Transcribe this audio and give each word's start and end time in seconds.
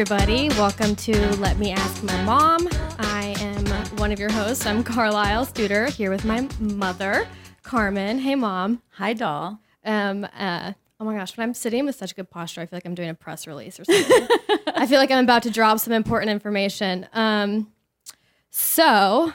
everybody. 0.00 0.48
Welcome 0.50 0.94
to 0.94 1.36
Let 1.38 1.58
Me 1.58 1.72
Ask 1.72 2.04
My 2.04 2.22
Mom. 2.22 2.68
I 3.00 3.34
am 3.40 3.66
one 3.98 4.12
of 4.12 4.20
your 4.20 4.30
hosts. 4.30 4.64
I'm 4.64 4.84
Carlisle 4.84 5.46
Studer 5.46 5.88
here 5.88 6.08
with 6.08 6.24
my 6.24 6.48
mother, 6.60 7.26
Carmen. 7.64 8.20
Hey, 8.20 8.36
mom. 8.36 8.80
Hi, 8.90 9.12
doll. 9.12 9.58
Um, 9.84 10.24
uh, 10.38 10.74
oh 11.00 11.04
my 11.04 11.16
gosh, 11.16 11.36
when 11.36 11.48
I'm 11.48 11.52
sitting 11.52 11.84
with 11.84 11.96
such 11.96 12.14
good 12.14 12.30
posture, 12.30 12.60
I 12.60 12.66
feel 12.66 12.76
like 12.76 12.86
I'm 12.86 12.94
doing 12.94 13.08
a 13.08 13.14
press 13.14 13.48
release 13.48 13.80
or 13.80 13.86
something. 13.86 14.28
I 14.68 14.86
feel 14.86 15.00
like 15.00 15.10
I'm 15.10 15.24
about 15.24 15.42
to 15.42 15.50
drop 15.50 15.80
some 15.80 15.92
important 15.92 16.30
information. 16.30 17.08
Um, 17.12 17.72
so 18.50 19.32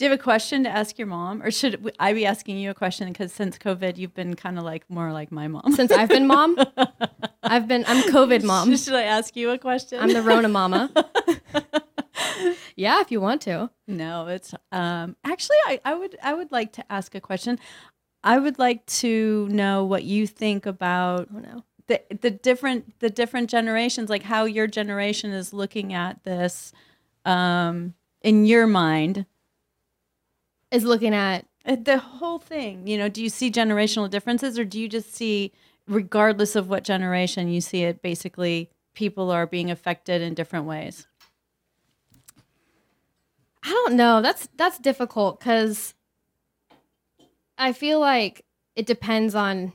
Do 0.00 0.06
you 0.06 0.12
have 0.12 0.18
a 0.18 0.22
question 0.22 0.64
to 0.64 0.70
ask 0.70 0.98
your 0.98 1.08
mom, 1.08 1.42
or 1.42 1.50
should 1.50 1.92
I 1.98 2.14
be 2.14 2.24
asking 2.24 2.56
you 2.56 2.70
a 2.70 2.74
question? 2.74 3.06
Because 3.08 3.34
since 3.34 3.58
COVID, 3.58 3.98
you've 3.98 4.14
been 4.14 4.34
kind 4.34 4.56
of 4.56 4.64
like 4.64 4.88
more 4.88 5.12
like 5.12 5.30
my 5.30 5.46
mom. 5.46 5.72
since 5.72 5.92
I've 5.92 6.08
been 6.08 6.26
mom, 6.26 6.56
I've 7.42 7.68
been 7.68 7.84
I'm 7.86 8.10
COVID 8.10 8.42
mom. 8.42 8.74
should 8.78 8.94
I 8.94 9.02
ask 9.02 9.36
you 9.36 9.50
a 9.50 9.58
question? 9.58 10.00
I'm 10.00 10.10
the 10.10 10.22
Rona 10.22 10.48
mama. 10.48 10.90
yeah, 12.76 13.02
if 13.02 13.10
you 13.10 13.20
want 13.20 13.42
to. 13.42 13.68
no, 13.86 14.28
it's 14.28 14.54
um 14.72 15.16
actually 15.22 15.58
I, 15.66 15.80
I 15.84 15.94
would 15.94 16.16
I 16.22 16.32
would 16.32 16.50
like 16.50 16.72
to 16.72 16.84
ask 16.90 17.14
a 17.14 17.20
question. 17.20 17.58
I 18.24 18.38
would 18.38 18.58
like 18.58 18.86
to 18.86 19.48
know 19.50 19.84
what 19.84 20.04
you 20.04 20.26
think 20.26 20.64
about 20.64 21.28
Oh 21.30 21.40
no. 21.40 21.64
the 21.88 22.00
the 22.22 22.30
different 22.30 22.98
the 23.00 23.10
different 23.10 23.50
generations, 23.50 24.08
like 24.08 24.22
how 24.22 24.46
your 24.46 24.66
generation 24.66 25.30
is 25.32 25.52
looking 25.52 25.92
at 25.92 26.24
this 26.24 26.72
um 27.26 27.92
in 28.22 28.46
your 28.46 28.66
mind. 28.66 29.26
Is 30.70 30.84
looking 30.84 31.14
at 31.14 31.46
Uh, 31.66 31.76
the 31.76 31.98
whole 31.98 32.38
thing 32.38 32.86
you 32.86 32.96
know 32.96 33.08
do 33.08 33.22
you 33.22 33.28
see 33.28 33.50
generational 33.50 34.08
differences 34.08 34.58
or 34.58 34.64
do 34.64 34.80
you 34.80 34.88
just 34.88 35.12
see 35.14 35.52
regardless 35.86 36.56
of 36.56 36.68
what 36.70 36.84
generation 36.84 37.48
you 37.48 37.60
see 37.60 37.82
it 37.82 38.00
basically 38.00 38.70
people 38.94 39.30
are 39.30 39.46
being 39.46 39.70
affected 39.70 40.22
in 40.22 40.32
different 40.34 40.64
ways 40.66 41.06
I 43.62 43.68
don't 43.70 43.94
know. 43.94 44.22
That's 44.22 44.48
that's 44.56 44.78
difficult 44.78 45.38
because 45.38 45.94
I 47.58 47.72
feel 47.72 48.00
like 48.00 48.44
it 48.74 48.86
depends 48.86 49.34
on 49.34 49.72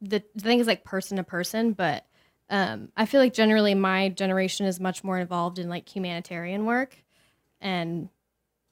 the, 0.00 0.22
the 0.34 0.42
thing 0.42 0.60
is 0.60 0.66
like 0.66 0.84
person 0.84 1.16
to 1.16 1.24
person, 1.24 1.72
but 1.72 2.06
um, 2.48 2.90
I 2.96 3.06
feel 3.06 3.20
like 3.20 3.34
generally 3.34 3.74
my 3.74 4.10
generation 4.10 4.66
is 4.66 4.78
much 4.78 5.02
more 5.02 5.18
involved 5.18 5.58
in 5.58 5.68
like 5.68 5.88
humanitarian 5.88 6.66
work 6.66 6.96
and 7.60 8.08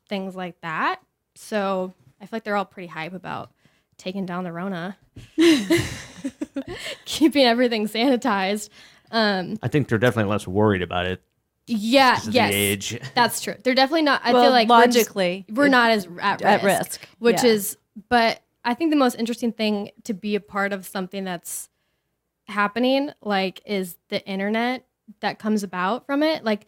things 0.08 0.36
like 0.36 0.60
that. 0.60 1.00
So 1.34 1.92
I 2.20 2.24
feel 2.27 2.30
like 2.32 2.44
they're 2.44 2.56
all 2.56 2.64
pretty 2.64 2.88
hype 2.88 3.12
about 3.12 3.50
taking 3.96 4.27
down 4.27 4.44
the 4.44 4.52
Rona, 4.52 4.96
keeping 7.04 7.44
everything 7.44 7.86
sanitized. 7.86 8.68
Um, 9.10 9.56
I 9.62 9.68
think 9.68 9.88
they're 9.88 9.98
definitely 9.98 10.30
less 10.30 10.46
worried 10.46 10.82
about 10.82 11.06
it. 11.06 11.22
yeah, 11.66 12.16
because 12.16 12.34
yes, 12.34 12.50
the 12.50 12.56
age. 12.56 13.00
that's 13.14 13.41
true. 13.41 13.54
They're 13.62 13.74
definitely 13.74 14.02
not. 14.02 14.20
I 14.24 14.32
Well, 14.32 14.42
feel 14.44 14.50
like 14.50 14.68
we're 14.68 14.86
just- 14.86 14.96
logically, 14.96 15.46
we're, 15.52 15.68
not 15.68 15.91
as 15.91 16.06
at 16.20 16.41
risk, 16.41 16.44
at 16.44 16.62
risk, 16.62 17.08
which 17.18 17.42
yeah. 17.42 17.50
is. 17.50 17.76
But 18.08 18.41
I 18.64 18.74
think 18.74 18.91
the 18.91 18.96
most 18.96 19.14
interesting 19.16 19.52
thing 19.52 19.91
to 20.04 20.14
be 20.14 20.34
a 20.34 20.41
part 20.41 20.72
of 20.72 20.84
something 20.86 21.24
that's 21.24 21.69
happening, 22.48 23.10
like, 23.22 23.60
is 23.64 23.96
the 24.08 24.24
internet 24.26 24.84
that 25.20 25.38
comes 25.38 25.62
about 25.62 26.06
from 26.06 26.22
it. 26.22 26.44
Like, 26.44 26.66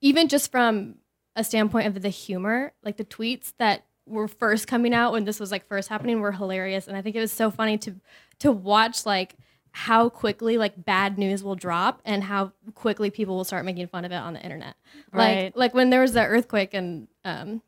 even 0.00 0.28
just 0.28 0.50
from 0.50 0.94
a 1.36 1.44
standpoint 1.44 1.86
of 1.86 2.02
the 2.02 2.08
humor, 2.08 2.72
like 2.82 2.96
the 2.96 3.04
tweets 3.04 3.52
that 3.58 3.84
were 4.06 4.28
first 4.28 4.66
coming 4.66 4.92
out 4.92 5.12
when 5.12 5.24
this 5.24 5.38
was 5.38 5.50
like 5.50 5.66
first 5.66 5.88
happening 5.88 6.20
were 6.20 6.32
hilarious, 6.32 6.88
and 6.88 6.96
I 6.96 7.02
think 7.02 7.16
it 7.16 7.20
was 7.20 7.32
so 7.32 7.50
funny 7.50 7.78
to 7.78 7.94
to 8.40 8.52
watch 8.52 9.06
like 9.06 9.36
how 9.72 10.08
quickly 10.08 10.58
like 10.58 10.84
bad 10.84 11.16
news 11.16 11.44
will 11.44 11.54
drop 11.54 12.02
and 12.04 12.24
how 12.24 12.52
quickly 12.74 13.08
people 13.10 13.36
will 13.36 13.44
start 13.44 13.64
making 13.64 13.86
fun 13.86 14.04
of 14.04 14.10
it 14.10 14.16
on 14.16 14.32
the 14.32 14.42
internet. 14.42 14.74
Right. 15.12 15.44
Like 15.44 15.56
like 15.56 15.74
when 15.74 15.90
there 15.90 16.00
was 16.00 16.12
the 16.12 16.24
earthquake 16.24 16.74
in 16.74 17.08
um, 17.24 17.62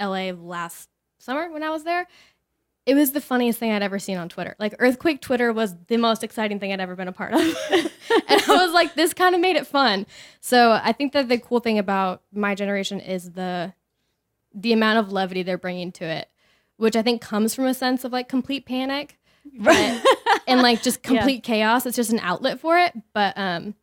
LA 0.00 0.30
last 0.32 0.88
summer 1.18 1.50
when 1.52 1.62
I 1.62 1.70
was 1.70 1.84
there, 1.84 2.06
it 2.86 2.94
was 2.94 3.10
the 3.10 3.20
funniest 3.20 3.58
thing 3.58 3.72
I'd 3.72 3.82
ever 3.82 3.98
seen 3.98 4.16
on 4.16 4.28
Twitter. 4.28 4.54
Like 4.60 4.76
earthquake 4.78 5.20
Twitter 5.20 5.52
was 5.52 5.74
the 5.88 5.96
most 5.96 6.22
exciting 6.22 6.60
thing 6.60 6.72
I'd 6.72 6.80
ever 6.80 6.94
been 6.94 7.08
a 7.08 7.12
part 7.12 7.34
of. 7.34 7.40
and 7.70 8.42
I 8.42 8.64
was 8.64 8.72
like, 8.72 8.94
this 8.94 9.12
kind 9.12 9.34
of 9.34 9.40
made 9.40 9.56
it 9.56 9.66
fun. 9.66 10.06
So 10.40 10.70
I 10.70 10.92
think 10.92 11.12
that 11.12 11.28
the 11.28 11.38
cool 11.38 11.58
thing 11.58 11.78
about 11.78 12.22
my 12.32 12.54
generation 12.54 13.00
is 13.00 13.32
the 13.32 13.74
the 14.54 14.72
amount 14.72 14.98
of 15.00 15.12
levity 15.12 15.42
they're 15.42 15.58
bringing 15.58 15.92
to 15.92 16.04
it, 16.04 16.30
which 16.76 16.96
I 16.96 17.02
think 17.02 17.20
comes 17.20 17.54
from 17.54 17.66
a 17.66 17.74
sense 17.74 18.04
of 18.04 18.12
like 18.12 18.28
complete 18.28 18.64
panic. 18.64 19.18
But, 19.58 20.02
and 20.48 20.62
like 20.62 20.82
just 20.82 21.02
complete 21.04 21.42
chaos. 21.42 21.86
It's 21.86 21.96
just 21.96 22.12
an 22.12 22.20
outlet 22.20 22.60
for 22.60 22.78
it. 22.78 22.94
But 23.12 23.36
um 23.36 23.74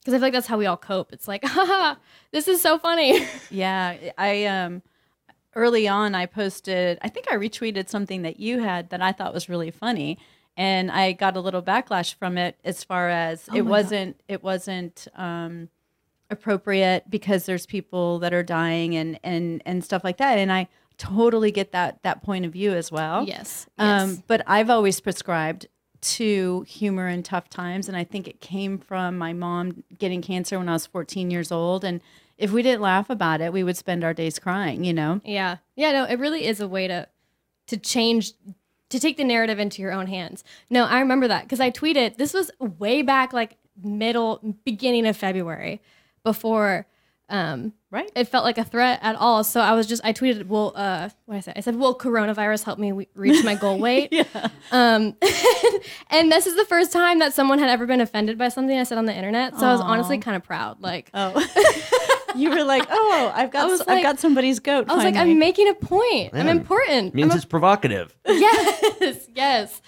because 0.00 0.12
I 0.12 0.18
feel 0.18 0.26
like 0.26 0.32
that's 0.34 0.46
how 0.46 0.58
we 0.58 0.66
all 0.66 0.76
cope. 0.76 1.14
It's 1.14 1.26
like, 1.26 1.42
haha, 1.46 1.94
this 2.30 2.46
is 2.46 2.60
so 2.60 2.78
funny. 2.78 3.26
yeah 3.50 3.96
i 4.18 4.44
um 4.44 4.82
early 5.54 5.86
on 5.88 6.14
i 6.14 6.26
posted 6.26 6.98
i 7.02 7.08
think 7.08 7.26
i 7.30 7.36
retweeted 7.36 7.88
something 7.88 8.22
that 8.22 8.40
you 8.40 8.60
had 8.60 8.90
that 8.90 9.02
i 9.02 9.12
thought 9.12 9.32
was 9.32 9.48
really 9.48 9.70
funny 9.70 10.18
and 10.56 10.90
i 10.90 11.12
got 11.12 11.36
a 11.36 11.40
little 11.40 11.62
backlash 11.62 12.14
from 12.14 12.38
it 12.38 12.56
as 12.64 12.84
far 12.84 13.08
as 13.08 13.48
Oh 13.50 13.56
it 13.56 13.62
wasn't 13.62 14.20
it 14.28 14.42
wasn't 14.42 15.08
um 15.14 15.68
appropriate 16.30 17.08
because 17.10 17.46
there's 17.46 17.66
people 17.66 18.18
that 18.20 18.32
are 18.32 18.42
dying 18.42 18.96
and 18.96 19.18
and 19.22 19.62
and 19.66 19.84
stuff 19.84 20.04
like 20.04 20.18
that 20.18 20.38
and 20.38 20.52
i 20.52 20.68
totally 20.96 21.50
get 21.50 21.72
that 21.72 22.02
that 22.02 22.22
point 22.22 22.44
of 22.44 22.52
view 22.52 22.72
as 22.72 22.90
well 22.92 23.24
yes. 23.24 23.66
um, 23.78 24.10
yes. 24.10 24.22
but 24.28 24.42
I've 24.46 24.70
always 24.70 25.00
prescribed 25.00 25.66
to 26.04 26.64
humor 26.68 27.08
in 27.08 27.22
tough 27.22 27.48
times. 27.48 27.88
And 27.88 27.96
I 27.96 28.04
think 28.04 28.28
it 28.28 28.40
came 28.40 28.78
from 28.78 29.16
my 29.16 29.32
mom 29.32 29.82
getting 29.98 30.20
cancer 30.20 30.58
when 30.58 30.68
I 30.68 30.74
was 30.74 30.86
14 30.86 31.30
years 31.30 31.50
old. 31.50 31.82
And 31.82 32.00
if 32.38 32.50
we 32.50 32.62
didn't 32.62 32.80
laugh 32.82 33.10
about 33.10 33.40
it, 33.40 33.52
we 33.52 33.62
would 33.62 33.76
spend 33.76 34.02
our 34.04 34.14
days 34.14 34.38
crying, 34.38 34.84
you 34.84 34.92
know? 34.92 35.20
Yeah. 35.24 35.56
Yeah, 35.76 35.92
no, 35.92 36.04
it 36.04 36.18
really 36.18 36.46
is 36.46 36.60
a 36.60 36.68
way 36.68 36.88
to 36.88 37.08
to 37.68 37.76
change 37.78 38.32
to 38.90 39.00
take 39.00 39.16
the 39.16 39.24
narrative 39.24 39.58
into 39.58 39.80
your 39.82 39.92
own 39.92 40.06
hands. 40.06 40.44
No, 40.70 40.84
I 40.84 41.00
remember 41.00 41.26
that 41.28 41.44
because 41.44 41.60
I 41.60 41.70
tweeted 41.70 42.16
this 42.16 42.34
was 42.34 42.50
way 42.60 43.02
back 43.02 43.32
like 43.32 43.56
middle 43.82 44.40
beginning 44.64 45.06
of 45.06 45.16
February 45.16 45.80
before 46.22 46.86
um 47.30 47.72
Right. 47.90 48.10
it 48.16 48.26
felt 48.28 48.44
like 48.44 48.58
a 48.58 48.64
threat 48.64 48.98
at 49.02 49.14
all. 49.16 49.44
So 49.44 49.60
I 49.60 49.72
was 49.72 49.86
just 49.86 50.04
I 50.04 50.12
tweeted, 50.12 50.46
"Well, 50.48 50.72
uh 50.76 51.08
what 51.26 51.34
did 51.34 51.38
I 51.38 51.40
say? 51.40 51.52
I 51.56 51.60
said, 51.60 51.76
"Will 51.76 51.96
coronavirus 51.96 52.64
help 52.64 52.78
me 52.78 52.90
reach 53.14 53.44
my 53.44 53.54
goal 53.54 53.78
weight?" 53.78 54.12
Um 54.72 55.16
and 56.10 56.30
this 56.32 56.46
is 56.46 56.56
the 56.56 56.64
first 56.66 56.92
time 56.92 57.20
that 57.20 57.32
someone 57.32 57.58
had 57.60 57.70
ever 57.70 57.86
been 57.86 58.00
offended 58.00 58.36
by 58.36 58.48
something 58.48 58.76
I 58.78 58.82
said 58.82 58.98
on 58.98 59.04
the 59.06 59.14
internet. 59.14 59.58
So 59.58 59.66
I 59.66 59.72
was 59.72 59.80
honestly 59.80 60.18
kind 60.18 60.36
of 60.36 60.42
proud. 60.42 60.80
Like 60.82 61.10
Oh. 61.14 61.32
you 62.36 62.50
were 62.50 62.64
like, 62.64 62.86
oh, 62.90 63.32
I've 63.34 63.50
got, 63.50 63.64
I 63.64 63.66
was 63.66 63.80
I've 63.82 63.86
like- 63.86 64.02
got 64.02 64.20
somebody's 64.20 64.60
goat. 64.60 64.86
I 64.88 64.94
was 64.94 65.04
like. 65.04 65.16
I'm 65.16 65.38
making 65.38 65.68
a 65.68 65.74
point. 65.74 66.30
I'm 66.34 66.48
important. 66.48 67.14
means 67.14 67.26
I'm 67.26 67.32
a- 67.32 67.36
it's 67.36 67.44
provocative. 67.44 68.14
yes, 68.26 69.28
yes. 69.34 69.80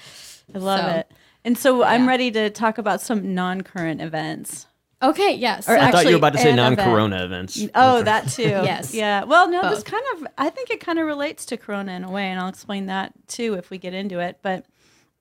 I 0.54 0.58
love 0.58 0.80
so, 0.80 0.96
it. 0.98 1.12
And 1.44 1.56
so 1.56 1.82
I'm 1.82 2.08
ready 2.08 2.30
to 2.32 2.50
talk 2.50 2.78
about 2.78 3.00
some 3.00 3.34
non 3.34 3.62
current 3.62 4.00
events. 4.00 4.66
Okay, 5.02 5.34
yes. 5.34 5.68
Or 5.68 5.76
I 5.76 5.90
thought 5.90 6.04
you 6.04 6.12
were 6.12 6.16
about 6.16 6.32
to 6.32 6.38
say 6.38 6.54
non-corona 6.54 7.22
events. 7.22 7.62
Oh, 7.74 8.02
that 8.02 8.28
too. 8.28 8.42
Yes. 8.48 8.94
Yeah. 8.94 9.24
Well, 9.24 9.50
no, 9.50 9.68
this 9.68 9.82
kind 9.82 10.02
of 10.14 10.26
I 10.38 10.48
think 10.48 10.70
it 10.70 10.80
kind 10.80 10.98
of 10.98 11.06
relates 11.06 11.44
to 11.46 11.56
corona 11.56 11.92
in 11.92 12.04
a 12.04 12.10
way, 12.10 12.24
and 12.24 12.40
I'll 12.40 12.48
explain 12.48 12.86
that 12.86 13.12
too 13.28 13.54
if 13.54 13.70
we 13.70 13.78
get 13.78 13.92
into 13.92 14.20
it. 14.20 14.38
But 14.42 14.64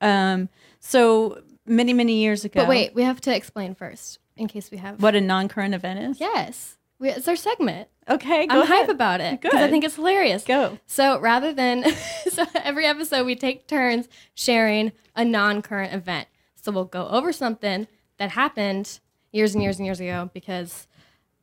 um 0.02 0.50
so 0.80 1.42
many, 1.66 1.94
many 1.94 2.22
years 2.22 2.46
ago. 2.46 2.62
but 2.62 2.70
wait, 2.70 2.96
we 2.96 3.04
have 3.04 3.20
to 3.22 3.36
explain 3.36 3.76
first 3.76 4.20
in 4.38 4.48
case 4.48 4.72
we 4.72 4.78
have. 4.78 5.02
What 5.02 5.16
a 5.16 5.22
non 5.22 5.50
current 5.50 5.76
event 5.76 6.00
is? 6.00 6.20
Yes, 6.20 6.78
we, 7.00 7.10
it's 7.10 7.28
our 7.28 7.36
segment. 7.36 7.90
Okay, 8.08 8.46
go 8.48 8.56
I'm 8.56 8.62
ahead. 8.62 8.82
hype 8.82 8.90
about 8.90 9.20
it 9.22 9.42
because 9.42 9.60
I 9.60 9.68
think 9.70 9.84
it's 9.84 9.96
hilarious. 9.96 10.44
Go. 10.44 10.78
So 10.86 11.20
rather 11.20 11.54
than 11.54 11.84
so 12.30 12.46
every 12.56 12.86
episode 12.86 13.26
we 13.26 13.36
take 13.36 13.68
turns 13.68 14.08
sharing 14.36 14.92
a 15.16 15.26
non-current 15.26 15.94
event. 15.94 16.28
So 16.56 16.72
we'll 16.72 16.86
go 16.86 17.08
over 17.08 17.32
something 17.34 17.88
that 18.18 18.32
happened 18.32 19.00
years 19.32 19.54
and 19.54 19.64
years 19.64 19.78
and 19.78 19.86
years 19.86 20.00
ago 20.00 20.30
because 20.34 20.88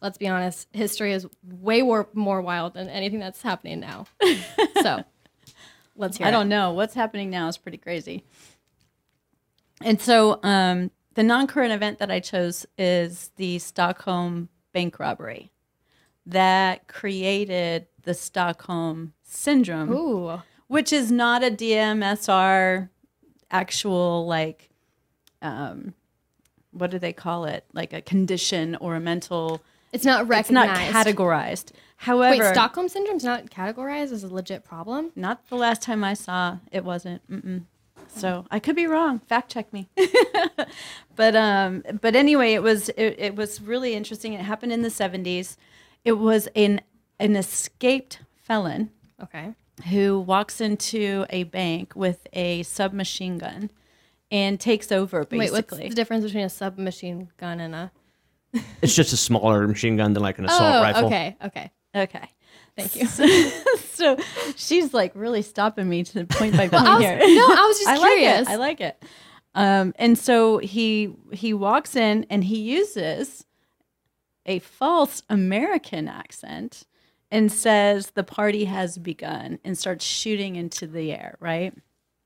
let's 0.00 0.18
be 0.18 0.28
honest, 0.28 0.68
history 0.72 1.12
is 1.12 1.26
way 1.44 1.82
more, 1.82 2.08
more 2.12 2.40
wild 2.42 2.74
than 2.74 2.88
anything 2.88 3.20
that's 3.20 3.42
happening 3.42 3.80
now. 3.80 4.06
so 4.82 5.04
let's 5.96 6.16
hear 6.18 6.26
I 6.26 6.30
it. 6.30 6.32
don't 6.32 6.48
know. 6.48 6.72
What's 6.72 6.94
happening 6.94 7.30
now 7.30 7.48
is 7.48 7.56
pretty 7.56 7.78
crazy. 7.78 8.24
And 9.80 10.00
so 10.00 10.40
um, 10.42 10.90
the 11.14 11.22
non 11.22 11.46
current 11.46 11.72
event 11.72 11.98
that 11.98 12.10
I 12.10 12.20
chose 12.20 12.66
is 12.78 13.30
the 13.36 13.58
Stockholm 13.58 14.48
bank 14.72 14.98
robbery 14.98 15.52
that 16.26 16.88
created 16.88 17.86
the 18.02 18.14
Stockholm 18.14 19.12
syndrome, 19.22 19.92
Ooh. 19.92 20.42
which 20.68 20.92
is 20.92 21.10
not 21.10 21.42
a 21.42 21.50
DMSR 21.50 22.88
actual, 23.50 24.26
like, 24.26 24.70
um, 25.40 25.94
what 26.70 26.90
do 26.90 26.98
they 26.98 27.12
call 27.12 27.44
it? 27.44 27.64
Like 27.72 27.92
a 27.92 28.00
condition 28.00 28.76
or 28.76 28.94
a 28.96 29.00
mental. 29.00 29.60
It's 29.92 30.04
not 30.04 30.22
It's 30.22 30.30
recognized. 30.30 30.92
not 30.92 31.06
categorized. 31.06 31.72
However, 31.96 32.42
Wait, 32.42 32.52
Stockholm 32.52 32.88
syndrome's 32.88 33.24
not 33.24 33.46
categorized 33.50 34.10
as 34.12 34.24
a 34.24 34.32
legit 34.32 34.64
problem? 34.64 35.12
Not 35.14 35.46
the 35.48 35.56
last 35.56 35.82
time 35.82 36.02
I 36.02 36.14
saw 36.14 36.58
it 36.72 36.84
wasn't. 36.84 37.28
Mm-mm. 37.30 37.64
So 38.14 38.44
I 38.50 38.58
could 38.58 38.76
be 38.76 38.86
wrong. 38.86 39.20
Fact 39.20 39.50
check 39.50 39.72
me. 39.72 39.88
but 41.16 41.34
um, 41.34 41.82
but 42.00 42.14
anyway, 42.14 42.52
it 42.52 42.62
was 42.62 42.88
it, 42.90 43.16
it 43.18 43.36
was 43.36 43.60
really 43.60 43.94
interesting. 43.94 44.34
It 44.34 44.42
happened 44.42 44.72
in 44.72 44.82
the 44.82 44.90
seventies. 44.90 45.56
It 46.04 46.12
was 46.12 46.48
an 46.54 46.80
an 47.18 47.36
escaped 47.36 48.20
felon 48.36 48.90
Okay. 49.22 49.54
who 49.88 50.20
walks 50.20 50.60
into 50.60 51.24
a 51.30 51.44
bank 51.44 51.94
with 51.94 52.26
a 52.32 52.62
submachine 52.64 53.38
gun 53.38 53.70
and 54.30 54.58
takes 54.58 54.90
over 54.90 55.26
Wait, 55.30 55.52
what's 55.52 55.76
the 55.76 55.88
difference 55.90 56.24
between 56.24 56.44
a 56.44 56.50
submachine 56.50 57.30
gun 57.36 57.60
and 57.60 57.74
a? 57.74 57.92
It's 58.82 58.94
just 58.94 59.12
a 59.12 59.16
smaller 59.16 59.66
machine 59.66 59.96
gun 59.96 60.12
than 60.12 60.22
like 60.22 60.38
an 60.38 60.44
assault 60.44 60.74
oh, 60.74 60.82
rifle. 60.82 61.06
okay, 61.06 61.36
okay. 61.44 61.70
okay. 61.96 62.28
Thank 62.76 62.96
you. 62.96 63.06
so 63.90 64.16
she's 64.56 64.94
like 64.94 65.12
really 65.14 65.42
stopping 65.42 65.88
me 65.88 66.04
to 66.04 66.14
the 66.14 66.24
point 66.24 66.56
by 66.56 66.68
point 66.68 66.84
was, 66.84 67.02
here. 67.02 67.18
no, 67.18 67.24
I 67.24 67.66
was 67.68 67.78
just 67.78 67.88
I 67.88 67.96
like 67.98 68.18
curious. 68.18 68.48
it. 68.48 68.52
I 68.52 68.56
like 68.56 68.80
it. 68.80 69.02
Um, 69.54 69.92
and 69.98 70.16
so 70.16 70.58
he 70.58 71.14
he 71.32 71.52
walks 71.52 71.94
in 71.94 72.26
and 72.30 72.44
he 72.44 72.58
uses 72.60 73.44
a 74.46 74.58
false 74.60 75.22
American 75.28 76.08
accent 76.08 76.84
and 77.30 77.52
says 77.52 78.12
the 78.14 78.24
party 78.24 78.64
has 78.64 78.98
begun 78.98 79.58
and 79.64 79.76
starts 79.76 80.04
shooting 80.04 80.56
into 80.56 80.86
the 80.86 81.12
air. 81.12 81.36
Right? 81.40 81.74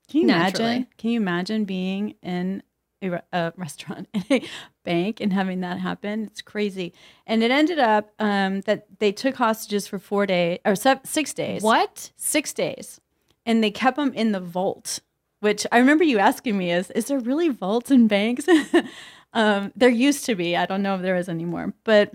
Can 0.09 0.21
you 0.21 0.27
Naturally. 0.27 0.69
imagine? 0.71 0.87
Can 0.97 1.09
you 1.09 1.19
imagine 1.19 1.65
being 1.65 2.15
in 2.23 2.63
a, 3.01 3.21
a 3.31 3.53
restaurant 3.55 4.07
in 4.13 4.23
a 4.29 4.43
bank 4.83 5.21
and 5.21 5.33
having 5.33 5.61
that 5.61 5.79
happen? 5.79 6.25
It's 6.25 6.41
crazy. 6.41 6.93
And 7.25 7.43
it 7.43 7.51
ended 7.51 7.79
up 7.79 8.11
um, 8.19 8.61
that 8.61 8.87
they 8.99 9.11
took 9.11 9.35
hostages 9.35 9.87
for 9.87 9.99
four 9.99 10.25
days 10.25 10.59
or 10.65 10.75
six 10.75 11.33
days 11.33 11.61
what? 11.63 12.11
six 12.15 12.53
days 12.53 12.99
and 13.47 13.63
they 13.63 13.71
kept 13.71 13.95
them 13.95 14.13
in 14.13 14.33
the 14.33 14.39
vault 14.39 14.99
which 15.39 15.65
i 15.71 15.79
remember 15.79 16.03
you 16.03 16.19
asking 16.19 16.57
me 16.57 16.71
is 16.71 16.91
is 16.91 17.05
there 17.05 17.19
really 17.19 17.49
vaults 17.49 17.89
in 17.89 18.07
banks 18.07 18.45
um, 19.33 19.71
there 19.75 19.89
used 19.89 20.25
to 20.25 20.35
be 20.35 20.55
i 20.55 20.67
don't 20.67 20.83
know 20.83 20.95
if 20.95 21.01
there 21.01 21.15
is 21.15 21.29
anymore 21.29 21.73
but 21.83 22.13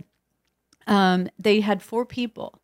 um, 0.87 1.29
they 1.39 1.61
had 1.61 1.83
four 1.83 2.05
people 2.05 2.61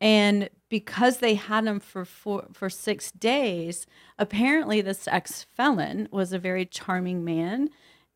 and 0.00 0.48
because 0.68 1.18
they 1.18 1.34
had 1.34 1.64
him 1.64 1.80
for 1.80 2.04
four, 2.04 2.46
for 2.52 2.68
six 2.68 3.10
days 3.12 3.86
apparently 4.18 4.80
this 4.80 5.06
ex-felon 5.08 6.08
was 6.10 6.32
a 6.32 6.38
very 6.38 6.64
charming 6.64 7.24
man. 7.24 7.70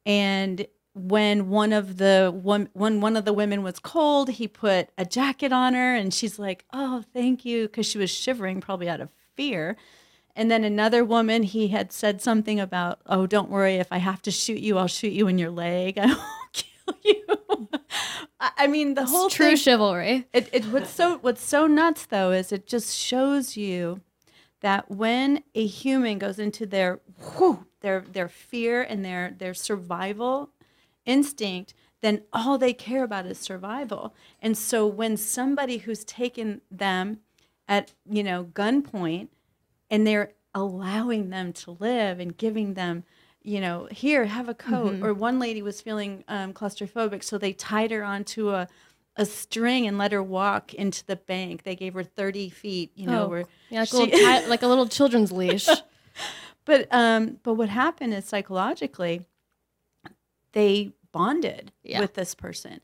And 0.06 0.67
when 0.94 1.49
one 1.49 1.73
of 1.73 1.99
the 1.99 2.32
one 2.35 2.69
when 2.73 3.00
one 3.00 3.17
of 3.17 3.25
the 3.25 3.32
women 3.32 3.62
was 3.62 3.79
cold 3.79 4.29
he 4.29 4.49
put 4.49 4.88
a 4.99 5.05
jacket 5.05 5.52
on 5.52 5.73
her 5.73 5.94
and 5.94 6.12
she's 6.12 6.37
like 6.37 6.64
oh 6.73 7.05
thank 7.12 7.44
you 7.44 7.69
because 7.69 7.87
she 7.87 7.97
was 7.97 8.11
shivering 8.11 8.61
probably 8.61 8.88
out 8.88 9.00
of 9.00 9.11
fear. 9.37 9.76
And 10.37 10.50
then 10.50 10.64
another 10.64 11.05
woman 11.05 11.43
he 11.43 11.69
had 11.69 11.93
said 11.93 12.20
something 12.20 12.58
about 12.58 13.00
oh 13.06 13.26
don't 13.26 13.50
worry 13.50 13.76
if 13.76 13.88
i 13.93 13.99
have 13.99 14.23
to 14.23 14.31
shoot 14.31 14.58
you 14.58 14.79
i'll 14.79 14.87
shoot 14.87 15.12
you 15.12 15.29
in 15.29 15.38
your 15.38 15.50
leg 15.50 16.00
you 17.04 17.25
I- 18.40 18.66
mean 18.69 18.94
the 18.94 19.04
whole 19.04 19.28
True 19.31 19.48
thing 19.48 19.56
chivalry. 19.56 20.26
it, 20.32 20.48
it 20.52 20.64
what's 20.66 20.90
so 20.90 21.19
what's 21.19 21.42
so 21.44 21.66
nuts 21.66 22.06
though 22.06 22.31
is 22.32 22.52
it 22.52 22.66
just 22.66 22.96
shows 22.96 23.56
you 23.56 24.00
that 24.60 24.90
when 24.90 25.42
a 25.54 25.66
human 25.66 26.19
goes 26.19 26.38
into 26.38 26.66
their 26.66 27.00
whew, 27.37 27.66
their 27.81 28.00
their 28.00 28.28
fear 28.28 28.82
and 28.82 29.04
their 29.04 29.34
their 29.38 29.54
survival 29.54 30.50
instinct 31.04 31.75
then 32.02 32.22
all 32.32 32.56
they 32.56 32.72
care 32.72 33.04
about 33.04 33.26
is 33.26 33.38
survival 33.38 34.14
and 34.40 34.56
so 34.56 34.87
when 34.87 35.16
somebody 35.16 35.78
who's 35.78 36.04
taken 36.04 36.60
them 36.70 37.19
at 37.69 37.92
you 38.08 38.22
know 38.22 38.44
gunpoint 38.44 39.28
and 39.90 40.06
they're 40.06 40.32
allowing 40.54 41.31
them 41.31 41.52
to 41.52 41.72
live 41.72 42.19
and 42.20 42.37
giving 42.37 42.75
them 42.75 43.04
you 43.42 43.60
know 43.60 43.88
here 43.90 44.25
have 44.26 44.48
a 44.48 44.54
coat 44.54 44.96
or 45.02 45.14
one 45.14 45.38
lady 45.38 45.62
was 45.62 45.81
feeling 45.81 46.25
um, 46.28 46.52
claustrophobic 46.52 47.22
so 47.25 47.38
they 47.38 47.52
tied 47.52 47.90
her 47.90 48.04
onto 48.04 48.50
a 48.50 48.69
a 49.16 49.25
string 49.26 49.87
and 49.87 49.98
let 49.98 50.12
her 50.12 50.22
walk 50.22 50.72
into 50.75 51.04
the 51.06 51.16
bank 51.16 51.62
they 51.62 51.75
gave 51.75 51.94
her 51.94 52.04
30 52.04 52.48
feet 52.50 52.92
you 52.94 53.06
know 53.06 53.25
Oh, 53.25 53.28
where 53.28 53.44
Yeah, 53.70 53.81
like, 53.81 53.88
she- 53.88 53.96
a 54.12 54.16
little 54.19 54.48
like 54.50 54.62
a 54.62 54.66
little 54.66 54.87
children's 54.88 55.32
leash. 55.32 55.69
but 56.64 56.87
um 56.92 57.38
but 57.42 57.54
what 57.54 57.69
happened 57.70 58.12
is 58.14 58.25
psychologically 58.26 59.26
they 60.52 60.92
bonded 61.12 61.72
Yeah. 61.82 62.00
with 62.00 62.14
this 62.14 62.34
person 62.34 62.81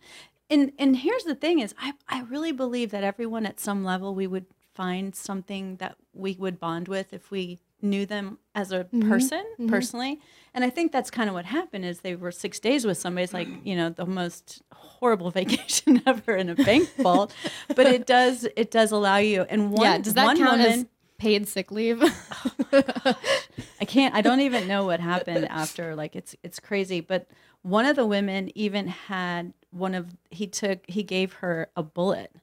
and 0.50 0.72
and 0.78 0.96
here's 0.96 1.24
the 1.24 1.34
thing 1.34 1.58
is 1.60 1.74
i 1.78 1.92
i 2.08 2.22
really 2.22 2.52
believe 2.52 2.90
that 2.90 3.04
everyone 3.04 3.46
at 3.46 3.60
some 3.60 3.84
level 3.84 4.14
we 4.14 4.26
would 4.26 4.46
find 4.74 5.14
something 5.14 5.76
that 5.76 5.96
we 6.12 6.34
would 6.38 6.58
bond 6.60 6.88
with 6.88 7.12
if 7.12 7.30
we 7.30 7.58
knew 7.82 8.06
them 8.06 8.38
as 8.54 8.72
a 8.72 8.84
mm-hmm. 8.84 9.08
person 9.08 9.44
mm-hmm. 9.54 9.68
personally 9.68 10.20
and 10.54 10.64
i 10.64 10.70
think 10.70 10.92
that's 10.92 11.10
kind 11.10 11.28
of 11.28 11.34
what 11.34 11.44
happened 11.44 11.84
is 11.84 12.00
they 12.00 12.16
were 12.16 12.32
six 12.32 12.58
days 12.58 12.86
with 12.86 12.96
somebody 12.96 13.22
it's 13.24 13.34
like 13.34 13.48
you 13.64 13.76
know 13.76 13.90
the 13.90 14.06
most 14.06 14.62
horrible 14.72 15.30
vacation 15.40 16.02
ever 16.06 16.36
in 16.36 16.48
a 16.48 16.54
bank 16.54 16.88
vault 16.98 17.34
but 17.74 17.86
it 17.86 18.06
does 18.06 18.46
it 18.56 18.70
does 18.70 18.92
allow 18.92 19.18
you 19.18 19.42
and 19.50 19.70
one 19.70 19.84
yeah, 19.84 19.98
does 19.98 20.14
that 20.14 20.24
one 20.24 20.36
count 20.38 20.58
woman, 20.58 20.80
as 20.80 20.86
paid 21.18 21.48
sick 21.48 21.70
leave? 21.70 22.02
I 22.72 23.84
can't. 23.86 24.14
I 24.14 24.20
don't 24.20 24.40
even 24.40 24.66
know 24.68 24.84
what 24.84 25.00
happened 25.00 25.46
after. 25.48 25.94
Like 25.94 26.16
it's 26.16 26.34
it's 26.42 26.60
crazy. 26.60 27.00
But 27.00 27.28
one 27.62 27.86
of 27.86 27.96
the 27.96 28.06
women 28.06 28.50
even 28.56 28.88
had 28.88 29.52
one 29.70 29.94
of 29.94 30.14
he 30.30 30.46
took 30.46 30.80
he 30.88 31.02
gave 31.02 31.34
her 31.34 31.70
a 31.76 31.82
bullet 31.82 32.34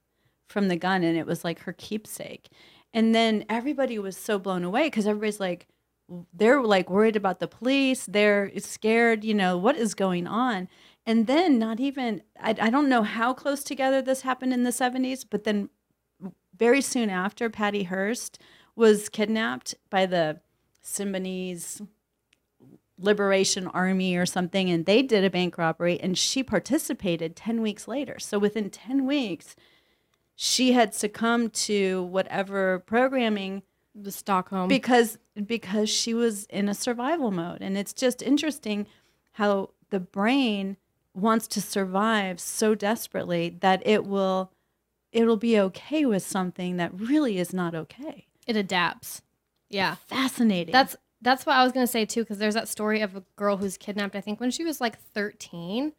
from 0.50 0.68
the 0.68 0.76
gun, 0.76 1.04
and 1.04 1.18
it 1.18 1.26
was 1.26 1.44
like 1.44 1.60
her 1.60 1.74
keepsake. 1.74 2.50
And 2.94 3.14
then 3.14 3.46
everybody 3.50 3.98
was 3.98 4.16
so 4.16 4.38
blown 4.38 4.64
away 4.64 4.88
because 4.88 5.08
everybody's 5.08 5.40
like, 5.40 5.68
they're 6.34 6.62
like 6.62 6.90
worried 6.90 7.16
about 7.16 7.40
the 7.40 7.48
police. 7.48 8.06
They're 8.06 8.52
scared. 8.60 9.24
You 9.24 9.34
know 9.34 9.58
what 9.58 9.78
is 9.78 9.94
going 9.94 10.28
on. 10.28 10.68
And 11.06 11.28
then 11.28 11.60
not 11.60 11.80
even 11.80 12.22
I, 12.40 12.56
I 12.62 12.70
don't 12.70 12.90
know 12.90 13.04
how 13.04 13.34
close 13.34 13.64
together 13.64 14.02
this 14.02 14.22
happened 14.22 14.54
in 14.54 14.64
the 14.64 14.70
70s, 14.70 15.26
but 15.30 15.44
then 15.44 15.70
very 16.58 16.82
soon 16.82 17.10
after 17.10 17.50
Patty 17.50 17.84
Hearst 17.84 18.40
was 18.76 19.10
kidnapped 19.10 19.76
by 19.90 20.06
the 20.06 20.40
Symbionese 20.84 21.88
Liberation 23.00 23.68
Army 23.68 24.16
or 24.16 24.26
something, 24.26 24.70
and 24.70 24.86
they 24.86 25.02
did 25.02 25.24
a 25.24 25.30
bank 25.30 25.58
robbery, 25.58 26.00
and 26.00 26.18
she 26.18 26.44
participated 26.44 27.36
10 27.36 27.62
weeks 27.62 27.88
later. 27.88 28.20
So 28.20 28.38
within 28.38 28.70
10 28.70 29.06
weeks, 29.06 29.56
she 30.44 30.74
had 30.74 30.94
succumbed 30.94 31.54
to 31.54 32.04
whatever 32.04 32.80
programming 32.80 33.64
the 33.96 34.12
Stockholm. 34.12 34.68
because 34.68 35.18
because 35.46 35.90
she 35.90 36.14
was 36.14 36.44
in 36.46 36.68
a 36.68 36.74
survival 36.74 37.32
mode 37.32 37.62
and 37.62 37.78
it's 37.78 37.94
just 37.94 38.22
interesting 38.22 38.86
how 39.34 39.70
the 39.90 40.02
brain 40.02 40.76
wants 41.14 41.48
to 41.48 41.62
survive 41.62 42.42
so 42.42 42.76
desperately 42.76 43.56
that 43.62 43.82
it 43.86 44.04
will 44.06 44.52
it'll 45.14 45.38
be 45.38 45.58
okay 45.58 46.06
with 46.06 46.24
something 46.24 46.76
that 46.76 46.92
really 46.94 47.38
is 47.38 47.54
not 47.54 47.74
okay 47.74 48.28
it 48.46 48.58
adapts. 48.58 49.22
Yeah. 49.70 49.96
fascinating 50.08 50.74
That's 50.74 50.98
that's 51.22 51.46
what 51.46 51.56
I 51.56 51.64
was 51.64 51.72
gonna 51.72 51.88
say 51.88 52.04
too, 52.06 52.24
because 52.24 52.38
there's 52.38 52.56
that 52.56 52.68
story 52.68 53.00
of 53.00 53.16
a 53.16 53.24
girl 53.38 53.56
who's 53.56 53.78
kidnapped. 53.78 54.16
I 54.16 54.22
think 54.22 54.42
when 54.42 54.52
she 54.52 54.66
was 54.66 54.82
like 54.82 55.00
13, 55.00 55.94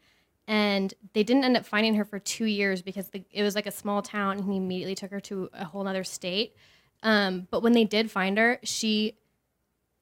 and 0.46 0.92
they 1.12 1.22
didn't 1.22 1.44
end 1.44 1.56
up 1.56 1.64
finding 1.64 1.94
her 1.94 2.04
for 2.04 2.18
two 2.18 2.44
years 2.44 2.82
because 2.82 3.08
the, 3.08 3.24
it 3.30 3.42
was 3.42 3.54
like 3.54 3.66
a 3.66 3.70
small 3.72 4.02
town, 4.02 4.38
and 4.38 4.50
he 4.50 4.56
immediately 4.56 4.94
took 4.94 5.10
her 5.10 5.20
to 5.20 5.48
a 5.54 5.64
whole 5.64 5.86
other 5.88 6.04
state. 6.04 6.54
Um, 7.02 7.46
but 7.50 7.62
when 7.62 7.72
they 7.72 7.84
did 7.84 8.10
find 8.10 8.36
her, 8.38 8.58
she 8.62 9.18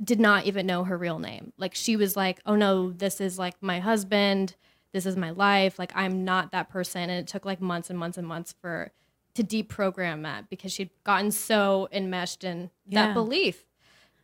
did 0.03 0.19
not 0.21 0.47
even 0.47 0.67
know 0.67 0.85
her 0.85 0.99
real 0.99 1.19
name. 1.19 1.53
Like 1.59 1.75
she 1.75 1.97
was 1.97 2.17
like, 2.17 2.41
"Oh 2.47 2.57
no, 2.57 2.91
this 2.93 3.21
is 3.21 3.39
like 3.39 3.55
my 3.63 3.81
husband. 3.81 4.57
This 4.93 5.07
is 5.07 5.17
my 5.17 5.31
life. 5.31 5.79
Like 5.79 5.93
I'm 5.95 6.25
not 6.25 6.53
that 6.53 6.69
person." 6.71 7.03
And 7.03 7.13
it 7.13 7.27
took 7.27 7.45
like 7.45 7.61
months 7.61 7.89
and 7.91 7.99
months 7.99 8.19
and 8.19 8.27
months 8.27 8.55
for 8.61 8.93
to 9.35 9.43
deprogram 9.43 10.23
that 10.25 10.51
because 10.51 10.73
she'd 10.73 10.91
gotten 11.05 11.31
so 11.31 11.89
enmeshed 11.93 12.45
in 12.45 12.71
Yeah. 12.87 13.07
that 13.07 13.15
belief. 13.15 13.65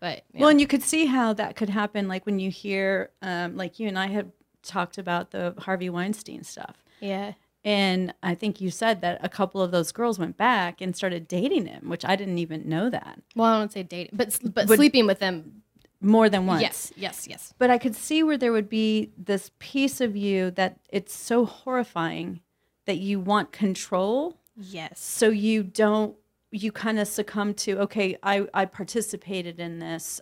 But 0.00 0.22
yeah. 0.32 0.40
well 0.40 0.50
and 0.50 0.60
you 0.60 0.66
could 0.66 0.82
see 0.82 1.06
how 1.06 1.32
that 1.32 1.56
could 1.56 1.70
happen 1.70 2.06
like 2.06 2.24
when 2.26 2.38
you 2.38 2.50
hear 2.50 3.10
um, 3.22 3.56
like 3.56 3.80
you 3.80 3.88
and 3.88 3.98
i 3.98 4.06
had 4.06 4.30
talked 4.62 4.98
about 4.98 5.30
the 5.30 5.54
harvey 5.58 5.88
weinstein 5.90 6.42
stuff 6.42 6.82
yeah, 7.00 7.32
and 7.64 8.12
i 8.22 8.34
think 8.34 8.60
you 8.60 8.70
said 8.70 9.00
that 9.00 9.18
a 9.22 9.28
couple 9.28 9.62
of 9.62 9.70
those 9.70 9.92
girls 9.92 10.18
went 10.18 10.36
back 10.36 10.80
and 10.80 10.96
started 10.96 11.28
dating 11.28 11.66
him 11.66 11.88
which 11.88 12.04
i 12.04 12.16
didn't 12.16 12.38
even 12.38 12.68
know 12.68 12.90
that 12.90 13.20
well, 13.36 13.52
I 13.54 13.58
don't 13.58 13.72
say 13.72 13.82
dating, 13.82 14.16
but 14.16 14.38
but 14.54 14.68
sleeping 14.68 15.06
with 15.06 15.18
them. 15.20 15.62
more 16.00 16.28
than 16.28 16.46
once 16.46 16.62
Yes, 16.62 16.92
yes, 16.96 17.26
yes. 17.28 17.54
but 17.58 17.70
I 17.70 17.78
could 17.78 17.96
see 17.96 18.22
where 18.22 18.36
there 18.38 18.52
would 18.52 18.68
be 18.68 19.10
this 19.16 19.50
piece 19.58 20.00
of 20.00 20.16
you 20.16 20.50
that 20.52 20.78
it's 20.90 21.14
so 21.14 21.44
horrifying 21.44 22.40
that 22.86 22.98
you 22.98 23.18
want 23.20 23.52
control 23.52 24.36
Yes. 24.56 24.98
so 25.00 25.28
you 25.28 25.62
don't 25.62 26.16
you 26.50 26.72
kind 26.72 26.98
of 26.98 27.06
succumb 27.06 27.52
to 27.54 27.78
okay 27.80 28.16
I 28.22 28.46
I 28.54 28.64
participated 28.64 29.60
in 29.60 29.78
this 29.80 30.20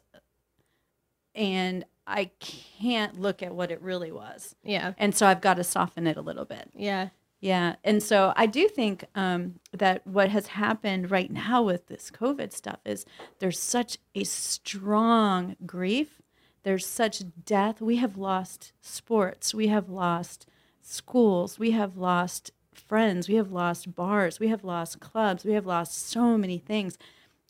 and 1.34 1.84
I 2.06 2.30
can't 2.40 3.18
look 3.20 3.42
at 3.42 3.54
what 3.54 3.70
it 3.70 3.80
really 3.82 4.12
was 4.12 4.54
Yeah. 4.62 4.92
and 4.98 5.14
so 5.14 5.26
I've 5.26 5.40
got 5.40 5.54
to 5.54 5.64
soften 5.64 6.06
it 6.06 6.16
a 6.16 6.22
little 6.22 6.44
bit 6.44 6.70
Yeah. 6.74 7.08
yeah 7.40 7.76
and 7.84 8.02
so 8.02 8.32
I 8.36 8.46
do 8.46 8.68
think 8.68 9.04
um, 9.14 9.56
that 9.72 10.06
what 10.06 10.28
has 10.30 10.46
happened 10.48 11.10
right 11.10 11.30
now 11.30 11.62
with 11.62 11.86
this 11.88 12.10
COVID 12.10 12.52
stuff 12.52 12.78
is 12.84 13.04
there's 13.40 13.58
such 13.58 13.98
a 14.14 14.24
strong 14.24 15.56
grief 15.66 16.20
there's 16.62 16.84
such 16.84 17.22
death. 17.44 17.80
We 17.80 17.94
have 17.98 18.16
lost 18.18 18.72
sports. 18.80 19.54
We 19.54 19.68
have 19.68 19.88
lost 19.88 20.48
schools. 20.82 21.60
We 21.60 21.70
have 21.70 21.96
lost 21.96 22.50
friends. 22.74 23.28
We 23.28 23.36
have 23.36 23.52
lost 23.52 23.94
bars. 23.94 24.40
We 24.40 24.48
have 24.48 24.64
lost 24.64 24.98
clubs. 24.98 25.44
We 25.44 25.52
have 25.52 25.64
lost 25.64 26.08
so 26.08 26.36
many 26.36 26.58
things. 26.58 26.98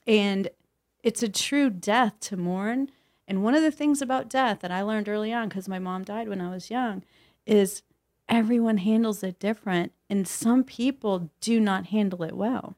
And 0.06 0.50
it's 1.02 1.22
a 1.22 1.30
true 1.30 1.70
death 1.70 2.20
to 2.28 2.36
mourn. 2.36 2.90
And 3.28 3.42
one 3.42 3.54
of 3.54 3.62
the 3.62 3.71
things 3.71 4.00
about 4.00 4.28
death 4.28 4.61
that 4.61 4.71
I 4.71 4.83
learned 4.83 5.09
early 5.09 5.33
on, 5.33 5.49
because 5.49 5.68
my 5.68 5.78
mom 5.78 6.04
died 6.04 6.28
when 6.28 6.40
I 6.40 6.50
was 6.50 6.71
young, 6.71 7.02
is 7.45 7.83
everyone 8.28 8.78
handles 8.78 9.23
it 9.23 9.38
different. 9.38 9.92
And 10.09 10.28
some 10.28 10.62
people 10.62 11.30
do 11.40 11.61
not 11.61 11.87
handle 11.87 12.23
it 12.23 12.37
well. 12.37 12.76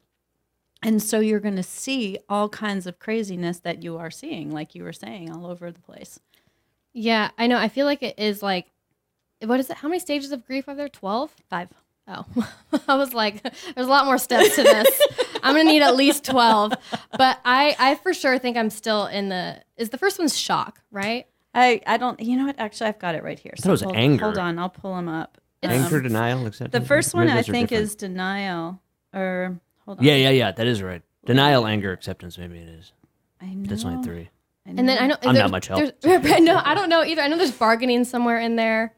And 0.82 1.02
so 1.02 1.20
you're 1.20 1.40
going 1.40 1.56
to 1.56 1.62
see 1.62 2.18
all 2.28 2.48
kinds 2.48 2.86
of 2.86 2.98
craziness 2.98 3.58
that 3.60 3.82
you 3.82 3.96
are 3.98 4.10
seeing, 4.10 4.50
like 4.50 4.74
you 4.74 4.84
were 4.84 4.92
saying, 4.92 5.30
all 5.30 5.46
over 5.46 5.70
the 5.72 5.80
place. 5.80 6.20
Yeah, 6.92 7.30
I 7.36 7.46
know. 7.46 7.58
I 7.58 7.68
feel 7.68 7.84
like 7.84 8.02
it 8.02 8.18
is 8.18 8.42
like, 8.42 8.66
what 9.44 9.60
is 9.60 9.70
it? 9.70 9.78
How 9.78 9.88
many 9.88 10.00
stages 10.00 10.32
of 10.32 10.46
grief 10.46 10.68
are 10.68 10.74
there? 10.74 10.88
12? 10.88 11.34
Five. 11.50 11.68
Oh, 12.06 12.24
I 12.88 12.96
was 12.96 13.12
like, 13.12 13.42
there's 13.42 13.86
a 13.86 13.90
lot 13.90 14.06
more 14.06 14.18
steps 14.18 14.54
to 14.56 14.62
this. 14.62 15.02
I'm 15.42 15.54
gonna 15.54 15.64
need 15.64 15.82
at 15.82 15.96
least 15.96 16.24
12. 16.24 16.72
But 17.16 17.40
I, 17.44 17.76
I 17.78 17.94
for 17.96 18.12
sure 18.14 18.38
think 18.38 18.56
I'm 18.56 18.70
still 18.70 19.06
in 19.06 19.28
the. 19.28 19.62
Is 19.76 19.90
the 19.90 19.98
first 19.98 20.18
one's 20.18 20.36
shock, 20.38 20.80
right? 20.90 21.26
I, 21.54 21.80
I 21.86 21.96
don't, 21.96 22.20
you 22.20 22.36
know 22.36 22.46
what? 22.46 22.58
Actually, 22.58 22.88
I've 22.88 22.98
got 22.98 23.14
it 23.14 23.22
right 23.22 23.38
here. 23.38 23.52
thought 23.56 23.68
it 23.68 23.70
was 23.72 23.80
hold, 23.82 23.96
anger. 23.96 24.24
Hold 24.24 24.38
on, 24.38 24.58
I'll 24.58 24.68
pull 24.68 24.94
them 24.94 25.08
up. 25.08 25.38
Anger, 25.62 25.96
Um, 25.96 26.02
denial, 26.04 26.46
acceptance. 26.46 26.80
The 26.82 26.86
first 26.86 27.14
one 27.14 27.28
I 27.28 27.42
think 27.42 27.70
different. 27.70 27.84
is 27.84 27.96
denial, 27.96 28.80
or 29.14 29.58
hold 29.84 29.98
on. 29.98 30.04
Yeah, 30.04 30.14
yeah, 30.14 30.30
yeah. 30.30 30.52
That 30.52 30.66
is 30.66 30.82
right. 30.82 31.02
Denial, 31.24 31.66
anger, 31.66 31.90
acceptance. 31.92 32.38
Maybe 32.38 32.58
it 32.58 32.68
is. 32.68 32.92
I 33.40 33.46
know. 33.46 33.68
That's 33.68 33.84
only 33.84 34.02
three. 34.04 34.28
I 34.66 34.70
And 34.70 34.88
then 34.88 34.98
I 35.02 35.06
know 35.08 35.16
I'm 35.22 35.34
not 35.34 35.50
much 35.50 35.66
help. 35.68 35.80
there's- 36.00 36.40
no, 36.40 36.60
I 36.64 36.74
don't 36.74 36.88
know 36.88 37.02
either. 37.02 37.22
I 37.22 37.28
know 37.28 37.36
there's 37.38 37.50
bargaining 37.50 38.04
somewhere 38.04 38.38
in 38.38 38.56
there. 38.56 38.94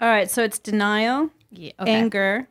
All 0.00 0.08
right, 0.08 0.28
so 0.30 0.42
it's 0.42 0.58
denial, 0.58 1.30
Yeah. 1.50 1.72
Okay. 1.78 1.94
anger, 1.94 2.48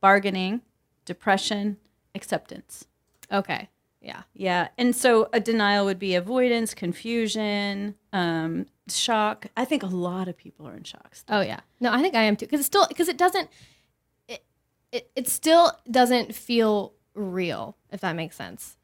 bargaining, 0.00 0.62
depression, 1.04 1.76
acceptance. 2.14 2.86
Okay. 3.32 3.68
Yeah. 4.00 4.22
Yeah, 4.34 4.68
and 4.76 4.94
so 4.94 5.28
a 5.32 5.40
denial 5.40 5.86
would 5.86 5.98
be 5.98 6.14
avoidance, 6.14 6.74
confusion, 6.74 7.94
um, 8.12 8.66
shock. 8.88 9.46
I 9.56 9.64
think 9.64 9.82
a 9.82 9.86
lot 9.86 10.28
of 10.28 10.36
people 10.36 10.68
are 10.68 10.74
in 10.76 10.84
shock. 10.84 11.14
still. 11.14 11.36
Oh 11.38 11.40
yeah. 11.40 11.60
No, 11.80 11.90
I 11.90 12.02
think 12.02 12.14
I 12.14 12.22
am 12.24 12.36
too. 12.36 12.44
Because 12.46 12.60
it 12.60 12.64
still 12.64 12.86
because 12.86 13.08
it 13.08 13.16
doesn't. 13.16 13.48
It, 14.28 14.44
it 14.92 15.10
it 15.16 15.28
still 15.28 15.72
doesn't 15.90 16.34
feel 16.34 16.92
real. 17.14 17.76
If 17.90 18.00
that 18.00 18.14
makes 18.14 18.36
sense. 18.36 18.76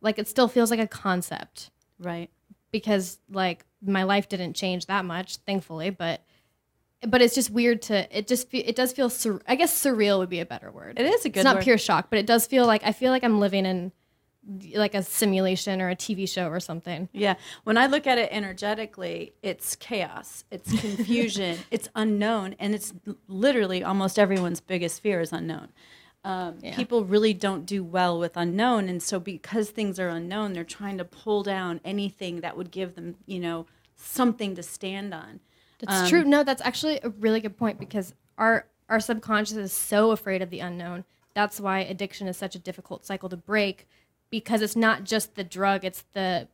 Like 0.00 0.18
it 0.18 0.28
still 0.28 0.48
feels 0.48 0.70
like 0.70 0.80
a 0.80 0.86
concept. 0.86 1.70
Right. 1.98 2.30
because 2.70 3.18
like 3.30 3.66
my 3.82 4.04
life 4.04 4.28
didn't 4.28 4.54
change 4.54 4.86
that 4.86 5.04
much 5.04 5.36
thankfully 5.38 5.90
but 5.90 6.22
but 7.08 7.22
it's 7.22 7.34
just 7.34 7.50
weird 7.50 7.80
to 7.82 8.16
it 8.16 8.26
just 8.28 8.50
fe- 8.50 8.58
it 8.58 8.76
does 8.76 8.92
feel 8.92 9.08
sur- 9.08 9.40
i 9.48 9.54
guess 9.54 9.72
surreal 9.82 10.18
would 10.18 10.28
be 10.28 10.40
a 10.40 10.46
better 10.46 10.70
word 10.70 10.98
It 10.98 11.06
is 11.06 11.24
a 11.24 11.28
good 11.30 11.40
it's 11.40 11.44
not 11.44 11.56
word. 11.56 11.64
pure 11.64 11.78
shock 11.78 12.08
but 12.10 12.18
it 12.18 12.26
does 12.26 12.46
feel 12.46 12.66
like 12.66 12.82
i 12.84 12.92
feel 12.92 13.10
like 13.10 13.24
i'm 13.24 13.40
living 13.40 13.64
in 13.66 13.92
like 14.74 14.94
a 14.94 15.02
simulation 15.02 15.80
or 15.80 15.88
a 15.90 15.96
tv 15.96 16.28
show 16.28 16.48
or 16.48 16.60
something 16.60 17.08
Yeah. 17.12 17.34
When 17.64 17.76
I 17.76 17.86
look 17.86 18.06
at 18.06 18.16
it 18.16 18.30
energetically, 18.32 19.34
it's 19.42 19.76
chaos, 19.76 20.44
it's 20.50 20.70
confusion, 20.80 21.58
it's 21.70 21.88
unknown, 21.94 22.56
and 22.58 22.74
it's 22.74 22.94
literally 23.28 23.84
almost 23.84 24.18
everyone's 24.18 24.60
biggest 24.60 25.02
fear 25.02 25.20
is 25.20 25.32
unknown. 25.32 25.68
Um, 26.24 26.56
Yeah. 26.62 26.74
People 26.74 27.04
really 27.04 27.34
don't 27.34 27.66
do 27.66 27.84
well 27.84 28.18
with 28.18 28.34
unknown, 28.36 28.88
and 28.88 29.02
so 29.02 29.20
because 29.20 29.70
things 29.70 30.00
are 30.00 30.08
unknown, 30.08 30.54
they're 30.54 30.64
trying 30.64 30.96
to 30.98 31.04
pull 31.04 31.42
down 31.42 31.80
anything 31.84 32.40
that 32.40 32.56
would 32.56 32.70
give 32.70 32.94
them, 32.94 33.16
you 33.26 33.40
know, 33.40 33.66
something 33.94 34.54
to 34.54 34.62
stand 34.62 35.12
on. 35.12 35.40
That's 35.80 36.08
true 36.10 36.24
no 36.24 36.42
that's 36.44 36.62
actually 36.62 37.00
a 37.02 37.08
really 37.10 37.40
good 37.40 37.56
point 37.56 37.78
because 37.78 38.14
our 38.38 38.66
our 38.88 39.00
subconscious 39.00 39.56
is 39.56 39.72
so 39.72 40.10
afraid 40.10 40.42
of 40.42 40.50
the 40.50 40.60
unknown 40.60 41.04
that's 41.34 41.60
why 41.60 41.78
addiction 41.80 42.26
is 42.28 42.36
such 42.36 42.54
a 42.54 42.58
difficult 42.58 43.04
cycle 43.06 43.28
to 43.28 43.36
break 43.36 43.86
because 44.30 44.62
it's 44.62 44.76
not 44.76 45.04
just 45.04 45.34
the 45.34 45.44
drug 45.44 45.84
it's 45.84 46.04
the 46.12 46.46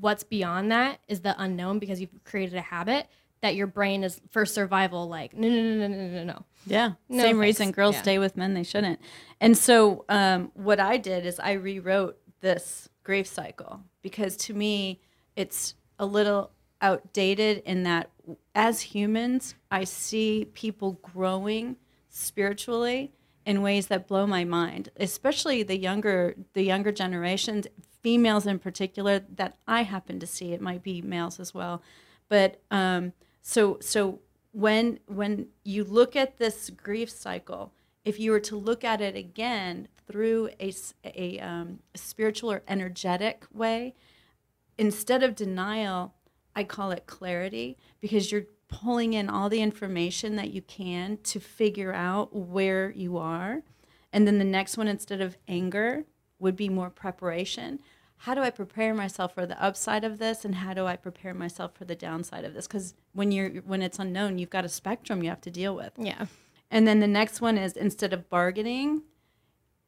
what's 0.00 0.22
beyond 0.24 0.70
that 0.72 1.00
is 1.08 1.20
the 1.20 1.34
unknown 1.42 1.78
because 1.78 2.00
you've 2.00 2.10
created 2.24 2.54
a 2.56 2.60
habit 2.60 3.06
that 3.40 3.54
your 3.54 3.66
brain 3.66 4.02
is 4.02 4.20
for 4.30 4.46
survival 4.46 5.06
like 5.08 5.34
no 5.34 5.48
no 5.48 5.62
no 5.62 5.86
no 5.86 5.88
no 5.88 6.08
no 6.08 6.24
no 6.24 6.44
Yeah, 6.66 6.92
No 7.10 7.22
same 7.22 7.36
thanks. 7.36 7.58
reason 7.60 7.72
girls 7.72 7.94
Yeah. 7.96 8.02
stay 8.02 8.18
with 8.18 8.36
men 8.38 8.54
they 8.54 8.62
shouldn't. 8.62 8.98
And 9.38 9.58
so, 9.58 10.06
um, 10.08 10.50
what 10.54 10.80
I 10.80 10.96
did 10.96 11.26
is 11.26 11.38
I 11.38 11.52
rewrote 11.52 12.16
this 12.40 12.88
grief 13.02 13.26
cycle 13.26 13.82
because 14.00 14.38
to 14.38 14.54
me, 14.54 15.00
it's 15.36 15.74
a 15.98 16.06
little 16.06 16.52
outdated 16.84 17.62
in 17.64 17.82
that 17.84 18.10
as 18.54 18.82
humans, 18.82 19.54
I 19.70 19.84
see 19.84 20.50
people 20.52 21.00
growing 21.02 21.76
spiritually 22.10 23.12
in 23.46 23.62
ways 23.62 23.86
that 23.86 24.06
blow 24.06 24.26
my 24.26 24.44
mind, 24.44 24.90
especially 24.96 25.62
the 25.62 25.78
younger 25.78 26.36
the 26.52 26.62
younger 26.62 26.92
generations, 26.92 27.66
females 28.02 28.46
in 28.46 28.58
particular 28.58 29.20
that 29.34 29.56
I 29.66 29.82
happen 29.82 30.20
to 30.20 30.26
see. 30.26 30.52
It 30.52 30.60
might 30.60 30.82
be 30.82 31.00
males 31.00 31.40
as 31.40 31.54
well, 31.54 31.82
but 32.28 32.60
um, 32.70 33.14
so 33.40 33.78
so 33.80 34.20
when 34.52 35.00
when 35.06 35.48
you 35.64 35.84
look 35.84 36.14
at 36.14 36.38
this 36.38 36.70
grief 36.70 37.10
cycle, 37.10 37.72
if 38.04 38.20
you 38.20 38.30
were 38.30 38.40
to 38.40 38.56
look 38.56 38.84
at 38.84 39.00
it 39.00 39.16
again 39.16 39.88
through 40.06 40.50
a 40.60 41.40
um, 41.40 41.78
spiritual 41.94 42.52
or 42.52 42.62
energetic 42.68 43.46
way, 43.52 43.94
instead 44.76 45.22
of 45.22 45.34
denial, 45.34 46.13
I 46.56 46.64
call 46.64 46.90
it 46.90 47.06
clarity 47.06 47.76
because 48.00 48.30
you're 48.30 48.46
pulling 48.68 49.12
in 49.12 49.28
all 49.28 49.48
the 49.48 49.60
information 49.60 50.36
that 50.36 50.50
you 50.50 50.62
can 50.62 51.18
to 51.24 51.40
figure 51.40 51.92
out 51.92 52.34
where 52.34 52.90
you 52.90 53.16
are. 53.16 53.62
And 54.12 54.26
then 54.26 54.38
the 54.38 54.44
next 54.44 54.76
one, 54.76 54.88
instead 54.88 55.20
of 55.20 55.36
anger, 55.48 56.04
would 56.38 56.56
be 56.56 56.68
more 56.68 56.90
preparation. 56.90 57.80
How 58.18 58.34
do 58.34 58.40
I 58.40 58.50
prepare 58.50 58.94
myself 58.94 59.34
for 59.34 59.44
the 59.44 59.62
upside 59.62 60.04
of 60.04 60.18
this, 60.18 60.44
and 60.44 60.54
how 60.54 60.72
do 60.72 60.86
I 60.86 60.96
prepare 60.96 61.34
myself 61.34 61.74
for 61.74 61.84
the 61.84 61.96
downside 61.96 62.44
of 62.44 62.54
this? 62.54 62.66
Because 62.66 62.94
when 63.12 63.32
you're 63.32 63.50
when 63.62 63.82
it's 63.82 63.98
unknown, 63.98 64.38
you've 64.38 64.50
got 64.50 64.64
a 64.64 64.68
spectrum 64.68 65.22
you 65.22 65.28
have 65.28 65.40
to 65.42 65.50
deal 65.50 65.74
with. 65.74 65.92
yeah 65.98 66.26
And 66.70 66.86
then 66.86 67.00
the 67.00 67.06
next 67.06 67.40
one 67.40 67.58
is 67.58 67.74
instead 67.74 68.12
of 68.12 68.30
bargaining, 68.30 69.02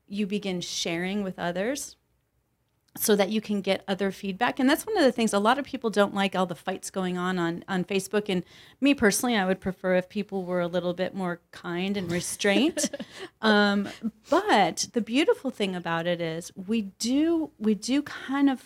you 0.07 0.27
begin 0.27 0.61
sharing 0.61 1.23
with 1.23 1.39
others 1.39 1.97
so 2.97 3.15
that 3.17 3.31
you 3.31 3.41
can 3.41 3.61
get 3.61 3.85
other 3.87 4.11
feedback. 4.11 4.59
And 4.59 4.69
that's 4.69 4.87
one 4.87 4.97
of 4.97 5.05
the 5.05 5.13
things 5.13 5.33
a 5.33 5.39
lot 5.39 5.59
of 5.59 5.65
people 5.65 5.91
don't 5.91 6.15
like 6.15 6.35
all 6.35 6.47
the 6.47 6.55
fights 6.55 6.91
going 6.91 7.19
on 7.19 7.39
on, 7.39 7.65
on 7.69 7.85
Facebook. 7.85 8.29
And 8.29 8.43
me 8.81 8.95
personally, 8.95 9.37
I 9.37 9.45
would 9.45 9.61
prefer 9.61 9.97
if 9.97 10.09
people 10.09 10.45
were 10.45 10.61
a 10.61 10.67
little 10.67 10.95
bit 10.95 11.15
more 11.15 11.41
kind 11.51 11.97
and 11.97 12.11
restraint. 12.11 12.91
um, 13.43 13.89
but 14.31 14.89
the 14.93 15.01
beautiful 15.01 15.51
thing 15.51 15.75
about 15.75 16.07
it 16.07 16.21
is 16.21 16.51
we 16.55 16.83
do 16.83 17.51
we 17.59 17.75
do 17.75 18.03
kind 18.03 18.51
of 18.51 18.63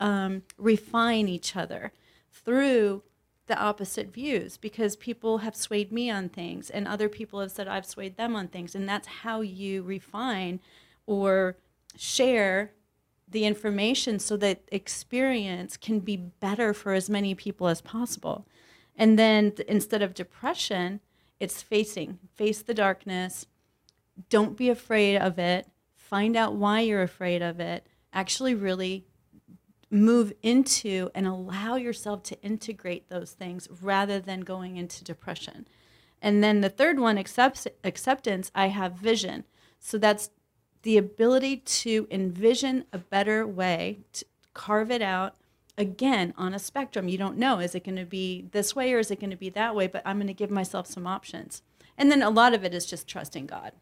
um, 0.00 0.42
refine 0.56 1.28
each 1.28 1.56
other 1.56 1.92
through 2.32 3.02
the 3.46 3.58
opposite 3.58 4.12
views 4.12 4.56
because 4.56 4.94
people 4.94 5.38
have 5.38 5.56
swayed 5.56 5.90
me 5.90 6.10
on 6.10 6.28
things 6.28 6.68
and 6.70 6.86
other 6.86 7.08
people 7.08 7.40
have 7.40 7.50
said 7.50 7.66
I've 7.66 7.86
swayed 7.86 8.16
them 8.16 8.36
on 8.36 8.48
things 8.48 8.74
and 8.74 8.88
that's 8.88 9.08
how 9.08 9.40
you 9.40 9.82
refine 9.82 10.60
or 11.06 11.56
share 11.96 12.72
the 13.30 13.44
information 13.44 14.18
so 14.18 14.36
that 14.38 14.62
experience 14.72 15.76
can 15.76 16.00
be 16.00 16.16
better 16.16 16.72
for 16.72 16.92
as 16.92 17.10
many 17.10 17.34
people 17.34 17.68
as 17.68 17.80
possible. 17.80 18.46
And 18.96 19.18
then 19.18 19.52
th- 19.52 19.68
instead 19.68 20.02
of 20.02 20.14
depression, 20.14 21.00
it's 21.38 21.62
facing, 21.62 22.18
face 22.34 22.62
the 22.62 22.74
darkness, 22.74 23.46
don't 24.28 24.56
be 24.56 24.68
afraid 24.68 25.16
of 25.16 25.38
it, 25.38 25.68
find 25.94 26.36
out 26.36 26.54
why 26.54 26.80
you're 26.80 27.02
afraid 27.02 27.42
of 27.42 27.60
it, 27.60 27.86
actually 28.12 28.54
really 28.54 29.06
move 29.90 30.32
into 30.42 31.10
and 31.14 31.26
allow 31.26 31.76
yourself 31.76 32.22
to 32.22 32.42
integrate 32.42 33.08
those 33.08 33.32
things 33.32 33.68
rather 33.80 34.20
than 34.20 34.40
going 34.40 34.76
into 34.76 35.04
depression. 35.04 35.66
And 36.20 36.42
then 36.42 36.60
the 36.60 36.68
third 36.68 36.98
one, 36.98 37.16
accepts, 37.16 37.66
acceptance, 37.84 38.50
I 38.54 38.68
have 38.68 38.94
vision. 38.94 39.44
So 39.78 39.98
that's 39.98 40.30
the 40.82 40.96
ability 40.96 41.58
to 41.58 42.06
envision 42.10 42.84
a 42.92 42.98
better 42.98 43.46
way, 43.46 44.00
to 44.12 44.24
carve 44.54 44.90
it 44.90 45.02
out. 45.02 45.34
Again, 45.76 46.34
on 46.36 46.54
a 46.54 46.58
spectrum, 46.58 47.08
you 47.08 47.18
don't 47.18 47.36
know 47.38 47.60
is 47.60 47.74
it 47.74 47.84
going 47.84 47.96
to 47.96 48.04
be 48.04 48.46
this 48.50 48.74
way 48.74 48.92
or 48.92 48.98
is 48.98 49.10
it 49.10 49.20
going 49.20 49.30
to 49.30 49.36
be 49.36 49.50
that 49.50 49.74
way, 49.74 49.86
but 49.86 50.02
I'm 50.04 50.16
going 50.16 50.26
to 50.26 50.34
give 50.34 50.50
myself 50.50 50.86
some 50.86 51.06
options. 51.06 51.62
And 51.96 52.10
then 52.10 52.22
a 52.22 52.30
lot 52.30 52.54
of 52.54 52.64
it 52.64 52.74
is 52.74 52.86
just 52.86 53.06
trusting 53.06 53.46
God. 53.46 53.72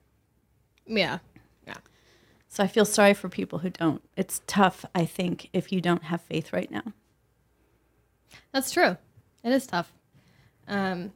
yeah 0.86 1.18
yeah 1.66 1.78
So 2.48 2.64
I 2.64 2.66
feel 2.66 2.84
sorry 2.84 3.14
for 3.14 3.28
people 3.28 3.60
who 3.60 3.70
don't. 3.70 4.02
It's 4.16 4.42
tough, 4.46 4.84
I 4.94 5.04
think, 5.04 5.48
if 5.52 5.72
you 5.72 5.80
don't 5.80 6.04
have 6.04 6.20
faith 6.20 6.52
right 6.52 6.70
now. 6.70 6.92
That's 8.52 8.70
true. 8.70 8.96
It 9.42 9.52
is 9.52 9.66
tough. 9.66 9.92
Um, 10.68 11.12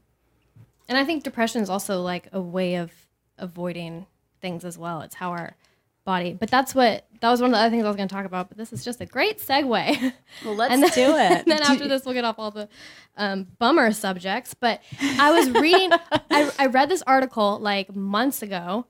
and 0.89 0.99
I 0.99 1.05
think 1.05 1.25
depression 1.25 1.63
is 1.63 1.71
also 1.71 2.01
like 2.01 2.29
a 2.33 2.41
way 2.41 2.77
of 2.77 2.91
avoiding 3.39 4.07
things 4.41 4.65
as 4.65 4.79
well. 4.79 5.01
It's 5.03 5.17
how 5.17 5.31
our 5.31 5.57
body. 6.05 6.33
But 6.33 6.51
that's 6.51 6.75
what 6.75 7.07
that 7.21 7.31
was 7.31 7.41
one 7.41 7.51
of 7.51 7.55
the 7.55 7.59
other 7.59 7.71
things 7.71 7.85
I 7.85 7.89
was 7.89 7.97
going 7.97 8.09
to 8.09 8.15
talk 8.15 8.25
about. 8.25 8.49
But 8.49 8.59
this 8.59 8.73
is 8.73 8.85
just 8.85 9.01
a 9.01 9.07
great 9.07 9.39
segue. 9.39 10.13
Well, 10.45 10.55
let's 10.55 10.71
then, 10.73 10.81
do 10.91 11.17
it. 11.17 11.33
and 11.33 11.47
then 11.47 11.63
after 11.63 11.89
this, 11.89 12.05
we'll 12.05 12.15
get 12.15 12.25
off 12.25 12.39
all 12.39 12.51
the 12.51 12.69
um, 13.17 13.47
bummer 13.59 13.93
subjects. 13.93 14.55
But 14.55 14.81
I 15.01 15.33
was 15.33 15.51
reading, 15.51 15.91
I, 16.31 16.51
I 16.59 16.67
read 16.67 16.89
this 16.89 17.03
article 17.03 17.59
like 17.59 17.95
months 17.95 18.43
ago, 18.43 18.87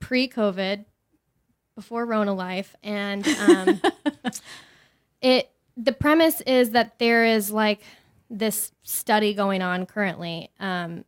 pre 0.00 0.28
COVID, 0.28 0.84
before 1.76 2.06
Rona 2.06 2.32
life, 2.32 2.74
and 2.82 3.26
um, 3.28 3.80
it 5.20 5.50
the 5.76 5.92
premise 5.92 6.40
is 6.40 6.70
that 6.70 6.98
there 6.98 7.26
is 7.26 7.50
like 7.50 7.82
this 8.30 8.72
study 8.82 9.34
going 9.34 9.62
on 9.62 9.86
currently 9.86 10.50
um, 10.58 11.04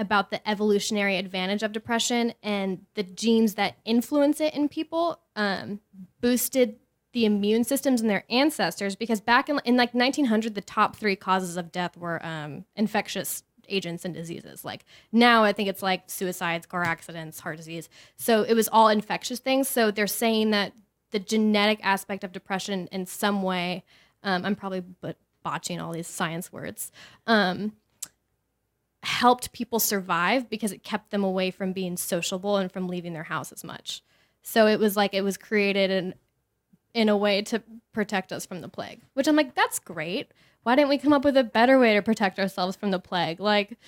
about 0.00 0.30
the 0.30 0.48
evolutionary 0.48 1.16
advantage 1.16 1.62
of 1.62 1.72
depression 1.72 2.32
and 2.42 2.84
the 2.94 3.02
genes 3.02 3.54
that 3.54 3.76
influence 3.84 4.40
it 4.40 4.54
in 4.54 4.68
people 4.68 5.20
um, 5.36 5.80
boosted 6.20 6.76
the 7.12 7.24
immune 7.24 7.64
systems 7.64 8.00
in 8.00 8.08
their 8.08 8.24
ancestors 8.30 8.96
because 8.96 9.20
back 9.20 9.48
in, 9.48 9.60
in 9.64 9.76
like 9.76 9.92
1900 9.94 10.54
the 10.54 10.60
top 10.60 10.96
three 10.96 11.16
causes 11.16 11.56
of 11.56 11.72
death 11.72 11.96
were 11.96 12.24
um, 12.24 12.64
infectious 12.76 13.42
agents 13.68 14.04
and 14.04 14.14
diseases. 14.14 14.64
Like 14.64 14.84
now 15.12 15.44
i 15.44 15.52
think 15.52 15.68
it's 15.68 15.82
like 15.82 16.02
suicides 16.06 16.66
car 16.66 16.82
accidents 16.82 17.40
heart 17.40 17.56
disease. 17.56 17.88
So 18.16 18.42
it 18.42 18.54
was 18.54 18.68
all 18.68 18.88
infectious 18.88 19.38
things. 19.38 19.68
So 19.68 19.90
they're 19.90 20.06
saying 20.06 20.50
that 20.50 20.72
the 21.10 21.18
genetic 21.18 21.80
aspect 21.82 22.24
of 22.24 22.32
depression 22.32 22.88
in 22.92 23.06
some 23.06 23.42
way 23.42 23.84
um, 24.22 24.44
i'm 24.44 24.56
probably 24.56 24.80
but 24.80 25.16
botching 25.42 25.80
all 25.80 25.92
these 25.92 26.06
science 26.06 26.52
words 26.52 26.92
um, 27.26 27.72
helped 29.02 29.52
people 29.52 29.80
survive 29.80 30.50
because 30.50 30.72
it 30.72 30.82
kept 30.82 31.10
them 31.10 31.24
away 31.24 31.50
from 31.50 31.72
being 31.72 31.96
sociable 31.96 32.56
and 32.56 32.70
from 32.70 32.86
leaving 32.88 33.12
their 33.12 33.22
house 33.24 33.52
as 33.52 33.64
much. 33.64 34.02
So 34.42 34.66
it 34.66 34.78
was 34.78 34.96
like 34.96 35.14
it 35.14 35.22
was 35.22 35.36
created 35.36 35.90
in 35.90 36.14
in 36.92 37.08
a 37.08 37.16
way 37.16 37.40
to 37.40 37.62
protect 37.92 38.32
us 38.32 38.44
from 38.44 38.60
the 38.62 38.68
plague 38.68 39.00
which 39.14 39.28
i'm 39.28 39.36
like 39.36 39.54
that's 39.54 39.78
great. 39.78 40.32
Why 40.64 40.74
didn't 40.74 40.88
we 40.88 40.98
come 40.98 41.12
up 41.12 41.24
with 41.24 41.36
a 41.36 41.44
better 41.44 41.78
way 41.78 41.94
to 41.94 42.02
protect 42.02 42.38
ourselves 42.38 42.76
from 42.76 42.90
the 42.90 42.98
plague? 42.98 43.38
Like 43.40 43.78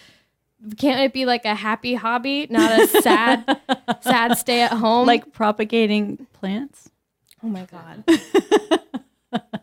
can't 0.79 1.01
it 1.01 1.13
be 1.13 1.27
like 1.27 1.45
a 1.45 1.55
happy 1.55 1.95
hobby 1.95 2.47
not 2.49 2.81
a 2.81 2.87
sad 2.87 3.61
sad 4.03 4.39
stay 4.39 4.61
at 4.63 4.73
home? 4.73 5.07
Like 5.07 5.33
propagating 5.33 6.27
plants. 6.33 6.91
oh 7.43 7.49
my 7.49 7.67
god 7.67 8.05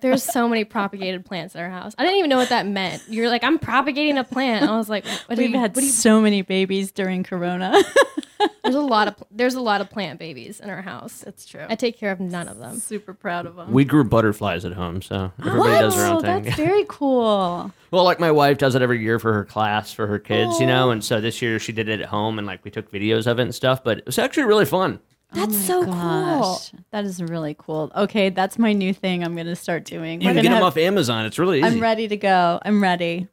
there's 0.01 0.23
so 0.23 0.47
many 0.47 0.63
propagated 0.63 1.25
plants 1.25 1.55
in 1.55 1.61
our 1.61 1.69
house 1.69 1.93
i 1.97 2.03
didn't 2.03 2.17
even 2.17 2.29
know 2.29 2.37
what 2.37 2.49
that 2.49 2.65
meant 2.65 3.03
you're 3.07 3.29
like 3.29 3.43
i'm 3.43 3.59
propagating 3.59 4.17
a 4.17 4.23
plant 4.23 4.69
i 4.69 4.77
was 4.77 4.89
like 4.89 5.05
what 5.27 5.35
do 5.35 5.41
We've 5.41 5.51
you, 5.51 5.57
had 5.59 5.75
what 5.75 5.83
you 5.83 5.89
so 5.89 6.21
many 6.21 6.41
babies 6.41 6.91
during 6.91 7.23
Corona. 7.23 7.73
there's 8.63 8.75
a 8.75 8.81
lot 8.81 9.07
of 9.07 9.15
there's 9.31 9.55
a 9.55 9.61
lot 9.61 9.81
of 9.81 9.89
plant 9.89 10.19
babies 10.19 10.59
in 10.59 10.69
our 10.69 10.81
house 10.81 11.19
That's 11.21 11.45
true. 11.45 11.65
i 11.67 11.75
take 11.75 11.97
care 11.97 12.11
of 12.11 12.19
none 12.19 12.47
of 12.47 12.57
them 12.57 12.77
super 12.77 13.13
proud 13.13 13.45
of 13.45 13.55
them. 13.55 13.71
We 13.71 13.83
grew 13.85 14.03
butterflies 14.03 14.63
at 14.65 14.73
home, 14.73 15.01
so 15.01 15.31
everybody 15.39 15.79
does 15.79 15.95
their 15.95 16.07
own 16.07 16.17
oh, 16.17 16.21
thing. 16.21 16.43
That's 16.43 16.55
very 16.55 16.85
cool. 16.87 17.71
Well, 17.91 18.03
like 18.03 18.19
my 18.19 18.31
wife 18.31 18.59
does 18.59 18.75
it 18.75 18.83
every 18.83 19.01
year 19.01 19.17
for 19.17 19.33
her 19.33 19.43
class 19.45 19.91
for 19.91 20.05
her 20.05 20.19
kids, 20.19 20.59
you 20.59 20.67
Oh. 20.67 20.69
know, 20.69 20.91
and 20.91 21.03
so 21.03 21.19
this 21.19 21.41
year 21.41 21.57
she 21.57 21.71
did 21.71 21.89
it 21.89 21.99
at 21.99 22.05
home 22.09 22.37
and 22.37 22.45
like 22.45 22.63
we 22.63 22.69
took 22.69 22.91
videos 22.91 23.25
of 23.25 23.39
it 23.39 23.41
and 23.41 23.55
stuff, 23.55 23.83
but 23.83 23.97
it 23.97 24.05
was 24.05 24.19
actually 24.19 24.43
really 24.43 24.65
fun. 24.65 24.99
Oh 25.31 25.35
that's 25.45 25.69
Oh 25.69 25.83
so 25.83 25.85
cool 25.85 26.81
that 26.91 27.05
is 27.05 27.21
really 27.21 27.55
cool. 27.57 27.91
Okay, 27.95 28.29
that's 28.29 28.57
my 28.57 28.73
new 28.73 28.93
thing. 28.93 29.23
I'm 29.23 29.35
gonna 29.35 29.55
start 29.55 29.85
doing. 29.85 30.21
You 30.21 30.27
We're 30.29 30.33
can 30.33 30.43
get 30.43 30.49
gonna 30.49 30.55
them 30.55 30.63
have- 30.63 30.73
off 30.73 30.77
Amazon. 30.77 31.25
It's 31.25 31.37
really 31.37 31.59
easy. 31.59 31.67
I'm 31.67 31.79
ready 31.79 32.07
to 32.07 32.17
go. 32.17 32.59
I'm 32.65 32.81
ready, 32.81 33.27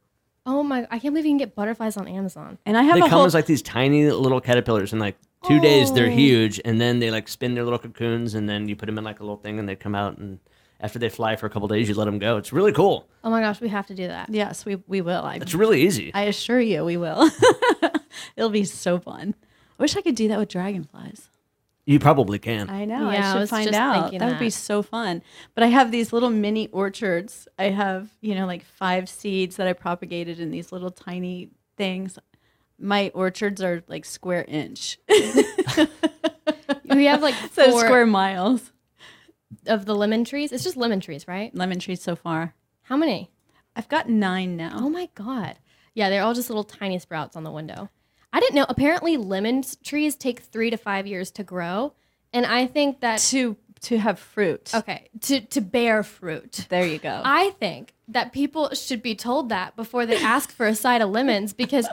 oh 0.45 0.63
my 0.63 0.87
i 0.91 0.99
can't 0.99 1.13
believe 1.13 1.25
you 1.25 1.31
can 1.31 1.37
get 1.37 1.53
butterflies 1.55 1.97
on 1.97 2.07
amazon 2.07 2.57
and 2.65 2.77
I 2.77 2.83
have 2.83 2.93
They 2.95 2.99
a 3.01 3.09
come 3.09 3.11
whole. 3.11 3.25
as 3.25 3.33
like 3.33 3.47
these 3.47 3.61
tiny 3.61 4.09
little 4.09 4.39
caterpillars, 4.39 4.93
and 4.93 5.01
like 5.01 5.17
two 5.45 5.59
days 5.59 5.91
they're 5.91 6.05
Oh. 6.07 6.09
huge, 6.09 6.61
and 6.63 6.79
then 6.79 6.99
they 6.99 7.09
like 7.11 7.27
spin 7.27 7.53
their 7.55 7.63
little 7.63 7.79
cocoons, 7.79 8.33
and 8.35 8.47
then 8.47 8.67
you 8.69 8.75
put 8.75 8.85
them 8.85 8.97
in 8.97 9.03
like 9.03 9.19
a 9.19 9.23
little 9.23 9.37
thing, 9.37 9.59
and 9.59 9.67
they 9.67 9.75
come 9.75 9.93
out, 9.95 10.17
and 10.19 10.39
after 10.79 10.99
they 10.99 11.09
fly 11.09 11.35
for 11.35 11.47
a 11.47 11.49
couple 11.49 11.67
days, 11.67 11.89
you 11.89 11.95
let 11.95 12.05
them 12.05 12.19
go. 12.19 12.37
It's 12.37 12.53
really 12.53 12.71
cool. 12.71 13.07
oh 13.23 13.29
my 13.31 13.41
gosh 13.41 13.59
we 13.59 13.67
have 13.69 13.87
to 13.87 13.95
do 13.95 14.07
that 14.07 14.29
yes, 14.29 14.65
we 14.65 14.75
we 14.87 15.01
will. 15.01 15.23
I 15.23 15.35
It's 15.37 15.55
really 15.55 15.81
easy. 15.81 16.11
I 16.13 16.23
assure 16.23 16.61
you, 16.61 16.85
we 16.85 16.95
will. 16.97 17.29
It'll 18.37 18.49
be 18.51 18.63
so 18.65 18.99
fun. 18.99 19.33
I 19.79 19.83
wish 19.83 19.97
I 19.97 20.01
could 20.01 20.15
do 20.15 20.27
that 20.29 20.37
with 20.39 20.49
dragonflies. 20.49 21.29
You 21.87 21.99
probably 21.99 22.37
can. 22.37 22.69
I 22.69 22.85
know. 22.85 23.09
Yeah, 23.09 23.17
I 23.25 23.29
I 23.29 23.31
should 23.31 23.39
was 23.39 23.49
find 23.49 23.65
just 23.67 23.79
out. 23.79 24.01
thinking 24.03 24.19
That 24.19 24.29
would 24.29 24.39
be 24.39 24.49
so 24.49 24.81
fun. 24.83 25.23
But 25.55 25.63
I 25.63 25.67
have 25.67 25.89
these 25.89 26.11
little 26.11 26.29
mini 26.29 26.67
orchards. 26.67 27.47
I 27.57 27.69
have, 27.69 28.09
you 28.21 28.35
know, 28.35 28.45
like 28.45 28.63
five 28.65 29.07
seeds 29.07 29.55
that 29.55 29.67
I 29.67 29.73
propagated 29.73 30.39
in 30.39 30.51
these 30.51 30.71
little 30.73 30.91
tiny 30.91 31.49
things. 31.77 32.19
My 32.77 33.09
orchards 33.15 33.61
are 33.63 33.83
like 33.87 34.03
square 34.03 34.43
inch. 34.49 34.99
we 36.89 37.05
have 37.05 37.21
like 37.21 37.35
so 37.53 37.71
four 37.71 37.85
square 37.85 38.05
miles. 38.05 38.71
of 39.65 39.85
the 39.85 39.95
lemon 39.95 40.25
trees 40.25 40.51
it's 40.51 40.63
just 40.63 40.75
lemon 40.77 40.99
trees 40.99 41.25
right 41.27 41.55
Lemon 41.55 41.79
trees 41.79 42.01
so 42.01 42.15
far. 42.15 42.53
how 42.83 42.97
many 42.97 43.31
I've 43.75 43.87
got 43.87 44.09
nine 44.09 44.57
now. 44.57 44.73
Oh 44.81 44.89
my 44.89 45.07
god. 45.13 45.59
Yeah, 45.93 46.09
they're 46.09 46.23
all 46.23 46.33
just 46.33 46.49
little 46.49 46.63
tiny 46.63 46.97
sprouts 46.99 47.35
on 47.35 47.43
the 47.43 47.51
window. 47.51 47.89
I 48.33 48.39
didn't 48.39 48.55
know. 48.55 48.65
Apparently, 48.69 49.17
lemon 49.17 49.63
trees 49.83 50.15
take 50.15 50.41
three 50.41 50.69
to 50.69 50.77
five 50.77 51.07
years 51.07 51.31
to 51.31 51.43
grow, 51.43 51.93
and 52.33 52.45
I 52.45 52.67
think 52.67 52.99
that 53.01 53.19
To 53.29 53.55
to 53.81 53.97
have 53.99 54.17
fruit. 54.19 54.73
okay 54.73 55.07
to 55.21 55.39
to 55.39 55.61
bear 55.61 56.03
fruit. 56.03 56.65
There 56.69 56.85
you 56.85 56.97
go. 56.97 57.21
I 57.23 57.51
think 57.59 57.93
that 58.07 58.33
people 58.33 58.69
should 58.73 59.01
be 59.03 59.15
told 59.15 59.49
that 59.49 59.75
before 59.75 60.05
they 60.05 60.17
ask 60.17 60.51
for 60.51 60.65
a 60.67 60.75
side 60.75 61.01
of 61.01 61.09
lemons 61.09 61.53
because 61.53 61.87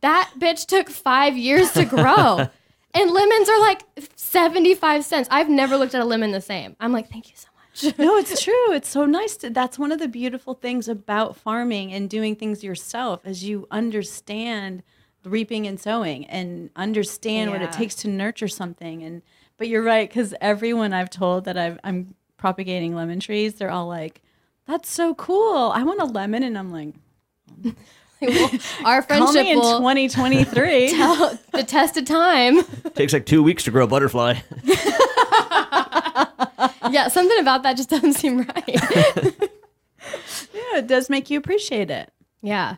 that 0.00 0.30
bitch 0.38 0.66
took 0.66 0.88
five 0.90 1.36
years 1.36 1.70
to 1.72 1.84
grow, 1.84 2.48
and 2.94 3.10
lemons 3.10 3.48
are 3.48 3.60
like 3.60 3.82
seventy 4.16 4.74
five 4.74 5.04
cents. 5.04 5.28
I've 5.30 5.48
never 5.48 5.76
looked 5.76 5.94
at 5.94 6.00
a 6.00 6.04
lemon 6.04 6.32
the 6.32 6.40
same. 6.40 6.76
I'm 6.80 6.92
like, 6.92 7.08
thank 7.08 7.28
you 7.30 7.36
so 7.36 7.48
much. 7.54 7.98
no, 7.98 8.16
it's 8.16 8.42
true. 8.42 8.72
It's 8.72 8.88
so 8.88 9.04
nice. 9.06 9.36
To, 9.38 9.50
that's 9.50 9.78
one 9.78 9.92
of 9.92 10.00
the 10.00 10.08
beautiful 10.08 10.54
things 10.54 10.88
about 10.88 11.36
farming 11.36 11.92
and 11.92 12.10
doing 12.10 12.34
things 12.36 12.64
yourself, 12.64 13.20
as 13.24 13.44
you 13.44 13.66
understand 13.70 14.82
reaping 15.24 15.66
and 15.66 15.78
sowing 15.78 16.24
and 16.26 16.70
understand 16.76 17.50
what 17.50 17.62
it 17.62 17.72
takes 17.72 17.94
to 17.96 18.08
nurture 18.08 18.48
something. 18.48 19.02
And 19.02 19.22
but 19.56 19.68
you're 19.68 19.82
right 19.82 20.08
because 20.08 20.34
everyone 20.40 20.92
I've 20.92 21.10
told 21.10 21.44
that 21.44 21.58
I've, 21.58 21.78
I'm 21.84 22.14
propagating 22.36 22.94
lemon 22.94 23.20
trees, 23.20 23.54
they're 23.54 23.70
all 23.70 23.88
like, 23.88 24.22
"That's 24.66 24.90
so 24.90 25.14
cool. 25.14 25.72
I 25.74 25.82
want 25.82 26.00
a 26.00 26.04
lemon," 26.04 26.42
and 26.42 26.56
I'm 26.56 26.70
like, 26.70 26.94
Well, 28.20 28.50
our 28.84 29.02
"Call 29.02 29.32
friendship 29.32 29.44
me 29.44 29.52
in 29.52 29.60
2023." 29.60 30.90
tell 30.96 31.38
the 31.52 31.62
test 31.62 31.96
of 31.96 32.04
time. 32.04 32.62
takes 32.94 33.12
like 33.12 33.26
two 33.26 33.42
weeks 33.42 33.64
to 33.64 33.70
grow 33.70 33.84
a 33.84 33.86
butterfly. 33.86 34.34
yeah, 36.90 37.08
something 37.08 37.38
about 37.38 37.62
that 37.62 37.76
just 37.76 37.90
doesn't 37.90 38.14
seem 38.14 38.38
right. 38.38 38.64
yeah, 40.52 40.78
it 40.78 40.86
does 40.86 41.08
make 41.08 41.30
you 41.30 41.38
appreciate 41.38 41.90
it. 41.90 42.12
yeah, 42.42 42.76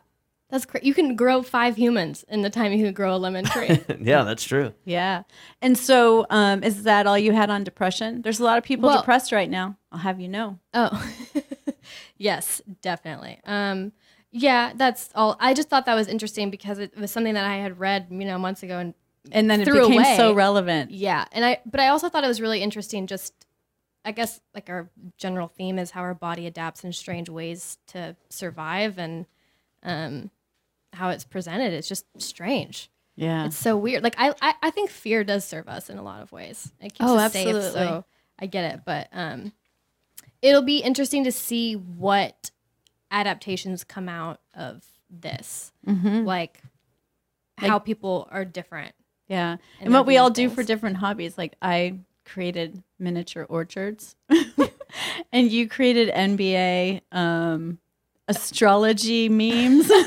that's 0.50 0.66
crazy. 0.66 0.86
You 0.86 0.94
can 0.94 1.16
grow 1.16 1.42
five 1.42 1.76
humans 1.76 2.24
in 2.28 2.42
the 2.42 2.50
time 2.50 2.72
you 2.72 2.84
can 2.84 2.92
grow 2.92 3.14
a 3.14 3.18
lemon 3.18 3.44
tree. 3.44 3.80
yeah, 4.00 4.22
that's 4.24 4.44
true. 4.44 4.72
Yeah. 4.84 5.22
And 5.62 5.78
so, 5.78 6.26
um, 6.30 6.62
is 6.62 6.82
that 6.84 7.06
all 7.06 7.16
you 7.18 7.32
had 7.32 7.50
on 7.50 7.64
depression? 7.64 8.22
There's 8.22 8.40
a 8.40 8.44
lot 8.44 8.58
of 8.58 8.64
people 8.64 8.88
Well- 8.88 8.98
depressed 8.98 9.32
right 9.32 9.48
now. 9.50 9.76
I'll 9.92 9.98
have 10.00 10.20
you 10.20 10.28
know. 10.28 10.58
oh, 10.74 11.12
yes, 12.18 12.62
definitely. 12.82 13.40
Um, 13.44 13.92
yeah, 14.32 14.72
that's 14.76 15.10
all. 15.14 15.36
I 15.40 15.54
just 15.54 15.68
thought 15.68 15.86
that 15.86 15.94
was 15.94 16.06
interesting 16.08 16.50
because 16.50 16.78
it 16.78 16.96
was 16.96 17.10
something 17.10 17.34
that 17.34 17.44
I 17.44 17.56
had 17.56 17.80
read, 17.80 18.06
you 18.10 18.24
know, 18.24 18.38
months 18.38 18.62
ago, 18.62 18.78
and 18.78 18.94
And 19.32 19.50
then 19.50 19.60
it 19.60 19.64
Threw 19.64 19.88
became 19.88 20.16
so 20.16 20.32
relevant. 20.32 20.92
yeah, 20.92 21.24
and 21.32 21.44
I. 21.44 21.58
But 21.66 21.80
I 21.80 21.88
also 21.88 22.08
thought 22.08 22.22
it 22.24 22.28
was 22.28 22.40
really 22.40 22.62
interesting. 22.62 23.06
Just, 23.08 23.34
I 24.04 24.12
guess, 24.12 24.40
like 24.54 24.70
our 24.70 24.88
general 25.18 25.48
theme 25.48 25.78
is 25.80 25.90
how 25.90 26.02
our 26.02 26.14
body 26.14 26.46
adapts 26.46 26.84
in 26.84 26.92
strange 26.92 27.28
ways 27.28 27.78
to 27.88 28.14
survive, 28.28 28.96
and 28.98 29.26
um, 29.82 30.30
how 30.92 31.10
it's 31.10 31.24
presented. 31.24 31.72
It's 31.72 31.88
just 31.88 32.04
strange. 32.18 32.90
Yeah. 33.16 33.46
It's 33.46 33.56
so 33.56 33.76
weird. 33.76 34.02
Like 34.02 34.14
I, 34.18 34.34
I, 34.40 34.54
I 34.62 34.70
think 34.70 34.90
fear 34.90 35.24
does 35.24 35.44
serve 35.44 35.68
us 35.68 35.90
in 35.90 35.98
a 35.98 36.02
lot 36.02 36.22
of 36.22 36.32
ways. 36.32 36.72
It 36.80 36.94
keeps 36.94 37.00
Oh, 37.10 37.16
us 37.18 37.32
safe. 37.32 37.46
absolutely. 37.48 37.70
So 37.72 38.04
I 38.38 38.46
get 38.46 38.74
it, 38.74 38.80
but 38.86 39.08
um, 39.12 39.52
it'll 40.42 40.62
be 40.62 40.78
interesting 40.78 41.24
to 41.24 41.32
see 41.32 41.74
what 41.74 42.50
adaptations 43.10 43.84
come 43.84 44.08
out 44.08 44.40
of 44.54 44.84
this. 45.10 45.72
Mm-hmm. 45.86 46.24
Like 46.24 46.60
how 47.58 47.78
people 47.78 48.26
are 48.30 48.44
different. 48.44 48.94
Yeah. 49.28 49.52
And 49.52 49.60
And, 49.80 49.92
what 49.92 50.06
we 50.06 50.16
all 50.16 50.30
view 50.30 50.48
do 50.48 50.54
for 50.54 50.62
different 50.62 50.96
hobbies. 50.96 51.36
Like 51.36 51.56
I 51.60 51.98
created 52.24 52.82
miniature 52.98 53.44
orchards 53.48 54.16
and 55.32 55.50
you 55.50 55.68
created 55.68 56.08
NBA 56.14 57.02
um, 57.12 57.78
astrology 58.28 59.28
memes. 59.28 59.90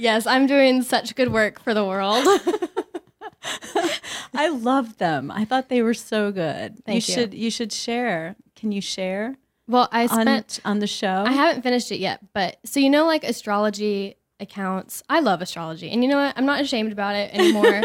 Yes, 0.00 0.26
I'm 0.26 0.46
doing 0.46 0.80
such 0.80 1.14
good 1.14 1.30
work 1.30 1.60
for 1.60 1.74
the 1.74 1.84
world. 1.84 2.24
I 4.34 4.48
love 4.48 4.96
them. 4.96 5.30
I 5.30 5.44
thought 5.44 5.68
they 5.68 5.82
were 5.82 5.92
so 5.92 6.32
good. 6.32 6.82
Thank 6.86 7.06
you 7.06 7.14
you. 7.14 7.20
should 7.20 7.34
you 7.34 7.50
should 7.50 7.70
share. 7.70 8.34
Can 8.56 8.72
you 8.72 8.80
share 8.80 9.36
well, 9.68 9.90
I 9.92 10.04
on 10.04 10.22
spent 10.22 10.60
on 10.64 10.78
the 10.78 10.86
show? 10.86 11.24
I 11.26 11.32
haven't 11.32 11.60
finished 11.60 11.92
it 11.92 11.98
yet, 11.98 12.20
but 12.32 12.56
so 12.64 12.80
you 12.80 12.88
know, 12.88 13.04
like 13.04 13.24
astrology 13.24 14.16
accounts. 14.40 15.02
I 15.10 15.20
love 15.20 15.42
astrology, 15.42 15.90
and 15.90 16.02
you 16.02 16.08
know 16.08 16.16
what? 16.16 16.32
I'm 16.34 16.46
not 16.46 16.62
ashamed 16.62 16.92
about 16.92 17.14
it 17.14 17.34
anymore. 17.34 17.82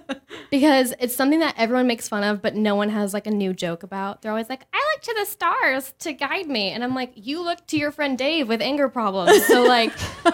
because 0.50 0.94
it's 0.98 1.14
something 1.14 1.40
that 1.40 1.54
everyone 1.58 1.86
makes 1.86 2.08
fun 2.08 2.24
of, 2.24 2.40
but 2.40 2.54
no 2.54 2.76
one 2.76 2.88
has 2.88 3.12
like 3.12 3.26
a 3.26 3.30
new 3.30 3.52
joke 3.52 3.82
about. 3.82 4.22
They're 4.22 4.32
always 4.32 4.48
like, 4.48 4.62
I 4.72 4.94
look 4.94 5.02
to 5.02 5.14
the 5.20 5.26
stars 5.26 5.92
to 5.98 6.14
guide 6.14 6.46
me. 6.46 6.70
And 6.70 6.82
I'm 6.82 6.94
like, 6.94 7.12
you 7.14 7.42
look 7.42 7.66
to 7.66 7.76
your 7.76 7.90
friend 7.90 8.16
Dave 8.16 8.48
with 8.48 8.62
anger 8.62 8.88
problems. 8.88 9.44
So, 9.44 9.64
like, 9.64 9.92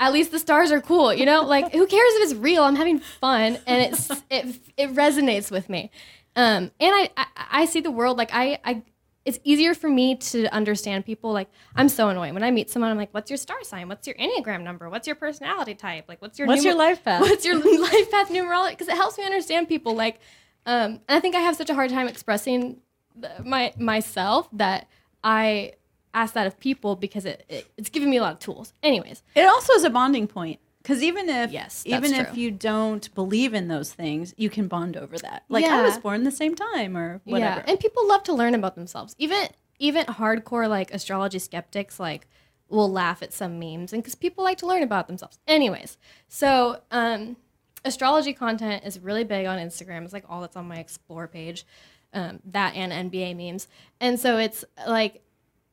at 0.00 0.14
least 0.14 0.32
the 0.32 0.38
stars 0.38 0.72
are 0.72 0.80
cool, 0.80 1.12
you 1.12 1.26
know? 1.26 1.42
Like, 1.42 1.72
who 1.72 1.86
cares 1.86 2.12
if 2.14 2.30
it's 2.30 2.34
real? 2.34 2.64
I'm 2.64 2.74
having 2.74 2.98
fun 2.98 3.58
and 3.66 3.82
it's, 3.82 4.10
it, 4.30 4.56
it 4.76 4.94
resonates 4.94 5.50
with 5.50 5.68
me. 5.68 5.90
Um, 6.34 6.70
and 6.80 6.94
I, 6.94 7.10
I, 7.16 7.26
I 7.50 7.64
see 7.66 7.80
the 7.80 7.90
world 7.90 8.16
like 8.16 8.30
I, 8.32 8.58
I, 8.64 8.82
it's 9.26 9.38
easier 9.44 9.74
for 9.74 9.90
me 9.90 10.16
to 10.16 10.46
understand 10.54 11.04
people. 11.04 11.32
Like, 11.32 11.50
I'm 11.76 11.90
so 11.90 12.08
annoying. 12.08 12.32
When 12.32 12.42
I 12.42 12.50
meet 12.50 12.70
someone, 12.70 12.90
I'm 12.90 12.96
like, 12.96 13.12
what's 13.12 13.30
your 13.30 13.36
star 13.36 13.62
sign? 13.62 13.88
What's 13.88 14.06
your 14.06 14.16
Enneagram 14.16 14.62
number? 14.62 14.88
What's 14.88 15.06
your 15.06 15.16
personality 15.16 15.74
type? 15.74 16.06
Like, 16.08 16.22
what's 16.22 16.38
your 16.38 16.48
What's 16.48 16.64
your 16.64 16.74
life 16.74 17.04
path? 17.04 17.20
What's 17.28 17.44
your 17.44 17.56
life 17.56 18.10
path 18.10 18.30
numerology? 18.30 18.70
Because 18.70 18.88
it 18.88 18.96
helps 18.96 19.18
me 19.18 19.24
understand 19.24 19.68
people. 19.68 19.94
Like, 19.94 20.20
um, 20.64 20.92
and 20.92 21.02
I 21.08 21.20
think 21.20 21.34
I 21.34 21.40
have 21.40 21.56
such 21.56 21.68
a 21.68 21.74
hard 21.74 21.90
time 21.90 22.08
expressing 22.08 22.78
the, 23.14 23.30
my 23.44 23.74
myself 23.76 24.48
that 24.52 24.88
I 25.22 25.74
ask 26.14 26.34
that 26.34 26.46
of 26.46 26.58
people 26.58 26.96
because 26.96 27.24
it, 27.24 27.44
it 27.48 27.70
it's 27.76 27.88
giving 27.88 28.10
me 28.10 28.16
a 28.16 28.22
lot 28.22 28.32
of 28.32 28.38
tools. 28.38 28.72
Anyways, 28.82 29.22
It 29.34 29.46
also 29.46 29.72
is 29.74 29.84
a 29.84 29.90
bonding 29.90 30.26
point 30.26 30.60
because 30.82 31.02
even 31.02 31.28
if 31.28 31.52
Yes, 31.52 31.82
even 31.86 32.12
if 32.14 32.36
you 32.36 32.50
don't 32.50 33.12
believe 33.14 33.54
in 33.54 33.68
those 33.68 33.92
things, 33.92 34.34
you 34.36 34.50
can 34.50 34.68
bond 34.68 34.96
over 34.96 35.18
that. 35.18 35.44
Like 35.48 35.64
I 35.64 35.82
was 35.82 35.98
born 35.98 36.24
the 36.24 36.30
same 36.30 36.54
time 36.54 36.96
or 36.96 37.20
whatever. 37.24 37.60
Yeah, 37.60 37.70
and 37.70 37.78
people 37.78 38.06
love 38.08 38.22
to 38.24 38.32
learn 38.32 38.54
about 38.54 38.74
themselves. 38.74 39.14
Even 39.18 39.48
even 39.78 40.06
hardcore 40.06 40.68
like 40.68 40.92
astrology 40.92 41.38
skeptics 41.38 41.98
like 42.00 42.26
will 42.68 42.90
laugh 42.90 43.22
at 43.22 43.32
some 43.32 43.58
memes, 43.58 43.92
and 43.92 44.02
because 44.02 44.14
people 44.14 44.44
like 44.44 44.58
to 44.58 44.66
learn 44.66 44.82
about 44.82 45.06
themselves. 45.06 45.38
Anyways, 45.46 45.98
so 46.28 46.80
um, 46.90 47.36
astrology 47.84 48.32
content 48.32 48.84
is 48.84 48.98
really 49.00 49.24
big 49.24 49.46
on 49.46 49.58
Instagram. 49.58 50.04
It's 50.04 50.12
like 50.12 50.24
all 50.28 50.40
that's 50.40 50.56
on 50.56 50.68
my 50.68 50.76
explore 50.78 51.26
page, 51.26 51.66
um, 52.14 52.40
that 52.44 52.74
and 52.76 53.10
NBA 53.10 53.36
memes, 53.36 53.68
and 54.00 54.18
so 54.20 54.38
it's 54.38 54.64
like 54.86 55.22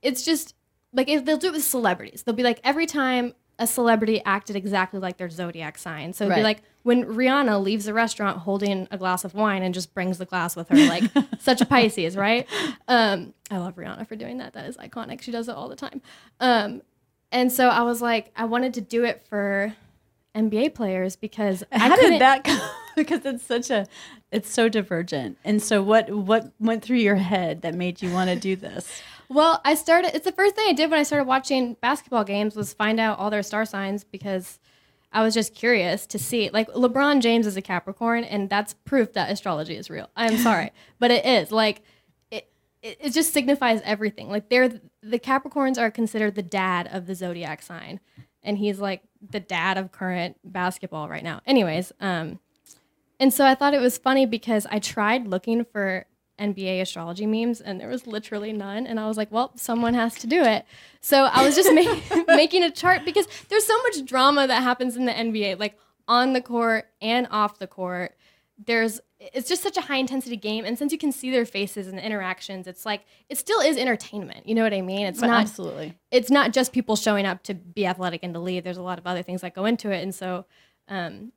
it's 0.02 0.24
just 0.24 0.56
like 0.94 1.10
if 1.10 1.26
they'll 1.26 1.38
do 1.38 1.48
it 1.48 1.54
with 1.54 1.64
celebrities. 1.64 2.24
They'll 2.24 2.36
be 2.36 2.44
like 2.44 2.60
every 2.64 2.86
time 2.86 3.34
a 3.60 3.66
celebrity 3.68 4.22
acted 4.24 4.56
exactly 4.56 5.00
like 5.00 5.18
their 5.18 5.30
zodiac 5.30 5.78
sign. 5.80 6.14
So 6.14 6.26
it'd 6.26 6.36
be 6.36 6.42
Right. 6.42 6.58
like 6.58 6.62
when 6.84 7.06
Rihanna 7.06 7.62
leaves 7.62 7.88
a 7.88 7.94
restaurant 7.94 8.38
holding 8.40 8.88
a 8.92 8.98
glass 9.00 9.26
of 9.26 9.34
wine 9.34 9.64
and 9.64 9.74
just 9.74 9.94
brings 9.96 10.20
the 10.20 10.26
glass 10.26 10.56
with 10.56 10.70
her, 10.70 10.76
like 10.76 11.04
such 11.40 11.60
a 11.60 11.66
Pisces, 11.66 12.16
right? 12.16 12.48
Um, 12.88 13.34
I 13.50 13.58
love 13.58 13.76
Rihanna 13.76 14.08
for 14.08 14.16
doing 14.16 14.38
that. 14.38 14.54
That 14.54 14.68
is 14.68 14.78
iconic. 14.78 15.22
She 15.22 15.32
does 15.32 15.50
it 15.50 15.56
all 15.56 15.68
the 15.70 15.76
time. 15.76 16.02
Um, 16.40 16.84
and 17.32 17.52
so 17.52 17.68
I 17.70 17.82
was 17.82 18.00
like, 18.02 18.32
I 18.36 18.46
wanted 18.46 18.76
to 18.76 18.82
do 18.82 19.04
it 19.04 19.26
for 19.28 19.74
NBA 20.36 20.76
players 20.76 21.16
because 21.16 21.64
I 21.72 21.80
How 21.80 21.96
couldn't- 21.96 22.12
did 22.12 22.22
that 22.22 22.44
come? 22.44 22.62
because 22.96 23.26
it's 23.26 23.44
such 23.44 23.72
a 23.72 23.88
it's 24.32 24.50
so 24.54 24.70
divergent. 24.70 25.38
And 25.44 25.62
so 25.64 25.82
what 25.82 26.10
what 26.12 26.52
went 26.60 26.84
through 26.84 26.98
your 26.98 27.16
head 27.16 27.64
that 27.64 27.74
made 27.74 28.02
you 28.04 28.14
want 28.14 28.30
to 28.30 28.36
do 28.36 28.56
this? 28.56 29.02
Well, 29.30 29.62
I 29.66 29.76
started. 29.76 30.16
It's 30.16 30.26
the 30.26 30.32
first 30.32 30.56
thing 30.56 30.66
I 30.70 30.74
did 30.74 30.90
when 30.90 31.00
I 31.00 31.04
started 31.04 31.26
watching 31.26 31.76
basketball 31.82 32.24
games 32.24 32.56
was 32.56 32.74
find 32.74 33.00
out 33.00 33.20
all 33.20 33.30
their 33.30 33.44
star 33.44 33.66
signs 33.66 34.04
because 34.04 34.60
I 35.12 35.22
was 35.22 35.34
just 35.34 35.54
curious 35.54 36.06
to 36.08 36.20
see. 36.20 36.50
Like 36.50 36.70
LeBron 36.70 37.22
James 37.22 37.46
is 37.46 37.58
a 37.58 37.62
Capricorn, 37.62 38.24
and 38.24 38.50
that's 38.50 38.74
proof 38.74 39.14
that 39.14 39.30
astrology 39.30 39.76
is 39.76 39.90
real. 39.90 40.10
I'm 40.16 40.38
sorry, 40.38 40.72
but 41.00 41.12
it 41.12 41.26
is. 41.26 41.52
Like 41.52 41.82
it, 42.32 42.50
it, 42.82 42.98
it 43.02 43.10
just 43.14 43.34
signifies 43.34 43.82
everything. 43.84 44.30
Like 44.30 44.50
they're 44.50 44.80
the 45.02 45.20
Capricorns 45.20 45.78
are 45.78 45.92
considered 45.92 46.36
the 46.36 46.44
dad 46.44 46.90
of 46.92 47.06
the 47.06 47.16
zodiac 47.16 47.62
sign, 47.62 48.00
and 48.44 48.58
he's 48.58 48.80
like 48.80 49.02
the 49.30 49.42
dad 49.42 49.78
of 49.78 49.92
current 49.92 50.38
basketball 50.46 51.10
right 51.10 51.24
now. 51.24 51.42
Anyways, 51.46 51.92
um, 52.00 52.40
and 53.20 53.34
so 53.34 53.46
I 53.46 53.56
thought 53.56 53.74
it 53.74 53.82
was 53.82 53.98
funny 53.98 54.26
because 54.26 54.66
I 54.70 54.80
tried 54.80 55.28
looking 55.28 55.66
for 55.66 56.06
NBA 56.40 56.82
astrology 56.82 57.26
memes 57.26 57.62
and 57.62 57.80
there 57.80 57.88
was 57.88 58.06
literally 58.08 58.54
none. 58.54 58.86
And 58.88 59.00
I 59.00 59.08
was 59.08 59.18
like, 59.18 59.32
well, 59.32 59.52
someone 59.56 59.94
has 59.94 60.16
to 60.16 60.28
do 60.28 60.42
it. 60.44 60.66
So 61.02 61.26
I 61.26 61.46
was 61.46 61.56
just 61.56 61.72
make, 61.74 61.90
making 62.28 62.64
a 62.64 62.72
chart 62.72 63.06
because 63.06 63.28
there's 63.50 63.66
so 63.66 63.82
much 63.84 64.06
drama 64.06 64.48
that 64.48 64.64
happens 64.64 64.96
in 64.96 65.06
the 65.06 65.14
NBA, 65.14 65.60
like 65.60 65.78
on 66.08 66.34
the 66.34 66.42
court 66.42 66.90
and 67.02 67.28
off 67.32 67.60
the 67.60 67.68
court. 67.68 68.16
There's 68.66 69.02
it's 69.20 69.50
just 69.50 69.64
such 69.64 69.78
a 69.78 69.82
high 69.82 69.98
intensity 69.98 70.38
game. 70.38 70.64
And 70.66 70.78
since 70.78 70.92
you 70.92 70.98
can 70.98 71.12
see 71.12 71.32
their 71.32 71.46
faces 71.46 71.88
and 71.88 71.98
the 71.98 72.06
interactions, 72.06 72.68
it's 72.68 72.86
like 72.86 73.04
it 73.30 73.38
still 73.38 73.60
is 73.62 73.78
entertainment. 73.78 74.48
You 74.48 74.56
know 74.56 74.64
what 74.64 74.74
I 74.74 74.82
mean? 74.82 75.06
It's 75.06 75.22
not 75.22 75.42
Absolutely. 75.42 75.96
it's 76.12 76.30
not 76.30 76.54
just 76.54 76.72
people 76.72 76.96
showing 76.96 77.26
up 77.26 77.44
to 77.44 77.56
be 77.56 77.86
athletic 77.86 78.22
and 78.24 78.34
to 78.34 78.40
leave. 78.40 78.64
There's 78.64 78.78
a 78.78 78.84
lot 78.84 79.00
of 79.00 79.08
other 79.08 79.24
things 79.24 79.42
that 79.42 79.56
go 79.56 79.66
into 79.66 79.92
it, 79.92 80.04
and 80.04 80.14
so, 80.14 80.46
um, 80.88 81.32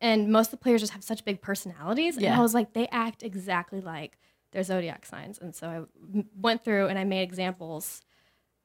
and 0.00 0.30
most 0.30 0.48
of 0.48 0.50
the 0.52 0.56
players 0.58 0.80
just 0.82 0.92
have 0.92 1.02
such 1.04 1.24
big 1.24 1.40
personalities. 1.40 2.16
And 2.16 2.24
I 2.38 2.42
was 2.42 2.54
like, 2.54 2.72
they 2.74 2.86
act 2.88 3.22
exactly 3.22 3.80
like 3.80 4.18
their 4.52 4.62
zodiac 4.62 5.04
signs, 5.06 5.38
and 5.38 5.54
so 5.54 5.68
I 5.68 6.24
went 6.40 6.64
through 6.64 6.86
and 6.88 6.98
I 6.98 7.04
made 7.04 7.22
examples 7.22 8.02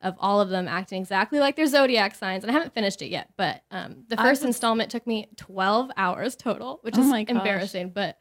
of 0.04 0.16
all 0.20 0.42
of 0.42 0.50
them 0.50 0.68
acting 0.68 1.00
exactly 1.02 1.40
like 1.40 1.56
their 1.56 1.68
zodiac 1.68 2.16
signs, 2.16 2.44
and 2.44 2.50
I 2.50 2.54
haven't 2.54 2.74
finished 2.74 3.02
it 3.02 3.08
yet. 3.10 3.30
But 3.38 3.64
um, 3.72 4.06
the 4.08 4.18
first 4.18 4.42
was- 4.42 4.48
installment 4.48 4.90
took 4.90 5.06
me 5.06 5.28
12 5.38 5.92
hours 5.98 6.36
total, 6.36 6.80
which 6.82 6.98
Oh 6.98 7.02
is 7.02 7.10
embarrassing. 7.30 7.90
But, 7.92 8.18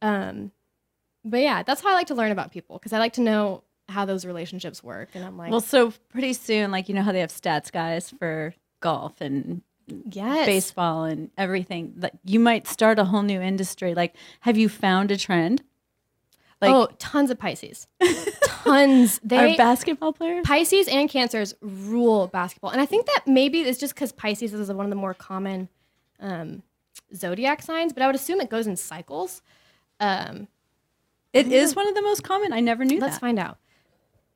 um, 0.00 0.50
but 1.24 1.40
yeah, 1.40 1.62
that's 1.62 1.80
how 1.80 1.90
I 1.90 1.94
like 1.94 2.08
to 2.08 2.14
learn 2.14 2.32
about 2.32 2.50
people 2.50 2.76
because 2.78 2.92
I 2.92 2.98
like 2.98 3.12
to 3.14 3.20
know 3.20 3.62
how 3.88 4.04
those 4.04 4.24
relationships 4.24 4.82
work, 4.82 5.10
and 5.14 5.24
I'm 5.24 5.36
like, 5.36 5.50
Well, 5.50 5.60
so 5.60 5.92
pretty 6.08 6.32
soon, 6.32 6.70
like 6.70 6.88
you 6.88 6.94
know 6.94 7.02
how 7.02 7.12
they 7.12 7.20
have 7.20 7.30
stats 7.30 7.70
guys 7.70 8.10
for 8.10 8.54
golf 8.80 9.20
and 9.20 9.62
yes, 10.10 10.46
baseball 10.46 11.04
and 11.04 11.30
everything. 11.36 11.94
Like 11.98 12.12
you 12.24 12.40
might 12.40 12.66
start 12.66 12.98
a 12.98 13.04
whole 13.04 13.22
new 13.22 13.40
industry. 13.40 13.94
Like, 13.94 14.14
have 14.40 14.56
you 14.56 14.68
found 14.68 15.10
a 15.10 15.16
trend? 15.16 15.62
Like, 16.60 16.70
oh, 16.70 16.88
tons 16.98 17.30
of 17.30 17.38
Pisces. 17.38 17.88
tons. 18.44 19.20
They 19.24 19.54
are 19.54 19.56
basketball 19.56 20.12
players? 20.12 20.44
Pisces 20.46 20.86
and 20.86 21.10
Cancers 21.10 21.54
rule 21.60 22.28
basketball, 22.28 22.70
and 22.70 22.80
I 22.80 22.86
think 22.86 23.06
that 23.06 23.26
maybe 23.26 23.60
it's 23.60 23.80
just 23.80 23.94
because 23.94 24.12
Pisces 24.12 24.54
is 24.54 24.70
one 24.72 24.86
of 24.86 24.90
the 24.90 24.96
more 24.96 25.12
common 25.14 25.68
um, 26.20 26.62
zodiac 27.14 27.62
signs, 27.62 27.92
but 27.92 28.02
I 28.02 28.06
would 28.06 28.14
assume 28.14 28.40
it 28.40 28.48
goes 28.48 28.66
in 28.68 28.76
cycles. 28.76 29.42
Um, 29.98 30.46
It 31.32 31.48
is 31.50 31.74
one 31.74 31.88
of 31.88 31.94
the 31.96 32.02
most 32.02 32.22
common. 32.22 32.52
I 32.52 32.60
never 32.60 32.84
knew 32.84 33.00
that. 33.00 33.06
let's 33.06 33.18
find 33.18 33.38
out. 33.40 33.58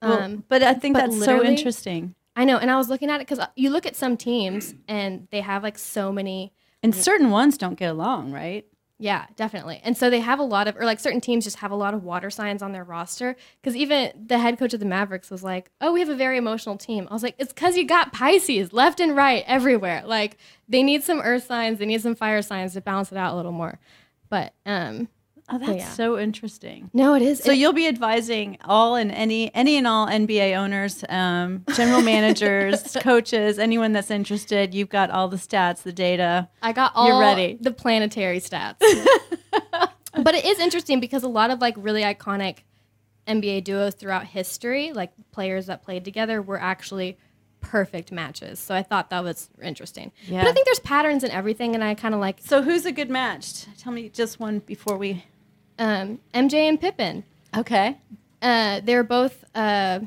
Well, 0.02 0.20
Um, 0.20 0.44
but 0.48 0.62
I 0.64 0.74
think 0.74 0.96
that's 0.96 1.24
so 1.24 1.44
interesting. 1.44 2.14
I 2.36 2.44
know, 2.44 2.58
and 2.58 2.70
I 2.70 2.76
was 2.76 2.88
looking 2.90 3.10
at 3.10 3.20
it 3.20 3.26
because 3.26 3.44
you 3.56 3.70
look 3.70 3.86
at 3.86 3.96
some 3.96 4.16
teams 4.16 4.74
and 4.86 5.26
they 5.30 5.40
have 5.40 5.62
like 5.62 5.78
so 5.78 6.12
many. 6.12 6.52
And 6.82 6.94
certain 6.94 7.30
ones 7.30 7.56
don't 7.58 7.78
get 7.78 7.90
along, 7.90 8.30
right? 8.30 8.66
Yeah, 8.98 9.26
definitely. 9.36 9.80
And 9.82 9.96
so 9.96 10.08
they 10.08 10.20
have 10.20 10.38
a 10.38 10.42
lot 10.44 10.68
of, 10.68 10.76
or 10.76 10.84
like 10.84 11.00
certain 11.00 11.20
teams 11.20 11.44
just 11.44 11.56
have 11.56 11.70
a 11.70 11.76
lot 11.76 11.92
of 11.92 12.02
water 12.04 12.30
signs 12.30 12.62
on 12.62 12.72
their 12.72 12.84
roster. 12.84 13.36
Because 13.60 13.76
even 13.76 14.12
the 14.26 14.38
head 14.38 14.58
coach 14.58 14.72
of 14.72 14.80
the 14.80 14.86
Mavericks 14.86 15.30
was 15.30 15.42
like, 15.42 15.70
"Oh, 15.80 15.92
we 15.92 16.00
have 16.00 16.08
a 16.08 16.14
very 16.14 16.38
emotional 16.38 16.76
team." 16.76 17.06
I 17.10 17.14
was 17.14 17.22
like, 17.22 17.34
"It's 17.38 17.52
because 17.52 17.76
you 17.76 17.84
got 17.86 18.12
Pisces 18.12 18.72
left 18.72 19.00
and 19.00 19.14
right 19.16 19.44
everywhere. 19.46 20.02
Like 20.06 20.38
they 20.68 20.82
need 20.82 21.02
some 21.02 21.20
earth 21.20 21.44
signs, 21.44 21.78
they 21.78 21.86
need 21.86 22.00
some 22.00 22.14
fire 22.14 22.40
signs 22.42 22.72
to 22.74 22.80
balance 22.80 23.12
it 23.12 23.18
out 23.18 23.34
a 23.34 23.36
little 23.36 23.52
more." 23.52 23.78
But 24.30 24.54
um, 24.64 25.08
Oh, 25.48 25.58
that's 25.58 25.78
yeah. 25.78 25.90
so 25.90 26.18
interesting. 26.18 26.90
no, 26.92 27.14
it 27.14 27.22
is. 27.22 27.38
So 27.38 27.52
it- 27.52 27.58
you'll 27.58 27.72
be 27.72 27.86
advising 27.86 28.58
all 28.64 28.96
and 28.96 29.12
any 29.12 29.54
any 29.54 29.76
and 29.76 29.86
all 29.86 30.06
NBA 30.08 30.56
owners, 30.56 31.04
um, 31.08 31.64
general 31.74 32.02
managers, 32.14 32.96
coaches, 33.00 33.58
anyone 33.58 33.92
that's 33.92 34.10
interested. 34.10 34.74
You've 34.74 34.88
got 34.88 35.10
all 35.10 35.28
the 35.28 35.36
stats, 35.36 35.82
the 35.82 35.92
data. 35.92 36.48
I 36.62 36.72
got 36.72 36.92
all 36.96 37.06
You're 37.08 37.20
ready. 37.20 37.58
the 37.60 37.70
planetary 37.70 38.40
stats. 38.40 38.76
but 40.22 40.34
it 40.34 40.44
is 40.44 40.58
interesting 40.58 40.98
because 41.00 41.22
a 41.22 41.28
lot 41.28 41.50
of 41.50 41.60
like 41.60 41.74
really 41.78 42.02
iconic 42.02 42.58
NBA 43.28 43.64
duos 43.64 43.94
throughout 43.94 44.24
history, 44.26 44.92
like 44.92 45.12
players 45.32 45.66
that 45.66 45.82
played 45.84 46.04
together, 46.04 46.40
were 46.42 46.60
actually 46.60 47.18
perfect 47.60 48.12
matches. 48.12 48.58
So 48.60 48.74
I 48.74 48.82
thought 48.82 49.10
that 49.10 49.24
was 49.24 49.48
interesting. 49.62 50.12
Yeah. 50.26 50.42
But 50.42 50.50
I 50.50 50.52
think 50.52 50.66
there's 50.66 50.78
patterns 50.80 51.24
in 51.24 51.30
everything, 51.30 51.74
and 51.74 51.82
I 51.82 51.94
kind 51.94 52.14
of 52.14 52.20
like 52.20 52.38
So 52.40 52.62
who's 52.62 52.86
a 52.86 52.92
good 52.92 53.10
match? 53.10 53.66
Tell 53.78 53.92
me 53.92 54.08
just 54.08 54.38
one 54.40 54.60
before 54.60 54.96
we. 54.96 55.24
Um, 55.78 56.20
MJ 56.34 56.54
and 56.54 56.80
Pippen. 56.80 57.24
Okay. 57.56 57.96
Uh, 58.42 58.80
they're 58.84 59.04
both 59.04 59.44
uh, 59.54 60.00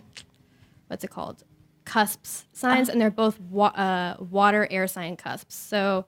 what's 0.88 1.04
it 1.04 1.10
called? 1.10 1.44
Cusps 1.86 2.46
signs, 2.52 2.90
and 2.90 3.02
they're 3.02 3.10
both 3.10 3.40
wa- 3.40 3.68
uh, 3.68 4.18
water 4.20 4.68
air 4.70 4.88
sign 4.88 5.16
cusps. 5.16 5.56
So 5.56 6.06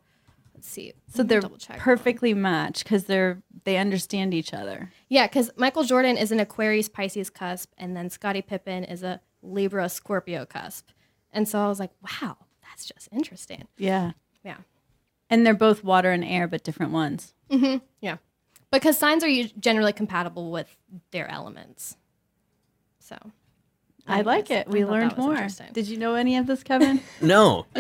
let's 0.53 0.67
see. 0.67 0.93
So 1.07 1.23
Let 1.23 1.29
they're 1.29 1.41
perfectly 1.77 2.33
matched 2.33 2.83
because 2.83 3.05
they're 3.05 3.41
they 3.63 3.77
understand 3.77 4.33
each 4.33 4.53
other. 4.53 4.91
Yeah, 5.09 5.25
because 5.27 5.49
Michael 5.57 5.83
Jordan 5.83 6.17
is 6.17 6.31
an 6.31 6.39
Aquarius 6.39 6.87
Pisces 6.87 7.29
cusp, 7.29 7.71
and 7.77 7.95
then 7.97 8.09
Scottie 8.09 8.41
Pippen 8.43 8.83
is 8.83 9.01
a 9.01 9.21
Libra 9.41 9.89
Scorpio 9.89 10.45
cusp. 10.45 10.89
And 11.31 11.47
so 11.47 11.59
I 11.59 11.67
was 11.67 11.79
like, 11.79 11.91
wow, 12.01 12.37
that's 12.61 12.85
just 12.85 13.09
interesting. 13.11 13.67
Yeah. 13.77 14.11
Yeah. 14.43 14.57
And 15.29 15.45
they're 15.45 15.53
both 15.53 15.83
water 15.83 16.11
and 16.11 16.23
air, 16.25 16.47
but 16.47 16.63
different 16.63 16.91
ones. 16.91 17.33
Yeah. 18.01 18.17
Because 18.71 18.97
signs 18.97 19.23
are 19.23 19.43
generally 19.59 19.93
compatible 19.93 20.51
with 20.51 20.75
their 21.11 21.29
elements. 21.29 21.97
So. 22.99 23.17
I 24.07 24.21
like 24.21 24.49
it. 24.49 24.67
We 24.67 24.79
I 24.79 24.83
thought 24.83 24.91
learned 24.91 25.17
more. 25.17 25.47
Did 25.73 25.87
you 25.87 25.97
know 25.97 26.15
any 26.15 26.37
of 26.37 26.47
this, 26.47 26.63
Kevin? 26.63 26.99
No, 27.21 27.65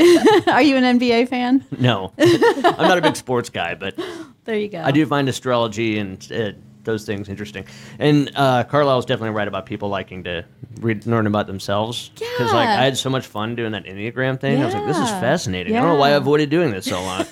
Are 0.47 0.61
you 0.61 0.77
an 0.77 0.99
NBA 0.99 1.27
fan? 1.29 1.65
no, 1.79 2.13
I'm 2.17 2.87
not 2.87 2.97
a 2.97 3.01
big 3.01 3.15
sports 3.15 3.49
guy, 3.49 3.75
but 3.75 3.95
There 4.45 4.55
you 4.57 4.69
go. 4.69 4.81
I 4.81 4.91
do 4.91 5.05
find 5.05 5.27
astrology 5.29 5.97
and 5.97 6.31
uh, 6.31 6.51
those 6.83 7.05
things 7.05 7.29
interesting. 7.29 7.65
And 7.99 8.31
uh, 8.35 8.63
Carlisle's 8.63 9.05
definitely 9.05 9.31
right 9.35 9.47
about 9.47 9.65
people 9.65 9.89
liking 9.89 10.23
to 10.23 10.45
read, 10.79 11.05
learn 11.05 11.27
about 11.27 11.47
themselves. 11.47 12.09
Because 12.09 12.51
like 12.53 12.67
I 12.67 12.83
had 12.83 12.97
so 12.97 13.09
much 13.09 13.25
fun 13.27 13.55
doing 13.55 13.71
that 13.73 13.85
Enneagram 13.85 14.39
thing. 14.39 14.57
Yeah. 14.57 14.63
I 14.63 14.65
was 14.65 14.73
like, 14.75 14.87
this 14.87 14.97
is 14.97 15.09
Yeah. 15.09 15.19
fascinating. 15.21 15.75
I 15.75 15.79
don't 15.81 15.89
know 15.89 15.95
why 15.99 16.09
I 16.09 16.13
avoided 16.13 16.49
doing 16.49 16.71
this 16.71 16.85
so 16.85 17.01
long. 17.01 17.25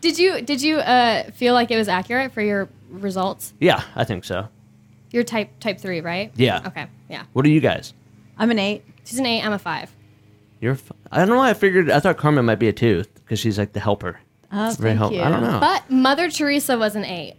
Did 0.00 0.18
you 0.18 0.40
did 0.42 0.62
you 0.62 0.78
uh, 0.78 1.30
feel 1.32 1.52
like 1.54 1.70
it 1.70 1.76
was 1.76 1.88
accurate 1.88 2.32
for 2.32 2.42
your 2.42 2.68
results? 2.90 3.54
yeah, 3.60 3.82
I 3.94 4.04
think 4.04 4.24
so. 4.24 4.48
You're 5.10 5.24
type 5.24 5.58
type 5.60 5.78
three, 5.80 6.00
right? 6.00 6.32
Yeah. 6.36 6.62
Okay. 6.66 6.86
Yeah. 7.08 7.24
What 7.32 7.46
are 7.46 7.48
you 7.48 7.60
guys? 7.60 7.94
I'm 8.38 8.50
an 8.50 8.58
eight. 8.58 8.84
She's 9.04 9.18
an 9.18 9.26
eight. 9.26 9.42
I'm 9.42 9.52
a 9.52 9.58
five. 9.58 9.94
You're. 10.60 10.72
F- 10.72 10.92
I 11.12 11.18
don't 11.18 11.28
know 11.28 11.36
why 11.36 11.50
I 11.50 11.54
figured. 11.54 11.90
I 11.90 12.00
thought 12.00 12.16
Carmen 12.16 12.44
might 12.44 12.58
be 12.58 12.68
a 12.68 12.72
two 12.72 13.04
because 13.14 13.38
she's 13.38 13.58
like 13.58 13.72
the 13.72 13.80
helper. 13.80 14.20
Oh, 14.52 14.74
Very 14.78 14.90
thank 14.90 14.98
help- 14.98 15.12
you. 15.12 15.22
I 15.22 15.30
don't 15.30 15.42
know. 15.42 15.60
But 15.60 15.90
Mother 15.90 16.28
Teresa 16.30 16.76
was 16.76 16.96
an 16.96 17.04
eight. 17.04 17.36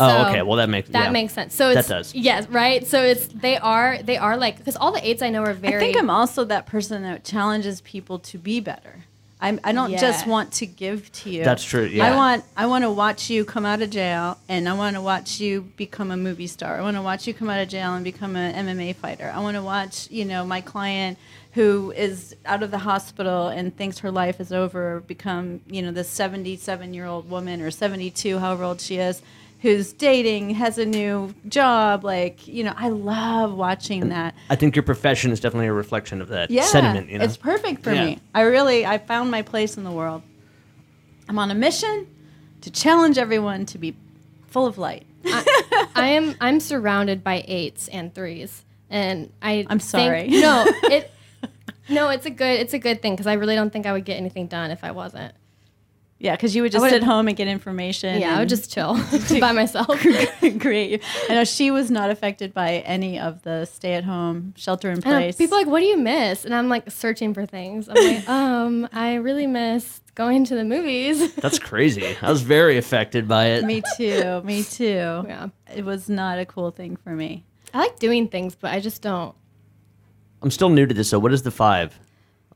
oh, 0.00 0.28
okay. 0.28 0.42
Well, 0.42 0.56
that 0.58 0.68
makes 0.68 0.88
that 0.90 1.04
yeah. 1.06 1.10
makes 1.10 1.32
sense. 1.32 1.54
So 1.54 1.74
That 1.74 1.86
does. 1.88 2.14
yes, 2.14 2.46
right. 2.48 2.86
So 2.86 3.02
it's 3.02 3.26
they 3.28 3.56
are 3.58 4.00
they 4.02 4.16
are 4.16 4.36
like 4.36 4.58
because 4.58 4.76
all 4.76 4.92
the 4.92 5.06
eights 5.06 5.20
I 5.22 5.30
know 5.30 5.42
are 5.42 5.52
very. 5.54 5.76
I 5.76 5.78
think 5.80 5.96
I'm 5.96 6.10
also 6.10 6.44
that 6.44 6.66
person 6.66 7.02
that 7.02 7.24
challenges 7.24 7.80
people 7.82 8.18
to 8.20 8.38
be 8.38 8.60
better. 8.60 9.04
I'm, 9.40 9.60
I 9.62 9.72
don't 9.72 9.92
just 9.96 10.26
want 10.26 10.52
to 10.54 10.66
give 10.66 11.12
to 11.12 11.30
you. 11.30 11.44
That's 11.44 11.62
true, 11.62 11.84
yeah. 11.84 12.12
I 12.12 12.16
want 12.16 12.44
I 12.56 12.66
want 12.66 12.82
to 12.82 12.90
watch 12.90 13.30
you 13.30 13.44
come 13.44 13.64
out 13.64 13.82
of 13.82 13.90
jail, 13.90 14.38
and 14.48 14.68
I 14.68 14.74
want 14.74 14.96
to 14.96 15.00
watch 15.00 15.38
you 15.38 15.62
become 15.76 16.10
a 16.10 16.16
movie 16.16 16.48
star. 16.48 16.76
I 16.76 16.82
want 16.82 16.96
to 16.96 17.02
watch 17.02 17.26
you 17.26 17.34
come 17.34 17.48
out 17.48 17.60
of 17.60 17.68
jail 17.68 17.94
and 17.94 18.02
become 18.02 18.34
an 18.34 18.66
MMA 18.66 18.96
fighter. 18.96 19.32
I 19.32 19.38
want 19.40 19.56
to 19.56 19.62
watch 19.62 20.10
you 20.10 20.24
know 20.24 20.44
my 20.44 20.60
client 20.60 21.18
who 21.52 21.92
is 21.92 22.36
out 22.44 22.62
of 22.62 22.70
the 22.70 22.78
hospital 22.78 23.48
and 23.48 23.76
thinks 23.76 24.00
her 24.00 24.10
life 24.10 24.40
is 24.40 24.52
over 24.52 25.00
become 25.00 25.60
you 25.66 25.82
know 25.82 25.90
this 25.92 26.08
77 26.08 26.92
year 26.92 27.06
old 27.06 27.28
woman 27.30 27.60
or 27.62 27.70
72 27.70 28.38
however 28.38 28.64
old 28.64 28.80
she 28.80 28.98
is 28.98 29.22
who's 29.60 29.92
dating 29.92 30.50
has 30.50 30.78
a 30.78 30.86
new 30.86 31.34
job 31.48 32.04
like 32.04 32.46
you 32.46 32.62
know 32.62 32.72
i 32.76 32.88
love 32.88 33.52
watching 33.54 34.08
that 34.08 34.34
I 34.48 34.56
think 34.56 34.76
your 34.76 34.82
profession 34.84 35.32
is 35.32 35.40
definitely 35.40 35.66
a 35.66 35.72
reflection 35.72 36.20
of 36.22 36.28
that 36.28 36.50
yeah, 36.50 36.62
sentiment. 36.62 37.10
You 37.10 37.18
know. 37.18 37.24
it's 37.24 37.36
perfect 37.36 37.82
for 37.82 37.92
Yeah. 37.92 38.04
me. 38.06 38.18
I 38.34 38.42
really, 38.42 38.86
I 38.86 38.98
found 38.98 39.30
my 39.30 39.42
place 39.42 39.76
in 39.76 39.84
the 39.84 39.90
world. 39.90 40.22
I'm 41.28 41.38
on 41.38 41.50
a 41.50 41.54
mission 41.54 42.06
to 42.62 42.70
challenge 42.70 43.18
everyone 43.18 43.66
to 43.66 43.78
be 43.78 43.94
full 44.46 44.66
of 44.66 44.78
light. 44.78 45.04
I 45.24 46.08
am 46.18 46.34
I'm 46.40 46.60
surrounded 46.60 47.22
by 47.24 47.44
eights 47.46 47.88
and 47.88 48.14
threes, 48.14 48.64
and 48.88 49.30
I. 49.42 49.66
I'm 49.68 49.78
think- 49.78 49.82
sorry. 49.82 50.28
no, 50.28 50.64
it. 50.84 51.10
No, 51.90 52.10
it's 52.10 52.26
a 52.26 52.30
good 52.30 52.60
it's 52.60 52.74
a 52.74 52.78
good 52.78 53.00
thing 53.00 53.14
because 53.14 53.26
I 53.26 53.32
really 53.32 53.54
don't 53.54 53.72
think 53.72 53.86
I 53.86 53.92
would 53.92 54.04
get 54.04 54.18
anything 54.18 54.46
done 54.46 54.70
if 54.70 54.84
I 54.84 54.90
wasn't. 54.90 55.34
Yeah, 56.20 56.34
because 56.34 56.56
you 56.56 56.62
would 56.62 56.72
just 56.72 56.88
sit 56.88 57.04
home 57.04 57.28
and 57.28 57.36
get 57.36 57.46
information. 57.46 58.20
Yeah, 58.20 58.36
I 58.36 58.40
would 58.40 58.48
just 58.48 58.72
chill 58.72 58.94
by 59.40 59.52
myself. 59.52 59.86
Great. 60.58 61.02
I 61.28 61.34
know 61.34 61.44
she 61.44 61.70
was 61.70 61.90
not 61.92 62.10
affected 62.10 62.52
by 62.52 62.78
any 62.78 63.20
of 63.20 63.42
the 63.42 63.66
stay-at-home 63.66 64.54
shelter 64.56 64.90
in 64.90 65.00
place. 65.00 65.36
people 65.36 65.56
are 65.56 65.60
like, 65.60 65.68
what 65.68 65.78
do 65.80 65.86
you 65.86 65.96
miss? 65.96 66.44
And 66.44 66.52
I'm 66.54 66.68
like 66.68 66.90
searching 66.90 67.34
for 67.34 67.46
things. 67.46 67.88
I'm 67.88 67.94
like, 67.94 68.28
um, 68.28 68.88
I 68.92 69.14
really 69.14 69.46
miss 69.46 70.00
going 70.16 70.44
to 70.46 70.56
the 70.56 70.64
movies. 70.64 71.34
That's 71.36 71.60
crazy. 71.60 72.16
I 72.20 72.30
was 72.30 72.42
very 72.42 72.76
affected 72.78 73.28
by 73.28 73.46
it. 73.46 73.64
me 73.64 73.82
too. 73.96 74.42
Me 74.42 74.64
too. 74.64 75.24
yeah, 75.28 75.48
It 75.72 75.84
was 75.84 76.08
not 76.08 76.40
a 76.40 76.46
cool 76.46 76.72
thing 76.72 76.96
for 76.96 77.10
me. 77.10 77.44
I 77.72 77.78
like 77.78 77.98
doing 78.00 78.26
things, 78.26 78.56
but 78.56 78.72
I 78.72 78.80
just 78.80 79.02
don't. 79.02 79.36
I'm 80.42 80.50
still 80.50 80.68
new 80.70 80.86
to 80.86 80.94
this. 80.94 81.08
So, 81.08 81.18
what 81.18 81.32
is 81.32 81.42
the 81.42 81.50
five 81.50 81.98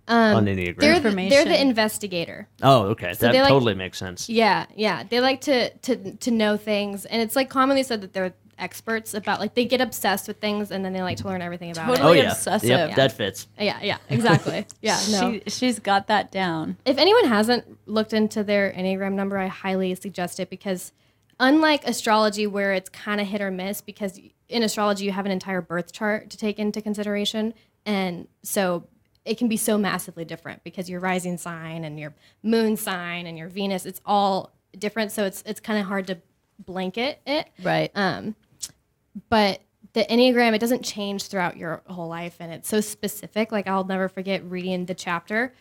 Um, 0.08 0.36
on 0.36 0.46
Enneagram? 0.46 0.78
they're 0.78 0.98
the, 1.00 1.10
they're 1.10 1.44
the 1.44 1.60
investigator. 1.60 2.48
oh, 2.62 2.86
okay. 2.86 3.12
So 3.14 3.26
that 3.26 3.32
they 3.32 3.40
like- 3.40 3.48
totally 3.50 3.74
makes 3.74 3.98
sense. 3.98 4.28
Yeah, 4.28 4.66
yeah. 4.74 5.04
They 5.08 5.20
like 5.20 5.42
to 5.42 5.70
to 5.70 6.14
to 6.16 6.30
know 6.30 6.56
things, 6.56 7.04
and 7.04 7.22
it's 7.22 7.36
like 7.36 7.48
commonly 7.50 7.82
said 7.82 8.00
that 8.02 8.12
they're 8.12 8.32
experts 8.58 9.14
about 9.14 9.40
like 9.40 9.54
they 9.54 9.64
get 9.64 9.80
obsessed 9.80 10.28
with 10.28 10.38
things, 10.40 10.70
and 10.70 10.84
then 10.84 10.92
they 10.92 11.02
like 11.02 11.18
to 11.18 11.26
learn 11.28 11.40
everything 11.42 11.70
about 11.70 11.86
Totally. 11.86 12.00
Oh 12.02 12.12
Really 12.12 12.22
yeah. 12.24 12.32
obsessive. 12.32 12.68
Yep, 12.68 12.88
Yeah. 12.90 12.94
that 12.96 13.12
fits. 13.12 13.46
Yeah, 13.58 13.78
yeah, 13.82 13.98
exactly. 14.08 14.66
Yeah, 14.82 15.00
no. 15.10 15.32
She, 15.32 15.42
she's 15.48 15.78
got 15.78 16.08
that 16.08 16.30
down. 16.32 16.76
if 16.84 16.98
anyone 16.98 17.24
hasn't 17.26 17.64
looked 17.88 18.12
into 18.12 18.42
their 18.44 18.72
Enneagram 18.72 19.12
number, 19.12 19.38
I 19.38 19.46
highly 19.46 19.94
suggest 19.94 20.38
it 20.40 20.50
because 20.50 20.92
unlike 21.40 21.84
astrology 21.86 22.46
where 22.46 22.72
it's 22.72 22.88
kind 22.90 23.20
of 23.20 23.26
hit 23.26 23.40
or 23.40 23.50
miss 23.50 23.80
because 23.80 24.20
in 24.48 24.62
astrology 24.62 25.04
you 25.06 25.12
have 25.12 25.26
an 25.26 25.32
entire 25.32 25.60
birth 25.62 25.92
chart 25.92 26.30
to 26.30 26.36
take 26.36 26.58
into 26.58 26.80
consideration 26.82 27.54
and 27.86 28.28
so 28.42 28.86
it 29.24 29.38
can 29.38 29.48
be 29.48 29.56
so 29.56 29.78
massively 29.78 30.24
different 30.24 30.62
because 30.64 30.90
your 30.90 31.00
rising 31.00 31.38
sign 31.38 31.84
and 31.84 31.98
your 31.98 32.12
moon 32.42 32.76
sign 32.76 33.26
and 33.26 33.38
your 33.38 33.48
Venus 33.48 33.86
it's 33.86 34.00
all 34.04 34.52
different 34.78 35.12
so 35.12 35.24
it's 35.24 35.42
it's 35.46 35.60
kind 35.60 35.78
of 35.78 35.86
hard 35.86 36.06
to 36.06 36.18
blanket 36.58 37.20
it 37.26 37.48
Right. 37.62 37.90
um, 37.94 38.34
but 39.28 39.60
the 39.94 40.04
Enneagram, 40.04 40.54
it 40.54 40.58
doesn't 40.58 40.82
change 40.82 41.26
throughout 41.26 41.58
your 41.58 41.82
whole 41.86 42.08
life. 42.08 42.36
And 42.40 42.50
it's 42.50 42.66
so 42.66 42.80
specific. 42.80 43.52
Like, 43.52 43.66
I'll 43.66 43.84
never 43.84 44.08
forget 44.08 44.42
reading 44.44 44.86
the 44.86 44.94
chapter 44.94 45.52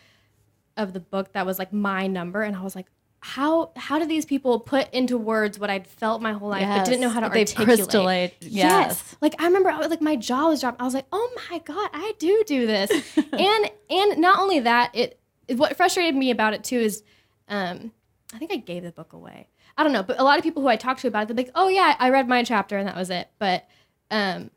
of 0.78 0.94
the 0.94 1.00
book 1.00 1.32
that 1.34 1.44
was 1.44 1.58
like 1.58 1.70
my 1.70 2.06
number. 2.06 2.40
And 2.40 2.56
I 2.56 2.62
was 2.62 2.74
like, 2.74 2.86
how 3.24 3.70
how 3.76 4.00
do 4.00 4.04
these 4.04 4.24
people 4.24 4.58
put 4.58 4.92
into 4.92 5.16
words 5.16 5.56
what 5.56 5.70
I'd 5.70 5.86
felt 5.86 6.20
my 6.20 6.32
whole 6.32 6.48
life 6.48 6.66
but 6.66 6.84
didn't 6.84 7.00
know 7.00 7.08
how 7.08 7.20
to 7.20 7.28
They've 7.28 7.46
articulate? 7.48 7.78
crystallate- 7.78 8.34
yes. 8.40 9.14
Like 9.20 9.40
I 9.40 9.44
remember 9.46 9.70
I 9.70 9.78
was 9.78 9.90
like 9.90 10.00
my 10.02 10.16
jaw 10.16 10.48
was 10.48 10.60
dropped. 10.60 10.80
I 10.80 10.84
was 10.84 10.92
like, 10.92 11.06
"Oh 11.12 11.30
my 11.48 11.60
god, 11.60 11.88
I 11.92 12.14
do 12.18 12.42
do 12.44 12.66
this." 12.66 12.90
and 13.16 13.70
and 13.88 14.18
not 14.20 14.40
only 14.40 14.58
that, 14.60 14.90
it, 14.92 15.20
it 15.46 15.56
what 15.56 15.76
frustrated 15.76 16.16
me 16.16 16.32
about 16.32 16.52
it 16.52 16.64
too 16.64 16.80
is 16.80 17.04
um 17.48 17.92
I 18.34 18.38
think 18.38 18.52
I 18.52 18.56
gave 18.56 18.82
the 18.82 18.90
book 18.90 19.12
away. 19.12 19.46
I 19.76 19.84
don't 19.84 19.92
know, 19.92 20.02
but 20.02 20.18
a 20.18 20.24
lot 20.24 20.36
of 20.38 20.42
people 20.42 20.60
who 20.60 20.68
I 20.68 20.74
talked 20.76 21.00
to 21.02 21.08
about 21.08 21.22
it, 21.22 21.28
they're 21.28 21.44
like, 21.44 21.52
"Oh 21.54 21.68
yeah, 21.68 21.94
I 22.00 22.10
read 22.10 22.26
my 22.28 22.42
chapter 22.42 22.76
and 22.76 22.88
that 22.88 22.96
was 22.96 23.08
it." 23.08 23.28
But 23.38 23.68
um 24.10 24.50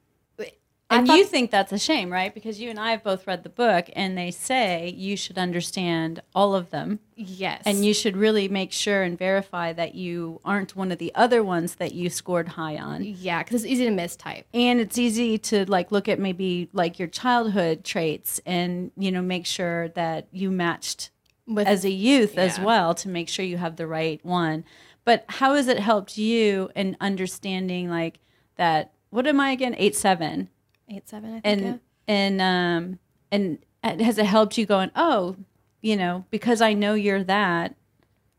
And 0.90 1.08
thought- 1.08 1.18
you 1.18 1.26
think 1.26 1.50
that's 1.50 1.72
a 1.72 1.80
shame, 1.80 2.12
right? 2.12 2.34
Because 2.34 2.62
you 2.62 2.70
and 2.70 2.80
I 2.80 2.92
have 2.92 3.04
both 3.04 3.26
read 3.26 3.44
the 3.44 3.50
book, 3.50 3.90
and 3.96 4.16
they 4.18 4.30
say 4.30 4.94
you 4.96 5.18
should 5.18 5.38
understand 5.38 6.22
all 6.36 6.54
of 6.54 6.70
them, 6.70 7.00
yes. 7.16 7.64
and 7.66 7.84
you 7.84 7.94
should 7.94 8.16
really 8.16 8.48
make 8.48 8.72
sure 8.72 9.02
and 9.02 9.18
verify 9.18 9.74
that 9.74 9.96
you 9.96 10.40
aren't 10.46 10.76
one 10.76 10.92
of 10.92 11.00
the 11.00 11.12
other 11.16 11.44
ones 11.44 11.76
that 11.76 11.94
you 11.96 12.10
scored 12.10 12.50
high 12.50 12.78
on. 12.78 13.04
yeah, 13.04 13.42
cuz 13.42 13.64
it's 13.64 13.72
easy 13.72 13.86
to 13.86 13.92
mistype. 13.92 14.44
And 14.54 14.80
it's 14.80 14.98
easy 14.98 15.40
to 15.40 15.66
like 15.66 15.92
look 15.92 16.08
at 16.08 16.20
maybe 16.20 16.70
like 16.72 17.00
your 17.00 17.08
childhood 17.08 17.84
traits, 17.84 18.40
and 18.46 18.92
you 18.96 19.12
know 19.12 19.24
make 19.24 19.48
sure 19.48 19.90
that 19.90 20.28
you 20.32 20.52
matched 20.52 21.10
With 21.48 21.68
as 21.68 21.84
a 21.84 21.92
youth 21.92 22.38
as 22.38 22.60
well 22.60 22.94
to 22.96 23.10
make 23.10 23.28
sure 23.28 23.44
you 23.44 23.58
have 23.58 23.76
the 23.76 23.88
right 23.88 24.24
one. 24.24 24.64
But 25.04 25.26
how 25.28 25.56
has 25.56 25.68
it 25.68 25.80
helped 25.80 26.18
you 26.18 26.70
in 26.76 26.96
understanding 27.02 27.90
like 27.90 28.20
that? 28.58 28.92
What 29.10 29.26
am 29.28 29.40
I 29.40 29.52
again? 29.52 29.76
Eight 29.78 29.96
seven. 29.96 30.50
8 30.90 31.10
7 31.10 31.30
I 31.30 31.32
think. 31.34 31.46
and 31.46 31.62
yeah. 31.62 31.76
and 32.08 32.42
um 32.42 33.00
and 33.32 34.02
has 34.02 34.18
it 34.18 34.26
helped 34.26 34.58
you 34.58 34.66
going 34.66 34.92
oh 34.96 35.36
you 35.82 35.96
know 35.96 36.26
because 36.32 36.62
i 36.62 36.74
know 36.74 36.94
you're 36.94 37.24
that 37.24 37.76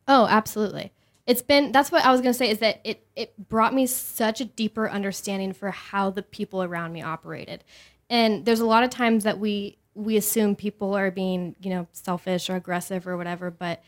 Oh, 0.08 0.26
absolutely. 0.28 0.92
It's 1.26 1.42
been 1.42 1.72
that's 1.72 1.90
what 1.90 2.04
I 2.04 2.12
was 2.12 2.20
going 2.20 2.32
to 2.32 2.38
say 2.38 2.48
is 2.50 2.58
that 2.58 2.80
it 2.84 3.04
it 3.16 3.48
brought 3.48 3.74
me 3.74 3.86
such 3.86 4.40
a 4.40 4.44
deeper 4.44 4.88
understanding 4.88 5.52
for 5.52 5.70
how 5.72 6.10
the 6.10 6.22
people 6.22 6.62
around 6.62 6.92
me 6.92 7.02
operated. 7.02 7.64
And 8.08 8.44
there's 8.44 8.60
a 8.60 8.66
lot 8.66 8.84
of 8.84 8.90
times 8.90 9.24
that 9.24 9.40
we 9.40 9.78
we 9.94 10.16
assume 10.16 10.54
people 10.54 10.94
are 10.94 11.10
being, 11.10 11.56
you 11.60 11.70
know, 11.70 11.88
selfish 11.92 12.48
or 12.48 12.54
aggressive 12.54 13.08
or 13.08 13.16
whatever, 13.16 13.50
but 13.50 13.82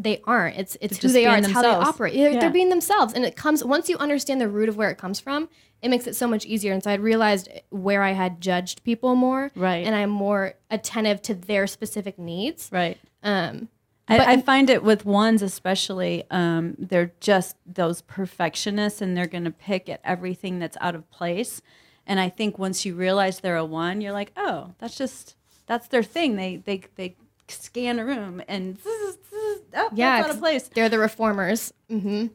they 0.00 0.22
aren't. 0.24 0.56
It's 0.56 0.76
it's 0.80 0.96
who 0.98 1.08
they 1.08 1.26
are, 1.26 1.36
it's 1.38 1.50
how 1.50 1.60
they 1.62 1.68
operate. 1.68 2.14
They're, 2.14 2.30
Yeah. 2.30 2.40
they're 2.40 2.50
being 2.50 2.68
themselves 2.68 3.12
and 3.14 3.24
it 3.24 3.34
comes 3.34 3.64
once 3.64 3.88
you 3.88 3.96
understand 3.98 4.40
the 4.40 4.48
root 4.48 4.68
of 4.68 4.76
where 4.76 4.90
it 4.90 4.96
comes 4.98 5.18
from, 5.18 5.48
it 5.82 5.88
makes 5.88 6.06
it 6.06 6.14
so 6.14 6.28
much 6.28 6.46
easier. 6.46 6.72
And 6.72 6.82
so 6.84 6.90
I 6.90 6.94
realized 6.94 7.48
where 7.70 8.02
I 8.02 8.12
had 8.12 8.40
judged 8.40 8.84
people 8.84 9.14
more 9.16 9.50
Right. 9.56 9.84
and 9.84 9.94
I'm 9.96 10.10
more 10.10 10.54
attentive 10.70 11.20
to 11.22 11.34
their 11.34 11.66
specific 11.66 12.18
needs. 12.18 12.70
right 12.72 12.96
Um 13.24 13.68
I, 14.10 14.16
But- 14.18 14.28
I 14.28 14.40
find 14.40 14.70
it 14.70 14.82
with 14.84 15.04
ones 15.04 15.42
especially 15.42 16.24
um, 16.30 16.76
they're 16.78 17.12
just 17.20 17.56
those 17.66 18.00
perfectionists 18.02 19.02
and 19.02 19.16
they're 19.16 19.26
going 19.26 19.44
to 19.44 19.50
pick 19.50 19.88
at 19.88 20.00
everything 20.04 20.58
that's 20.60 20.78
out 20.80 20.94
of 20.94 21.10
place 21.10 21.60
and 22.06 22.18
i 22.18 22.28
think 22.30 22.58
once 22.58 22.86
you 22.86 22.94
realize 22.94 23.40
they're 23.40 23.56
a 23.56 23.64
one 23.66 24.00
you're 24.00 24.12
like 24.14 24.32
oh 24.36 24.72
that's 24.78 24.96
just 24.96 25.34
that's 25.66 25.88
their 25.88 26.02
thing 26.02 26.36
they 26.36 26.56
they 26.64 26.80
they 26.96 27.16
scan 27.48 27.98
a 27.98 28.04
room 28.04 28.40
and 28.48 28.78
zzz, 29.58 29.66
oh, 29.74 29.90
yeah, 29.94 30.16
that's 30.18 30.28
out 30.30 30.34
of 30.34 30.40
place 30.40 30.68
They're 30.74 30.88
the 30.88 30.98
reformers. 30.98 31.72
hmm 31.88 32.26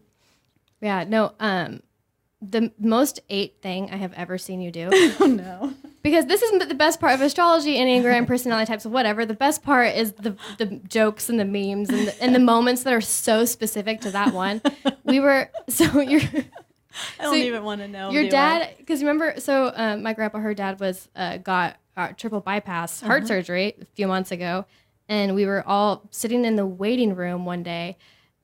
Yeah, 0.81 1.03
no. 1.05 1.33
Um, 1.39 1.81
the 2.41 2.71
most 2.77 3.21
eight 3.29 3.61
thing 3.61 3.89
I 3.91 3.95
have 3.97 4.11
ever 4.13 4.37
seen 4.37 4.59
you 4.61 4.69
do, 4.71 4.89
oh 5.19 5.25
no 5.25 5.73
because 6.03 6.25
this 6.25 6.41
isn't 6.41 6.67
the 6.67 6.75
best 6.75 6.99
part 6.99 7.13
of 7.13 7.21
astrology, 7.21 7.75
enneagram, 7.77 8.27
personality 8.33 8.67
types, 8.69 8.85
or 8.85 8.89
whatever. 8.89 9.25
The 9.25 9.33
best 9.33 9.63
part 9.63 9.95
is 9.95 10.11
the 10.13 10.35
the 10.57 10.81
jokes 10.89 11.29
and 11.29 11.39
the 11.39 11.45
memes 11.45 11.89
and 11.89 12.09
the, 12.09 12.21
and 12.23 12.35
the 12.35 12.39
moments 12.39 12.83
that 12.83 12.91
are 12.93 12.99
so 13.01 13.45
specific 13.45 14.01
to 14.01 14.11
that 14.11 14.33
one. 14.33 14.61
We 15.05 15.21
were 15.21 15.49
so 15.69 16.01
you're. 16.01 16.19
i 16.21 17.23
don't 17.23 17.31
So 17.31 17.35
even 17.35 17.63
want 17.63 17.79
to 17.81 17.87
know 17.87 18.11
Your 18.11 18.29
dad, 18.29 18.73
because 18.77 18.99
remember, 19.01 19.39
so 19.39 19.71
um, 19.73 20.03
my 20.03 20.11
grandpa, 20.13 20.39
her 20.39 20.53
dad 20.53 20.79
was 20.81 21.07
uh, 21.15 21.37
got 21.37 21.77
uh, 21.95 22.09
triple 22.17 22.41
bypass 22.41 23.01
Uh-huh. 23.01 23.07
heart 23.09 23.27
surgery 23.27 23.75
a 23.81 23.85
few 23.95 24.07
months 24.07 24.31
ago, 24.31 24.65
and 25.09 25.35
we 25.35 25.45
were 25.45 25.63
all 25.67 26.07
sitting 26.11 26.45
in 26.45 26.55
the 26.55 26.65
waiting 26.65 27.15
room 27.15 27.45
one 27.45 27.63
day, 27.63 27.97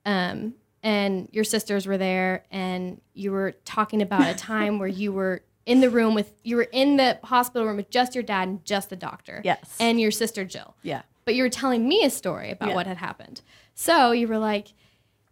um, 0.05 0.53
and 0.83 1.27
your 1.31 1.43
sisters 1.43 1.85
were 1.87 1.97
there, 1.97 2.45
and 2.51 3.01
you 3.13 3.31
were 3.31 3.53
talking 3.65 4.01
about 4.01 4.27
a 4.27 4.33
time 4.37 4.79
where 4.79 4.87
you 4.87 5.11
were 5.11 5.41
in 5.65 5.81
the 5.81 5.89
room 5.89 6.15
with 6.15 6.33
you 6.43 6.55
were 6.55 6.67
in 6.71 6.97
the 6.97 7.19
hospital 7.23 7.67
room 7.67 7.77
with 7.77 7.89
just 7.89 8.15
your 8.15 8.23
dad 8.23 8.47
and 8.47 8.65
just 8.65 8.89
the 8.89 8.95
doctor. 8.95 9.41
Yes. 9.43 9.75
And 9.79 9.99
your 10.01 10.09
sister 10.11 10.43
Jill. 10.45 10.75
Yeah. 10.81 11.01
But 11.25 11.35
you 11.35 11.43
were 11.43 11.49
telling 11.49 11.87
me 11.87 12.03
a 12.03 12.09
story 12.09 12.49
about 12.51 12.69
Yeah. 12.69 12.75
what 12.75 12.87
had 12.87 12.97
happened. 12.97 13.41
So 13.75 14.11
you 14.11 14.27
were 14.27 14.39
like, 14.39 14.69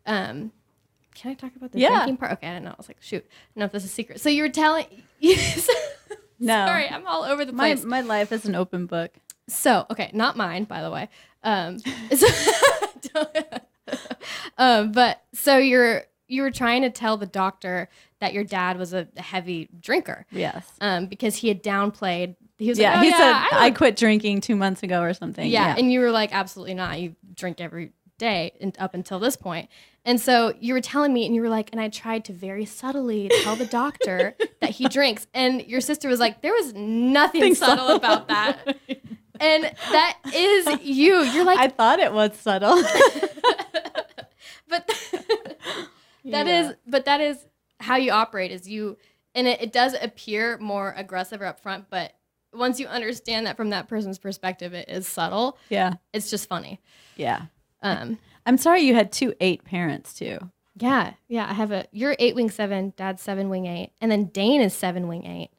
um, 0.06 0.52
can 1.16 1.32
I 1.32 1.34
talk 1.34 1.56
about 1.56 1.72
the 1.72 1.80
Yeah. 1.80 1.90
drinking 1.90 2.18
part? 2.18 2.34
Okay, 2.34 2.48
I 2.48 2.54
didn't 2.54 2.66
know. 2.66 2.72
I 2.72 2.76
was 2.78 2.88
like, 2.88 3.02
shoot, 3.02 3.26
I 3.26 3.30
don't 3.56 3.60
know 3.62 3.66
if 3.66 3.72
this 3.72 3.84
is 3.86 3.90
a 3.90 3.94
secret. 3.94 4.22
So 4.22 4.30
you 4.30 4.44
were 4.44 4.50
telling. 4.50 4.86
No. 6.40 6.68
Sorry, 6.68 6.88
I'm 6.88 7.08
all 7.08 7.24
over 7.24 7.46
the 7.46 7.52
My 7.52 7.74
place. 7.74 7.84
my 7.84 8.02
life 8.02 8.32
is 8.32 8.46
an 8.46 8.54
open 8.54 8.86
book. 8.86 9.12
So, 9.48 9.86
okay, 9.92 10.12
not 10.14 10.36
mine, 10.38 10.66
by 10.66 10.82
the 10.82 10.92
way. 10.92 11.10
Um, 11.44 11.80
so- 12.16 12.28
um, 14.58 14.92
but 14.92 15.22
so 15.34 15.58
you're 15.58 16.04
you 16.28 16.42
were 16.42 16.52
trying 16.52 16.82
to 16.82 16.90
tell 16.90 17.16
the 17.16 17.26
doctor 17.26 17.88
that 18.20 18.34
your 18.34 18.44
dad 18.44 18.78
was 18.78 18.94
a 18.94 19.08
heavy 19.16 19.70
drinker, 19.80 20.26
Yes. 20.30 20.70
um, 20.82 21.06
because 21.06 21.38
he 21.38 21.48
had 21.48 21.64
downplayed. 21.64 22.36
He 22.58 22.68
was 22.68 22.78
Yeah, 22.78 22.90
like, 22.96 23.00
oh, 23.00 23.02
he 23.04 23.10
yeah, 23.12 23.18
said 23.18 23.58
I, 23.58 23.66
I, 23.68 23.72
quit 23.72 23.96
drinking 23.96 24.42
two 24.42 24.58
months 24.58 24.84
ago 24.84 25.02
or 25.02 25.14
something. 25.14 25.48
yeah, 25.50 25.74
and 25.78 25.90
you 25.90 26.02
were 26.02 26.12
like, 26.12 26.34
absolutely 26.34 26.74
not. 26.74 27.00
You 27.00 27.16
drink 27.34 27.62
every 27.62 27.94
day 28.18 28.52
and 28.60 28.76
up 28.78 28.94
until 28.94 29.20
this 29.20 29.38
point. 29.38 29.70
And 30.04 30.20
so 30.20 30.54
you 30.60 30.74
were 30.74 30.82
telling 30.82 31.14
me, 31.14 31.26
and 31.26 31.34
you 31.36 31.42
were 31.42 31.50
like, 31.50 31.70
and 31.72 31.80
I 31.80 31.88
tried 31.90 32.26
to 32.26 32.34
very 32.34 32.66
subtly 32.66 33.30
tell 33.44 33.56
the 33.56 33.66
doctor 33.66 34.36
that 34.60 34.72
he 34.72 34.88
drinks. 34.90 35.28
And 35.34 35.62
your 35.66 35.80
sister 35.82 36.10
was 36.10 36.20
like, 36.20 36.42
there 36.42 36.54
was 36.54 36.74
nothing 36.74 37.56
subtle. 37.56 37.90
about 37.96 38.28
that. 38.28 38.78
And 39.40 39.64
that 39.92 40.18
is 40.34 40.68
you. 40.82 41.22
You're 41.24 41.46
like, 41.46 41.60
I 41.66 41.68
thought 41.68 42.00
it 42.00 42.12
was 42.14 42.36
subtle. 42.38 42.82
but 44.70 44.88
that 46.26 46.48
is, 46.48 46.68
Yeah. 46.68 46.74
but 46.88 47.06
that 47.06 47.22
is 47.22 47.46
how 47.80 47.96
you 47.98 48.12
operate. 48.12 48.52
Is 48.52 48.68
you, 48.68 48.98
and 49.36 49.48
it, 49.48 49.62
it 49.62 49.72
does 49.72 49.96
appear 50.02 50.58
more 50.58 50.94
aggressive 50.98 51.42
or 51.42 51.46
upfront, 51.46 51.86
but 51.90 52.14
once 52.54 52.80
you 52.80 52.88
understand 52.88 53.46
that 53.46 53.58
from 53.58 53.70
that 53.70 53.88
person's 53.88 54.18
perspective, 54.18 54.74
it 54.74 54.90
is 54.90 55.08
subtle. 55.08 55.58
yeah. 55.70 55.94
It's 56.14 56.30
just 56.30 56.48
funny. 56.50 56.80
Yeah. 57.16 57.44
Um, 57.84 58.18
I'm 58.46 58.58
sorry 58.58 58.82
you 58.82 58.96
had 58.96 59.12
two 59.12 59.34
eight 59.40 59.64
parents 59.64 60.14
too. 60.14 60.40
yeah, 60.76 61.14
yeah. 61.28 61.48
I 61.50 61.54
have 61.54 61.72
a. 61.72 61.86
You're 61.92 62.16
eight 62.18 62.34
wing 62.36 62.50
seven. 62.50 62.94
Dad's 62.98 63.22
seven 63.22 63.50
wing 63.50 63.66
eight, 63.68 63.92
and 64.02 64.12
then 64.12 64.26
Dane 64.26 64.62
is 64.62 64.74
seven 64.74 65.08
wing 65.08 65.26
eight, 65.26 65.52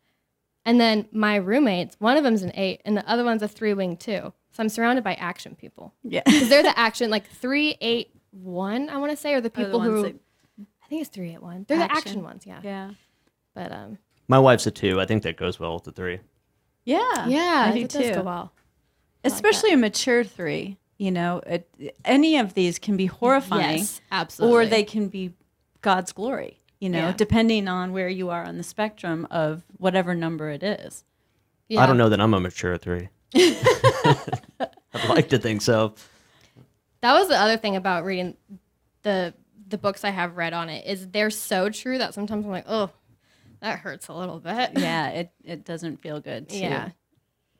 and 0.69 0.79
then 0.81 1.09
my 1.13 1.37
roommates. 1.37 1.97
One 1.99 2.17
of 2.17 2.25
them's 2.25 2.43
an 2.43 2.53
eight, 2.55 2.83
and 2.85 2.97
the 2.97 3.09
other 3.11 3.25
one's 3.25 3.43
a 3.43 3.49
three 3.49 3.73
wing 3.75 3.97
two. 3.97 4.33
So 4.53 4.63
I'm 4.63 4.69
surrounded 4.69 5.03
by 5.03 5.15
action 5.15 5.55
people. 5.55 5.95
Yeah. 6.05 6.23
Because 6.27 6.49
they're 6.49 6.63
the 6.63 6.79
action, 6.87 7.11
like 7.11 7.27
three, 7.29 7.77
eight, 7.81 8.11
one. 8.31 8.89
I 8.91 8.99
want 8.99 9.11
to 9.13 9.17
say, 9.17 9.33
are 9.35 9.41
the 9.41 9.49
Are 9.49 9.51
the 9.51 9.65
people 9.65 9.81
who. 9.81 10.03
that- 10.03 10.15
I 10.85 10.89
think 10.89 11.01
it's 11.03 11.11
three, 11.11 11.33
eight, 11.33 11.43
one. 11.43 11.65
They're 11.69 11.77
the 11.79 11.85
Action. 11.85 11.97
action 11.99 12.23
ones, 12.23 12.47
yeah. 12.47 12.61
yeah. 12.63 12.91
But 13.55 13.73
um, 13.73 13.99
My 14.27 14.39
wife's 14.39 14.67
a 14.67 14.71
two. 14.71 15.01
I 15.01 15.05
think 15.07 15.23
that 15.25 15.37
goes 15.37 15.59
well 15.61 15.75
with 15.75 15.85
the 15.85 15.93
three. 15.93 16.21
Yeah. 16.85 17.27
yeah, 17.29 17.67
I 17.69 17.73
do 17.75 17.81
it 17.85 17.91
does 17.91 18.03
too. 18.09 18.15
go 18.15 18.23
well. 18.23 18.53
Especially 19.25 19.73
a 19.73 19.77
mature 19.77 20.25
three. 20.25 20.79
You 20.97 21.11
know, 21.13 21.43
it, 21.47 21.69
any 22.05 22.39
of 22.39 22.55
these 22.55 22.79
can 22.79 22.97
be 22.97 23.07
horrifying 23.07 23.79
Yes, 23.79 24.01
absolutely. 24.11 24.57
or 24.57 24.67
they 24.67 24.83
can 24.83 25.09
be 25.09 25.35
God's 25.83 26.13
glory, 26.13 26.58
you 26.81 26.89
know, 26.89 26.99
Yeah. 27.09 27.13
depending 27.13 27.69
on 27.69 27.93
where 27.93 28.09
you 28.09 28.31
are 28.31 28.45
on 28.45 28.57
the 28.57 28.63
spectrum 28.63 29.27
of 29.31 29.65
whatever 29.79 30.15
number 30.15 30.51
it 30.51 30.63
is. 30.63 31.05
Yeah. 31.69 31.83
I 31.83 31.87
don't 31.87 31.99
know 31.99 32.09
that 32.09 32.21
I'm 32.21 32.35
a 32.35 32.41
mature 32.41 32.79
three. 32.79 33.09
I'd 33.35 35.09
like 35.09 35.29
to 35.31 35.39
think 35.39 35.63
so. 35.63 35.95
That 37.01 37.13
was 37.19 37.29
the 37.29 37.37
other 37.37 37.57
thing 37.57 37.77
about 37.77 38.05
reading 38.05 38.37
the 39.03 39.35
the 39.69 39.79
books 39.79 40.03
I 40.03 40.11
have 40.11 40.37
read 40.37 40.55
on 40.55 40.71
it 40.71 40.87
is 40.87 41.09
they're 41.09 41.29
so 41.31 41.69
true 41.69 41.99
that 41.99 42.15
sometimes 42.15 42.47
I'm 42.47 42.51
like, 42.51 42.65
oh, 42.67 42.91
that 43.61 43.81
hurts 43.81 44.09
a 44.09 44.15
little 44.15 44.41
bit. 44.41 44.71
Yeah, 44.77 45.09
it, 45.11 45.31
it 45.45 45.65
doesn't 45.67 46.01
feel 46.01 46.21
good 46.21 46.49
to 46.49 46.57
Yeah. 46.57 46.89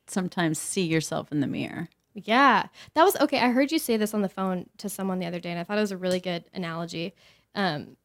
sometimes 0.07 0.59
see 0.59 0.87
yourself 0.87 1.31
in 1.31 1.41
the 1.41 1.47
mirror. 1.47 1.89
Yeah. 2.15 2.69
That 2.95 3.05
was 3.05 3.15
okay. 3.21 3.39
I 3.41 3.51
heard 3.51 3.71
you 3.71 3.79
say 3.79 3.99
this 3.99 4.15
on 4.15 4.23
the 4.23 4.29
phone 4.31 4.71
to 4.79 4.89
someone 4.89 5.19
the 5.19 5.27
other 5.27 5.39
day, 5.39 5.51
and 5.51 5.61
I 5.61 5.65
thought 5.65 5.77
it 5.77 5.83
was 5.83 5.93
a 5.93 5.99
really 5.99 6.19
good 6.21 6.45
analogy. 6.55 7.13
Um, 7.55 7.97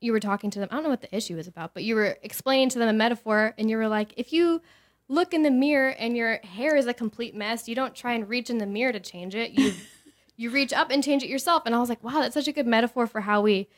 you 0.00 0.12
were 0.12 0.20
talking 0.20 0.50
to 0.50 0.58
them. 0.58 0.68
I 0.70 0.74
don't 0.74 0.84
know 0.84 0.90
what 0.90 1.00
the 1.00 1.14
issue 1.16 1.36
was 1.36 1.48
about, 1.48 1.74
but 1.74 1.84
you 1.84 1.94
were 1.94 2.18
explaining 2.22 2.68
to 2.70 2.78
them 2.78 2.88
a 2.88 2.92
metaphor, 2.92 3.54
and 3.58 3.70
you 3.70 3.76
were 3.76 3.88
like, 3.88 4.12
if 4.16 4.32
you 4.32 4.60
look 5.08 5.34
in 5.34 5.42
the 5.42 5.50
mirror 5.50 5.90
and 5.90 6.16
your 6.16 6.38
hair 6.44 6.76
is 6.76 6.86
a 6.86 6.94
complete 6.94 7.34
mess, 7.34 7.68
you 7.68 7.74
don't 7.74 7.94
try 7.94 8.12
and 8.14 8.28
reach 8.28 8.50
in 8.50 8.58
the 8.58 8.66
mirror 8.66 8.92
to 8.92 9.00
change 9.00 9.34
it. 9.34 9.52
You 9.52 9.72
you 10.36 10.50
reach 10.50 10.72
up 10.72 10.90
and 10.90 11.02
change 11.02 11.22
it 11.22 11.28
yourself. 11.28 11.62
And 11.66 11.74
I 11.74 11.78
was 11.78 11.88
like, 11.88 12.02
wow, 12.02 12.20
that's 12.20 12.34
such 12.34 12.48
a 12.48 12.52
good 12.52 12.66
metaphor 12.66 13.06
for 13.06 13.20
how 13.20 13.40
we 13.40 13.68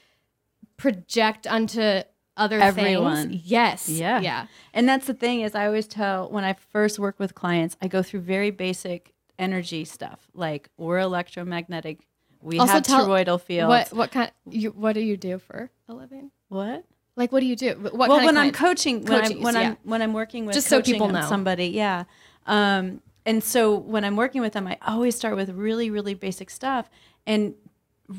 project 0.77 1.47
onto 1.47 2.03
other 2.37 2.61
Everyone. 2.61 3.31
things. 3.31 3.43
Yes. 3.45 3.89
Yeah. 3.89 4.21
Yeah. 4.21 4.47
And 4.73 4.89
that's 4.89 5.07
the 5.07 5.15
thing 5.15 5.41
is 5.41 5.55
I 5.55 5.67
always 5.67 5.87
tell 5.87 6.31
when 6.31 6.45
I 6.45 6.55
first 6.55 6.99
work 6.99 7.19
with 7.19 7.35
clients, 7.35 7.77
I 7.81 7.89
go 7.89 8.03
through 8.03 8.21
very 8.21 8.51
basic 8.51 9.15
energy 9.39 9.85
stuff. 9.85 10.29
Like 10.35 10.69
we're 10.77 10.99
electromagnetic. 10.99 12.07
We 12.47 12.61
Also 12.61 12.75
have 12.75 12.85
tell 12.85 13.09
toroidal 13.09 13.41
fields. 13.41 13.91
What 13.91 13.93
what 13.93 14.13
kind 14.13 14.31
you 14.49 14.71
what 14.71 14.93
do 14.93 15.01
you 15.01 15.17
do 15.17 15.39
for 15.39 15.69
a 15.89 15.95
living? 15.95 16.31
What? 16.49 16.85
Like 17.17 17.33
what 17.33 17.41
do 17.41 17.47
you 17.47 17.57
do? 17.57 17.71
What 17.73 17.95
well, 17.95 18.09
kind 18.09 18.21
of 18.21 18.25
when 18.27 18.37
I'm 18.37 18.53
coaching, 18.53 19.05
when 19.05 19.21
Coaching, 19.21 19.39
I'm 19.39 19.43
when 19.43 19.55
so 19.55 19.61
I'm 19.61 19.71
yeah. 19.73 19.77
when 19.83 20.01
I'm 20.01 20.13
working 20.13 20.47
with 20.47 20.55
Just 20.55 20.69
so 20.69 20.81
people 20.81 21.09
know. 21.09 21.23
somebody, 21.23 21.67
yeah. 21.67 22.05
Um, 22.47 23.03
and 23.25 23.43
so 23.43 23.75
when 23.75 24.05
I'm 24.05 24.15
working 24.15 24.43
with 24.43 24.53
them, 24.53 24.69
I 24.69 24.79
always 24.87 25.17
start 25.17 25.35
with 25.35 25.51
really 25.51 25.91
really 25.91 26.15
basic 26.15 26.51
stuff 26.51 26.89
and 27.27 27.55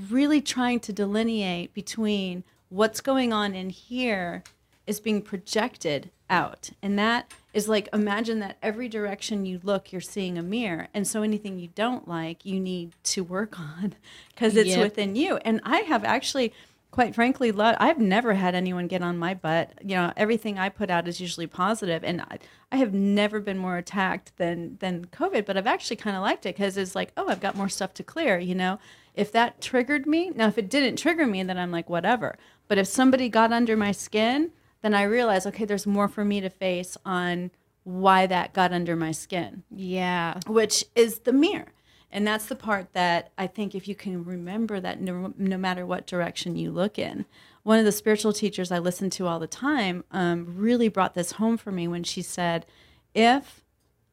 really 0.10 0.42
trying 0.42 0.82
to 0.82 0.92
delineate 0.92 1.74
between 1.74 2.44
what's 2.68 3.00
going 3.00 3.32
on 3.32 3.56
in 3.56 3.70
here 3.70 4.44
is 4.86 5.00
being 5.00 5.22
projected 5.22 6.12
out, 6.30 6.72
and 6.82 7.00
that 7.00 7.32
is 7.58 7.68
like 7.68 7.90
imagine 7.92 8.40
that 8.40 8.58
every 8.62 8.88
direction 8.88 9.46
you 9.46 9.60
look, 9.64 9.92
you're 9.92 10.00
seeing 10.02 10.38
a 10.38 10.44
mirror, 10.44 10.88
and 10.94 11.08
so 11.08 11.24
anything 11.24 11.58
you 11.60 11.70
don't 11.76 12.08
like, 12.08 12.46
you 12.46 12.60
need 12.60 12.94
to 13.04 13.24
work 13.24 13.60
on 13.74 13.96
because 14.34 14.56
it's 14.56 14.70
Yep. 14.70 14.80
within 14.80 15.16
you. 15.16 15.38
And 15.38 15.60
I 15.64 15.80
have 15.80 16.04
actually 16.06 16.54
quite 16.90 17.14
frankly, 17.14 17.52
lo- 17.52 17.76
I've 17.80 18.00
never 18.00 18.34
had 18.34 18.56
anyone 18.56 18.88
get 18.88 19.04
on 19.04 19.20
my 19.20 19.34
butt. 19.36 19.72
You 19.84 19.96
know, 19.98 20.14
everything 20.18 20.58
I 20.58 20.70
put 20.70 20.90
out 20.90 21.08
is 21.08 21.20
usually 21.22 21.46
positive, 21.46 22.04
and 22.04 22.22
I, 22.22 22.40
I 22.72 22.78
have 22.78 22.94
never 22.94 23.40
been 23.40 23.58
more 23.58 23.78
attacked 23.78 24.32
than 24.38 24.78
than 24.80 25.06
COVID. 25.06 25.46
But 25.46 25.58
I've 25.58 25.68
actually 25.68 25.98
kind 25.98 26.16
of 26.16 26.24
liked 26.24 26.46
it 26.46 26.56
because 26.56 26.78
it's 26.78 26.96
like, 26.96 27.12
oh, 27.18 27.28
I've 27.28 27.42
got 27.42 27.56
more 27.56 27.70
stuff 27.70 27.94
to 27.96 28.04
clear. 28.04 28.40
You 28.40 28.56
know, 28.56 28.80
if 29.14 29.32
that 29.34 29.62
triggered 29.62 30.06
me, 30.08 30.32
now 30.34 30.48
if 30.48 30.58
it 30.58 30.70
didn't 30.70 30.96
trigger 30.98 31.28
me, 31.28 31.44
then 31.44 31.58
I'm 31.58 31.72
like, 31.72 31.90
whatever. 31.90 32.38
But 32.68 32.78
if 32.78 32.88
somebody 32.88 33.30
got 33.30 33.52
under 33.54 33.76
my 33.78 33.92
skin, 33.92 34.52
then 34.88 35.00
I 35.02 35.04
realize, 35.04 35.46
okay, 35.46 35.66
there's 35.66 35.86
more 35.86 36.08
for 36.08 36.24
me 36.24 36.40
to 36.40 36.50
face 36.50 36.96
on 37.06 37.52
why 37.84 38.26
that 38.28 38.54
got 38.54 38.72
under 38.72 38.96
my 38.96 39.12
skin 39.12 39.64
Yeah. 39.70 40.40
which 40.48 40.86
is 40.96 41.20
the 41.20 41.34
mirror. 41.34 41.74
And 42.10 42.26
that's 42.26 42.46
the 42.46 42.56
part 42.56 42.94
that 42.94 43.32
I 43.38 43.48
think 43.48 43.76
if 43.76 43.86
you 43.86 43.96
can 43.96 44.24
remember 44.24 44.80
that 44.80 45.02
no, 45.02 45.34
no 45.38 45.58
matter 45.58 45.86
what 45.86 46.08
direction 46.08 46.56
you 46.56 46.72
look 46.72 46.98
in. 46.98 47.26
One 47.64 47.80
of 47.80 47.86
the 47.86 47.92
spiritual 47.92 48.32
teachers 48.32 48.72
I 48.72 48.80
listen 48.80 49.10
to 49.12 49.28
all 49.28 49.40
the 49.40 49.48
time 49.48 50.06
um, 50.12 50.56
really 50.58 50.88
brought 50.88 51.16
this 51.16 51.34
home 51.34 51.58
for 51.58 51.70
me 51.72 51.86
when 51.86 52.06
she 52.06 52.22
said, 52.22 52.66
If 53.14 53.66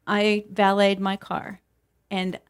I 0.09 0.45
valeted 0.51 0.99
my 0.99 1.17
car 1.17 1.61
and 2.11 2.41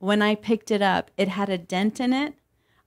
when 0.00 0.20
I 0.20 0.34
picked 0.34 0.72
it 0.72 0.82
up, 0.82 1.12
it 1.16 1.28
had 1.28 1.48
a 1.48 1.58
dent 1.58 2.00
in 2.00 2.12
it, 2.12 2.34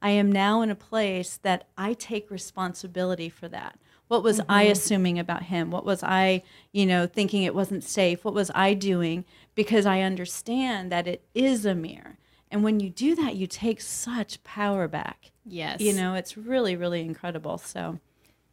I 0.01 0.10
am 0.10 0.30
now 0.32 0.62
in 0.62 0.69
a 0.69 0.75
place 0.75 1.38
that 1.43 1.69
I 1.77 1.93
take 1.93 2.30
responsibility 2.30 3.30
for 3.30 3.47
that. 3.47 3.80
What 4.12 4.24
was 4.24 4.41
I 4.50 4.63
mm-hmm. 4.63 4.71
assuming 4.74 5.19
about 5.19 5.43
him? 5.43 5.71
What 5.71 5.86
was 5.86 6.04
I, 6.04 6.43
you 6.74 6.86
know, 6.86 7.08
thinking 7.08 7.43
it 7.43 7.56
wasn't 7.56 7.86
safe? 7.86 8.26
What 8.26 8.34
was 8.34 8.52
I 8.54 8.74
doing? 8.74 9.24
Because 9.56 9.86
I 9.86 10.02
understand 10.02 10.91
that 10.91 11.08
it 11.08 11.24
is 11.34 11.65
a 11.65 11.74
mirror. 11.74 12.17
And 12.52 12.62
when 12.62 12.82
you 12.82 12.89
do 12.89 13.15
that, 13.15 13.38
you 13.38 13.47
take 13.47 13.80
such 13.80 14.43
power 14.43 14.89
back. 14.89 15.32
Yes. 15.45 15.80
You 15.80 15.93
know, 15.93 16.16
it's 16.16 16.36
really, 16.36 16.76
really 16.76 16.99
incredible. 16.99 17.57
So, 17.57 17.99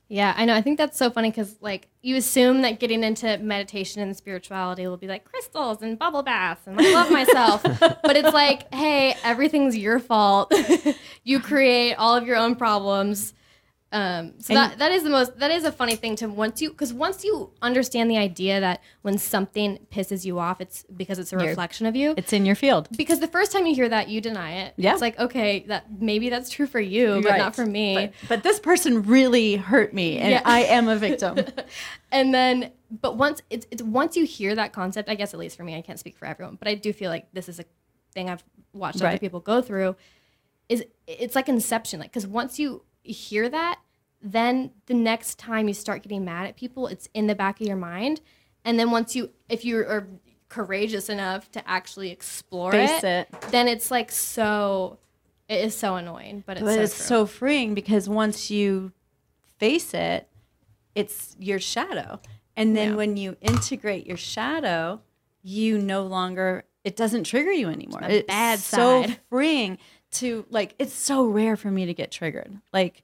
Yeah, 0.07 0.33
I 0.37 0.45
know. 0.45 0.55
I 0.55 0.63
think 0.63 0.79
that's 0.79 0.97
so 0.97 1.11
funny 1.11 1.31
because 1.31 1.57
like 1.61 1.89
you 2.03 2.15
assume 2.15 2.63
that 2.63 2.79
getting 2.79 3.03
into 3.03 3.37
meditation 3.39 4.01
and 4.01 4.17
spirituality 4.17 4.87
will 4.87 4.97
be 4.97 5.09
like 5.09 5.25
crystals 5.25 5.83
and 5.83 5.99
bubble 5.99 6.23
baths 6.23 6.69
and 6.69 6.81
I 6.81 6.93
love 6.95 7.11
myself, 7.11 7.63
but 7.81 8.15
it's 8.17 8.33
like, 8.33 8.73
hey, 8.73 9.17
everything's 9.25 9.77
your 9.77 9.99
fault. 9.99 10.55
you 11.25 11.41
create 11.41 11.97
all 11.97 12.15
of 12.15 12.29
your 12.29 12.37
own 12.37 12.55
problems. 12.55 13.35
Um, 13.91 14.35
so 14.39 14.53
And- 14.55 14.73
that 14.73 14.79
that 14.81 14.93
is 14.93 15.03
the 15.03 15.09
most 15.09 15.39
that 15.39 15.51
is 15.51 15.65
a 15.65 15.73
funny 15.73 15.97
thing 15.97 16.15
to 16.17 16.27
once 16.29 16.61
you 16.61 16.69
because 16.71 16.93
once 16.93 17.25
you 17.25 17.53
understand 17.63 18.11
the 18.11 18.19
idea 18.19 18.61
that 18.61 18.83
when 19.01 19.17
something 19.17 19.79
pisses 19.91 20.27
you 20.27 20.39
off, 20.39 20.61
it's 20.61 20.85
because 20.95 21.19
it's 21.19 21.33
a 21.33 21.39
reflection 21.39 21.87
of 21.87 21.97
you. 21.97 22.13
it's 22.19 22.35
in 22.35 22.45
your 22.45 22.55
field. 22.55 22.89
because 22.99 23.21
the 23.21 23.27
first 23.27 23.51
time 23.51 23.65
you 23.65 23.75
hear 23.75 23.89
that, 23.89 24.09
you 24.11 24.21
deny 24.21 24.53
it. 24.65 24.75
Yeah. 24.77 24.93
it's 24.93 25.01
like 25.01 25.19
okay, 25.19 25.65
that 25.69 25.87
maybe 26.03 26.29
that's 26.29 26.51
true 26.51 26.67
for 26.67 26.81
you, 26.81 27.21
but 27.23 27.31
Right. 27.31 27.39
not 27.39 27.57
for 27.57 27.65
me. 27.65 27.95
But, 27.95 28.13
but 28.29 28.43
this 28.43 28.61
person 28.61 29.05
really 29.05 29.57
hurt 29.57 29.95
me, 29.95 30.19
and 30.19 30.33
Yeah. 30.33 30.43
I 30.45 30.65
am 30.65 30.89
a 30.89 30.97
victim. 30.97 31.39
and 32.13 32.35
then 32.35 32.73
but 32.91 33.17
once 33.17 33.41
it's, 33.49 33.67
it's 33.71 33.83
once 33.83 34.17
you 34.17 34.25
hear 34.27 34.55
that 34.55 34.73
concept 34.73 35.11
i 35.11 35.15
guess 35.15 35.35
at 35.35 35.39
least 35.41 35.59
for 35.59 35.63
me 35.63 35.77
i 35.77 35.83
can't 35.83 35.99
speak 35.99 36.17
for 36.17 36.25
everyone 36.25 36.57
but 36.57 36.67
i 36.69 36.75
do 36.75 36.91
feel 36.91 37.11
like 37.11 37.27
this 37.35 37.47
is 37.47 37.59
a 37.61 37.65
thing 38.15 38.31
i've 38.31 38.43
watched 38.73 38.97
other 38.97 39.05
Right. 39.05 39.21
people 39.21 39.41
go 39.41 39.61
through 39.61 39.95
is 40.71 40.83
it's 41.07 41.35
like 41.35 41.51
inception 41.51 42.01
like 42.01 42.11
because 42.11 42.27
once 42.27 42.59
you 42.59 42.83
hear 43.13 43.49
that, 43.49 43.81
then 44.21 44.73
the 44.87 44.95
next 44.95 45.39
time 45.39 45.69
you 45.69 45.75
start 45.75 46.03
getting 46.03 46.25
mad 46.25 46.47
at 46.47 46.57
people, 46.57 46.87
it's 46.87 47.09
in 47.15 47.27
the 47.27 47.35
back 47.35 47.61
of 47.61 47.67
your 47.67 47.77
mind. 47.77 48.21
And 48.65 48.79
then 48.79 48.91
once 48.91 49.15
you, 49.15 49.31
if 49.49 49.65
you 49.65 49.79
are 49.79 50.09
courageous 50.49 51.09
enough 51.09 51.51
to 51.53 51.69
actually 51.69 52.11
explore 52.11 52.75
it, 52.75 53.05
it. 53.05 53.29
then 53.51 53.69
it's 53.69 53.91
like 53.91 54.11
so, 54.11 54.99
it 55.49 55.65
is 55.65 55.77
so 55.77 55.95
annoying, 55.95 56.43
but 56.47 56.57
it's 56.57 56.65
but 56.65 56.75
so 56.75 56.81
it's 56.83 56.95
so 56.95 57.27
freeing 57.27 57.75
because 57.75 58.09
once 58.09 58.51
you 58.51 58.93
face 59.59 59.95
it, 59.95 60.29
it's 60.95 61.37
your 61.39 61.61
shadow. 61.61 62.21
And 62.57 62.77
then 62.77 62.91
Yeah. 62.91 62.97
when 62.97 63.17
you 63.17 63.37
integrate 63.41 64.07
your 64.07 64.17
shadow, 64.17 65.01
you 65.43 65.79
no 65.79 66.03
longer 66.03 66.65
it 66.85 66.97
doesn't 66.97 67.25
trigger 67.25 67.53
you 67.53 67.69
anymore. 67.69 68.01
It's 68.05 68.27
bad 68.27 68.59
so 68.61 69.05
freeing 69.29 69.79
to 70.11 70.47
like 70.51 70.75
it's 70.79 70.95
so 70.95 71.25
rare 71.25 71.57
for 71.57 71.71
me 71.71 71.87
to 71.87 71.95
get 71.95 72.11
triggered. 72.11 72.61
Like 72.73 73.03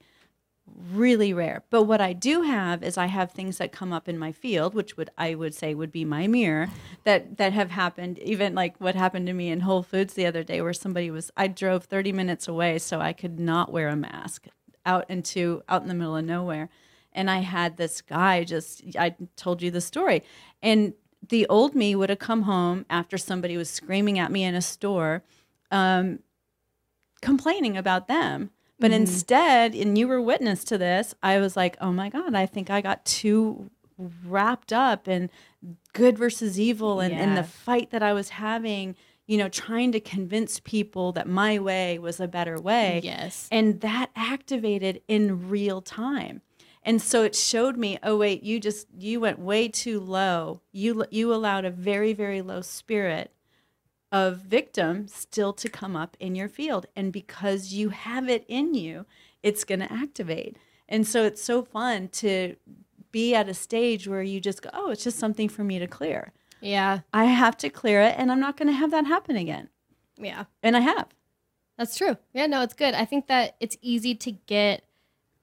really 0.91 1.33
rare. 1.33 1.63
But 1.69 1.83
what 1.83 2.01
I 2.01 2.13
do 2.13 2.41
have 2.41 2.83
is 2.83 2.97
I 2.97 3.05
have 3.05 3.31
things 3.31 3.57
that 3.57 3.71
come 3.71 3.93
up 3.93 4.09
in 4.09 4.17
my 4.17 4.31
field, 4.31 4.73
which 4.73 4.97
would 4.97 5.09
I 5.17 5.35
would 5.35 5.53
say 5.53 5.73
would 5.73 5.91
be 5.91 6.05
my 6.05 6.27
mirror, 6.27 6.69
that 7.03 7.37
that 7.37 7.53
have 7.53 7.71
happened. 7.71 8.19
Even 8.19 8.55
like 8.55 8.79
what 8.79 8.95
happened 8.95 9.27
to 9.27 9.33
me 9.33 9.49
in 9.49 9.61
Whole 9.61 9.83
Foods 9.83 10.13
the 10.13 10.25
other 10.25 10.43
day, 10.43 10.61
where 10.61 10.73
somebody 10.73 11.11
was 11.11 11.31
I 11.37 11.47
drove 11.47 11.85
30 11.85 12.11
minutes 12.11 12.47
away 12.47 12.79
so 12.79 12.99
I 12.99 13.13
could 13.13 13.39
not 13.39 13.71
wear 13.71 13.89
a 13.89 13.95
mask 13.95 14.47
out 14.85 15.09
into 15.09 15.63
out 15.69 15.81
in 15.81 15.87
the 15.87 15.93
middle 15.93 16.17
of 16.17 16.25
nowhere, 16.25 16.69
and 17.13 17.29
I 17.29 17.39
had 17.39 17.77
this 17.77 18.01
guy 18.01 18.43
just 18.43 18.83
I 18.97 19.15
told 19.35 19.61
you 19.61 19.71
the 19.71 19.81
story, 19.81 20.23
and 20.61 20.93
the 21.27 21.47
old 21.47 21.75
me 21.75 21.95
would 21.95 22.09
have 22.09 22.19
come 22.19 22.43
home 22.43 22.85
after 22.89 23.17
somebody 23.17 23.57
was 23.57 23.69
screaming 23.69 24.19
at 24.19 24.31
me 24.31 24.43
in 24.43 24.55
a 24.55 24.61
store. 24.61 25.23
Um, 25.71 26.19
complaining 27.25 27.75
about 27.75 28.07
them. 28.07 28.51
But 28.79 28.91
mm-hmm. 28.91 29.01
instead, 29.01 29.73
and 29.73 29.97
you 29.97 30.07
were 30.07 30.21
witness 30.21 30.63
to 30.65 30.77
this, 30.77 31.15
I 31.23 31.39
was 31.39 31.57
like, 31.57 31.75
oh 31.81 31.91
my 31.91 32.09
God, 32.09 32.35
I 32.35 32.45
think 32.45 32.69
I 32.69 32.81
got 32.81 33.03
too 33.03 33.71
wrapped 33.97 34.71
up 34.71 35.07
in 35.07 35.29
good 35.93 36.17
versus 36.17 36.59
evil 36.59 36.99
and, 36.99 37.13
and 37.13 37.35
the 37.35 37.43
fight 37.43 37.89
that 37.91 38.03
I 38.03 38.13
was 38.13 38.29
having, 38.29 38.95
you 39.25 39.37
know, 39.37 39.49
trying 39.49 39.91
to 39.93 39.99
convince 39.99 40.59
people 40.59 41.13
that 41.13 41.27
my 41.27 41.57
way 41.57 41.97
was 41.97 42.19
a 42.19 42.27
better 42.27 42.59
way. 42.59 43.01
Yes. 43.03 43.47
And 43.51 43.81
that 43.81 44.11
activated 44.15 45.01
in 45.07 45.49
real 45.49 45.81
time. 45.81 46.41
And 46.83 47.01
so 47.01 47.23
it 47.23 47.35
showed 47.35 47.77
me, 47.77 47.97
oh 48.03 48.17
wait, 48.17 48.43
you 48.43 48.59
just 48.59 48.87
you 48.99 49.19
went 49.19 49.39
way 49.39 49.67
too 49.69 49.99
low. 49.99 50.61
You 50.71 51.05
you 51.09 51.33
allowed 51.33 51.65
a 51.65 51.71
very 51.71 52.13
very 52.13 52.43
low 52.43 52.61
spirit 52.61 53.31
of 54.15 54.37
victim 54.57 55.07
still 55.07 55.51
to 55.53 55.67
come 55.79 55.95
up 56.03 56.15
in 56.19 56.35
your 56.39 56.49
field 56.59 56.85
and 56.95 57.11
because 57.11 57.61
you 57.73 57.89
have 57.89 58.25
it 58.35 58.43
in 58.47 58.73
you 58.73 59.05
it's 59.43 59.63
going 59.69 59.79
to 59.85 59.91
activate 60.03 60.55
and 60.87 61.05
so 61.07 61.19
it's 61.29 61.43
so 61.43 61.57
fun 61.63 62.07
to 62.07 62.55
be 63.11 63.35
at 63.35 63.49
a 63.49 63.53
stage 63.53 64.07
where 64.07 64.21
you 64.31 64.39
just 64.39 64.61
go 64.61 64.69
oh 64.73 64.89
it's 64.91 65.03
just 65.03 65.19
something 65.19 65.49
for 65.49 65.63
me 65.63 65.79
to 65.79 65.87
clear 65.87 66.31
Yeah. 66.61 66.99
i 67.13 67.25
have 67.25 67.57
to 67.63 67.69
clear 67.69 67.99
it 68.01 68.15
and 68.17 68.31
i'm 68.31 68.39
not 68.39 68.55
going 68.57 68.67
to 68.73 68.79
have 68.81 68.91
that 68.91 69.05
happen 69.15 69.35
again 69.35 69.67
Yeah. 70.17 70.45
and 70.63 70.75
i 70.77 70.81
have 70.93 71.07
That's 71.77 71.97
true. 71.97 72.15
Yeah, 72.33 72.47
no, 72.47 72.61
it's 72.65 72.73
good. 72.83 72.93
I 72.93 73.03
think 73.11 73.27
that 73.27 73.57
it's 73.59 73.75
easy 73.81 74.15
to 74.25 74.31
get 74.31 74.85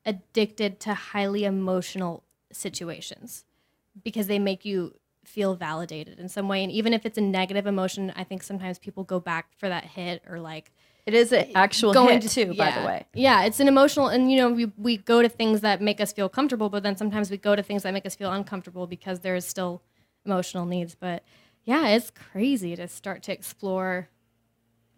addicted 0.07 0.81
to 0.81 0.95
highly 0.95 1.45
emotional 1.45 2.25
situations 2.53 3.45
because 4.03 4.27
they 4.29 4.39
make 4.39 4.65
you 4.65 4.95
feel 5.25 5.55
validated 5.55 6.19
in 6.19 6.29
some 6.29 6.49
way. 6.49 6.63
And 6.63 6.73
even 6.73 6.93
if 6.93 7.07
it's 7.07 7.19
a 7.19 7.23
negative 7.23 7.67
emotion, 7.67 8.13
I 8.17 8.25
think 8.25 8.43
sometimes 8.43 8.79
people 8.79 9.05
go 9.05 9.21
back 9.21 9.49
for 9.57 9.69
that 9.69 9.85
hit 9.85 10.23
or 10.29 10.41
like 10.41 10.73
it 11.07 11.15
is 11.15 11.33
an 11.33 11.47
eh, 11.47 11.53
actual 11.55 11.93
going 11.93 12.21
hit 12.21 12.23
to 12.23 12.29
too 12.29 12.55
by 12.55 12.71
the 12.71 12.87
way 12.87 13.05
Yeah, 13.15 13.45
it's 13.45 13.59
an 13.59 13.67
emotional, 13.67 14.09
and 14.09 14.31
you 14.31 14.37
know, 14.37 14.51
we, 14.51 14.67
we 14.77 14.97
go 14.97 15.23
to 15.23 15.29
things 15.29 15.61
that 15.63 15.81
make 15.81 16.01
us 16.01 16.13
feel 16.13 16.29
comfortable, 16.29 16.69
but 16.69 16.83
then 16.83 16.97
sometimes 16.97 17.31
we 17.31 17.37
go 17.37 17.57
to 17.57 17.63
things 17.63 17.83
that 17.83 17.93
make 17.93 18.07
us 18.07 18.15
feel 18.15 18.31
uncomfortable 18.31 18.87
because 18.87 19.21
there's 19.21 19.45
still 19.45 19.83
emotional 20.25 20.65
needs. 20.65 20.95
But 20.95 21.25
yeah, 21.65 21.89
it's 21.89 22.11
crazy 22.11 22.77
to 22.77 22.87
start 22.89 23.23
to 23.25 23.33
explore. 23.33 24.09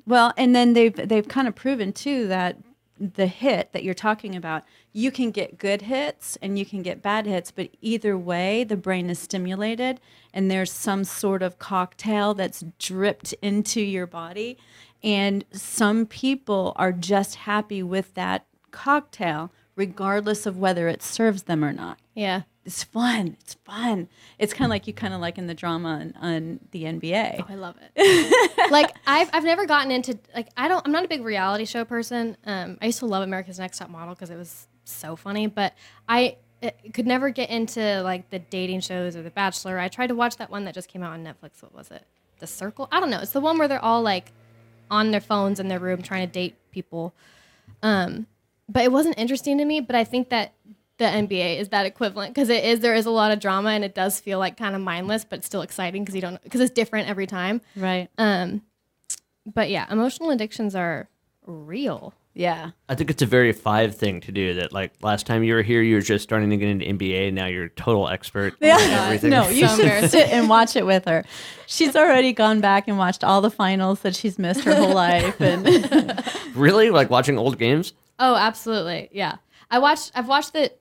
Well, 0.06 0.32
and 0.36 0.54
then 0.54 0.74
they've 0.74 0.94
they've 0.94 1.26
kind 1.26 1.48
of 1.48 1.54
proven 1.54 1.92
too 1.92 2.28
that 2.28 2.58
the 2.98 3.26
hit 3.26 3.72
that 3.72 3.82
you're 3.82 3.94
talking 3.94 4.36
about, 4.36 4.64
you 4.92 5.10
can 5.10 5.30
get 5.30 5.58
good 5.58 5.82
hits 5.82 6.38
and 6.40 6.58
you 6.58 6.64
can 6.64 6.82
get 6.82 7.02
bad 7.02 7.26
hits, 7.26 7.50
but 7.50 7.70
either 7.80 8.16
way, 8.16 8.64
the 8.64 8.76
brain 8.76 9.10
is 9.10 9.18
stimulated 9.18 10.00
and 10.32 10.50
there's 10.50 10.72
some 10.72 11.04
sort 11.04 11.42
of 11.42 11.58
cocktail 11.58 12.34
that's 12.34 12.64
dripped 12.78 13.32
into 13.42 13.80
your 13.80 14.06
body. 14.06 14.56
And 15.02 15.44
some 15.52 16.06
people 16.06 16.72
are 16.76 16.92
just 16.92 17.34
happy 17.34 17.82
with 17.82 18.14
that 18.14 18.46
cocktail, 18.70 19.52
regardless 19.76 20.46
of 20.46 20.56
whether 20.56 20.88
it 20.88 21.02
serves 21.02 21.44
them 21.44 21.64
or 21.64 21.72
not 21.72 21.98
Yeah, 22.14 22.42
it's 22.64 22.82
fun. 22.82 23.36
It's 23.40 23.54
fun. 23.54 24.08
It's 24.38 24.54
kind 24.54 24.64
of 24.64 24.70
like 24.70 24.86
you 24.86 24.92
kind 24.92 25.12
of 25.12 25.20
like 25.20 25.38
in 25.38 25.46
the 25.46 25.54
drama 25.54 25.88
on, 26.00 26.14
on 26.20 26.60
the 26.70 26.84
NBA. 26.84 27.40
Oh, 27.40 27.46
I 27.48 27.54
love 27.56 27.76
it. 27.96 28.70
like 28.70 28.90
I've 29.06 29.28
I've 29.32 29.44
never 29.44 29.66
gotten 29.66 29.90
into 29.90 30.18
like 30.34 30.48
I 30.56 30.68
don't 30.68 30.84
I'm 30.86 30.92
not 30.92 31.04
a 31.04 31.08
big 31.08 31.24
reality 31.24 31.66
show 31.66 31.84
person. 31.84 32.36
Um, 32.44 32.78
I 32.80 32.86
used 32.86 33.00
to 33.00 33.06
love 33.06 33.22
America's 33.22 33.58
Next 33.58 33.78
Top 33.78 33.90
Model 33.90 34.14
because 34.14 34.30
it 34.30 34.36
was 34.36 34.66
so 34.84 35.16
funny, 35.16 35.46
but 35.46 35.74
I 36.08 36.36
could 36.92 37.06
never 37.06 37.30
get 37.30 37.50
into 37.50 38.02
like 38.02 38.30
the 38.30 38.38
dating 38.38 38.80
shows 38.80 39.16
or 39.16 39.22
The 39.22 39.30
Bachelor. 39.30 39.78
I 39.78 39.88
tried 39.88 40.08
to 40.08 40.14
watch 40.14 40.36
that 40.36 40.50
one 40.50 40.64
that 40.64 40.74
just 40.74 40.88
came 40.88 41.02
out 41.02 41.12
on 41.12 41.24
Netflix. 41.24 41.62
What 41.62 41.74
was 41.74 41.90
it? 41.90 42.04
The 42.38 42.46
Circle? 42.46 42.88
I 42.90 43.00
don't 43.00 43.10
know. 43.10 43.20
It's 43.20 43.32
the 43.32 43.40
one 43.40 43.58
where 43.58 43.68
they're 43.68 43.84
all 43.84 44.02
like 44.02 44.32
on 44.90 45.10
their 45.10 45.20
phones 45.20 45.60
in 45.60 45.68
their 45.68 45.78
room 45.78 46.02
trying 46.02 46.26
to 46.26 46.32
date 46.32 46.56
people. 46.70 47.14
Um, 47.82 48.26
but 48.68 48.82
it 48.82 48.92
wasn't 48.92 49.18
interesting 49.18 49.58
to 49.58 49.64
me. 49.64 49.80
But 49.80 49.96
I 49.96 50.04
think 50.04 50.30
that 50.30 50.54
the 50.98 51.04
NBA 51.04 51.58
is 51.58 51.70
that 51.70 51.86
equivalent 51.86 52.34
because 52.34 52.48
it 52.48 52.64
is 52.64 52.80
there 52.80 52.94
is 52.94 53.06
a 53.06 53.10
lot 53.10 53.32
of 53.32 53.40
drama 53.40 53.70
and 53.70 53.84
it 53.84 53.94
does 53.94 54.20
feel 54.20 54.38
like 54.38 54.56
kind 54.56 54.74
of 54.76 54.80
mindless, 54.82 55.24
but 55.24 55.44
still 55.44 55.62
exciting 55.62 56.02
because 56.02 56.14
you 56.14 56.20
don't 56.20 56.40
because 56.42 56.60
it's 56.60 56.72
different 56.72 57.08
every 57.08 57.26
time. 57.26 57.60
Right. 57.76 58.08
Um, 58.18 58.62
but 59.46 59.70
yeah, 59.70 59.86
emotional 59.90 60.30
addictions 60.30 60.74
are 60.74 61.08
real. 61.46 62.14
Yeah. 62.36 62.70
I 62.88 62.96
think 62.96 63.10
it's 63.10 63.22
a 63.22 63.26
very 63.26 63.52
five 63.52 63.94
thing 63.96 64.20
to 64.22 64.32
do. 64.32 64.54
That 64.54 64.72
like 64.72 64.92
last 65.02 65.24
time 65.26 65.44
you 65.44 65.54
were 65.54 65.62
here, 65.62 65.82
you 65.82 65.94
were 65.96 66.00
just 66.00 66.24
starting 66.24 66.50
to 66.50 66.56
get 66.56 66.68
into 66.68 66.84
NBA. 66.84 67.32
Now 67.32 67.46
you're 67.46 67.64
a 67.66 67.70
total 67.70 68.08
expert. 68.08 68.54
Yeah. 68.60 68.78
in 68.84 68.90
everything. 68.90 69.30
No, 69.30 69.48
you 69.48 69.68
So 69.68 69.76
should 69.76 70.10
sit 70.10 70.28
and 70.30 70.48
watch 70.48 70.74
it 70.74 70.84
with 70.84 71.04
her. 71.04 71.24
She's 71.66 71.94
already 71.94 72.32
gone 72.32 72.60
back 72.60 72.88
and 72.88 72.98
watched 72.98 73.22
all 73.22 73.40
the 73.40 73.50
finals 73.50 74.00
that 74.00 74.16
she's 74.16 74.36
missed 74.38 74.64
her 74.64 74.74
whole 74.74 74.94
life. 74.94 75.40
And 75.40 76.24
really 76.54 76.90
like 76.90 77.08
watching 77.08 77.38
old 77.38 77.58
games. 77.58 77.92
Oh, 78.18 78.34
absolutely. 78.34 79.08
Yeah. 79.12 79.36
I 79.70 79.78
watched 79.78 80.10
I've 80.14 80.28
watched 80.28 80.52
the 80.54 80.72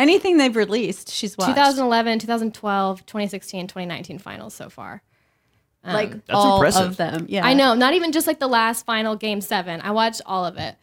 anything 0.00 0.36
they've 0.38 0.56
released, 0.56 1.10
she's 1.10 1.36
watched. 1.38 1.50
2011, 1.50 2.18
2012, 2.18 3.06
2016, 3.06 3.66
2019 3.68 4.18
finals 4.18 4.54
so 4.54 4.68
far. 4.68 5.02
Um, 5.84 5.94
like 5.94 6.10
That's 6.10 6.22
all 6.30 6.56
impressive. 6.56 6.86
of 6.88 6.96
them. 6.96 7.26
Yeah. 7.28 7.46
I 7.46 7.54
know, 7.54 7.74
not 7.74 7.94
even 7.94 8.12
just 8.12 8.26
like 8.26 8.38
the 8.38 8.48
last 8.48 8.84
final 8.84 9.16
game 9.16 9.40
7. 9.40 9.80
I 9.82 9.90
watched 9.92 10.20
all 10.26 10.44
of 10.44 10.56
it 10.58 10.76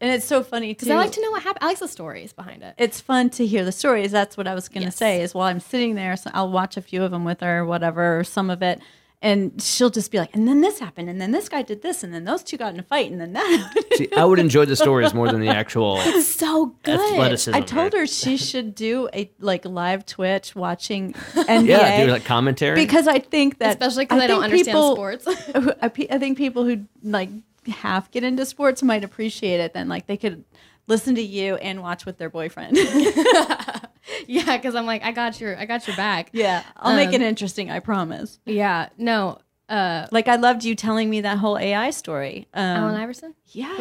And 0.00 0.10
it's 0.12 0.24
so 0.26 0.42
funny 0.44 0.74
too. 0.74 0.86
cuz 0.86 0.90
I 0.90 0.96
like 0.96 1.12
to 1.12 1.20
know 1.22 1.30
what 1.32 1.42
happened. 1.42 1.64
I 1.64 1.68
like 1.68 1.78
the 1.80 1.88
stories 1.88 2.32
behind 2.32 2.62
it. 2.62 2.74
it's 2.78 3.00
fun 3.00 3.30
to 3.30 3.46
hear 3.46 3.64
the 3.64 3.72
stories. 3.72 4.12
That's 4.12 4.36
what 4.36 4.46
I 4.46 4.54
was 4.54 4.68
going 4.68 4.82
to 4.82 4.86
Yes. 4.88 4.96
say. 4.96 5.22
Is 5.22 5.34
while 5.34 5.48
I'm 5.48 5.60
sitting 5.60 5.94
there, 5.96 6.16
so 6.16 6.30
I'll 6.34 6.50
watch 6.50 6.76
a 6.76 6.82
few 6.82 7.02
of 7.02 7.10
them 7.10 7.24
with 7.24 7.40
her, 7.40 7.60
or 7.60 7.64
whatever, 7.64 8.18
or 8.20 8.24
some 8.24 8.48
of 8.50 8.62
it, 8.62 8.80
and 9.24 9.60
she'll 9.60 9.90
just 9.90 10.12
be 10.12 10.18
like, 10.18 10.28
"And 10.34 10.46
then 10.46 10.60
this 10.60 10.78
happened, 10.78 11.08
and 11.08 11.20
then 11.20 11.32
this 11.32 11.48
guy 11.48 11.62
did 11.62 11.82
this, 11.82 12.04
and 12.04 12.12
then 12.14 12.24
those 12.24 12.44
two 12.44 12.56
got 12.58 12.74
in 12.74 12.78
a 12.78 12.82
fight, 12.84 13.10
and 13.10 13.20
then 13.20 13.32
that." 13.32 13.84
See, 13.94 14.08
I 14.16 14.24
would 14.24 14.38
enjoy 14.38 14.66
the 14.66 14.76
stories 14.76 15.12
more 15.14 15.26
than 15.28 15.40
the 15.40 15.48
actual 15.48 15.96
It's 16.00 16.28
so 16.28 16.76
good. 16.82 17.00
athleticism. 17.00 17.56
I 17.56 17.60
told 17.62 17.94
her 17.94 18.06
she 18.06 18.36
should 18.36 18.74
do 18.74 19.08
a 19.14 19.30
like 19.40 19.64
live 19.64 20.04
Twitch 20.06 20.54
watching 20.54 21.12
NBA. 21.32 21.66
Yeah, 21.66 22.04
do 22.04 22.12
like 22.12 22.24
commentary. 22.24 22.76
because 22.76 23.08
I 23.08 23.18
think 23.18 23.58
that 23.58 23.70
Especially 23.70 24.04
because 24.04 24.22
I, 24.22 24.26
don't 24.26 24.44
understand 24.44 24.66
people- 24.76 24.94
sports. 24.94 25.24
I 25.26 25.90
I 26.10 26.18
think 26.18 26.36
people 26.38 26.64
who 26.64 26.84
like 27.02 27.30
half 27.66 28.10
get 28.10 28.24
into 28.24 28.44
sports 28.44 28.82
might 28.82 29.04
appreciate 29.04 29.58
it. 29.60 29.72
Then 29.72 29.88
like 29.88 30.06
they 30.06 30.18
could 30.18 30.44
listen 30.86 31.14
to 31.16 31.22
you 31.22 31.56
and 31.56 31.80
watch 31.82 32.04
with 32.06 32.18
their 32.18 32.30
boyfriend. 32.30 32.76
yeah, 34.26 34.56
because 34.56 34.74
I'm 34.74 34.86
like, 34.86 35.02
I 35.02 35.12
got 35.12 35.40
your, 35.40 35.56
I 35.58 35.64
got 35.64 35.86
your 35.86 35.96
back. 35.96 36.30
yeah, 36.32 36.62
I'll 36.76 36.94
make 36.96 37.08
Um, 37.08 37.14
it 37.14 37.22
interesting. 37.22 37.70
I 37.70 37.80
promise. 37.80 38.38
Yeah, 38.44 38.88
no, 38.98 39.38
uh, 39.68 40.06
Like 40.12 40.28
I 40.28 40.36
loved 40.36 40.62
you 40.64 40.74
telling 40.74 41.08
me 41.08 41.22
that 41.22 41.38
whole 41.38 41.56
AI 41.58 41.90
story. 41.90 42.48
Um, 42.52 42.62
Allen 42.62 42.94
Iverson, 42.96 43.34
yes, 43.46 43.78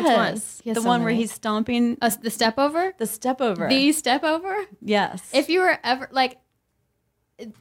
one? 0.66 0.74
The 0.76 0.82
so 0.82 0.88
one 0.88 1.04
where 1.04 1.14
he's 1.14 1.32
stomping 1.34 1.98
uh, 2.02 2.10
the 2.22 2.30
step 2.32 2.58
over, 2.58 2.94
the 2.98 3.06
step 3.06 3.42
over. 3.42 3.68
the 3.68 3.92
step 3.92 4.24
over. 4.24 4.56
yes, 4.82 5.22
If 5.34 5.50
you 5.50 5.60
were 5.60 5.78
ever 5.84 6.08
like 6.12 6.38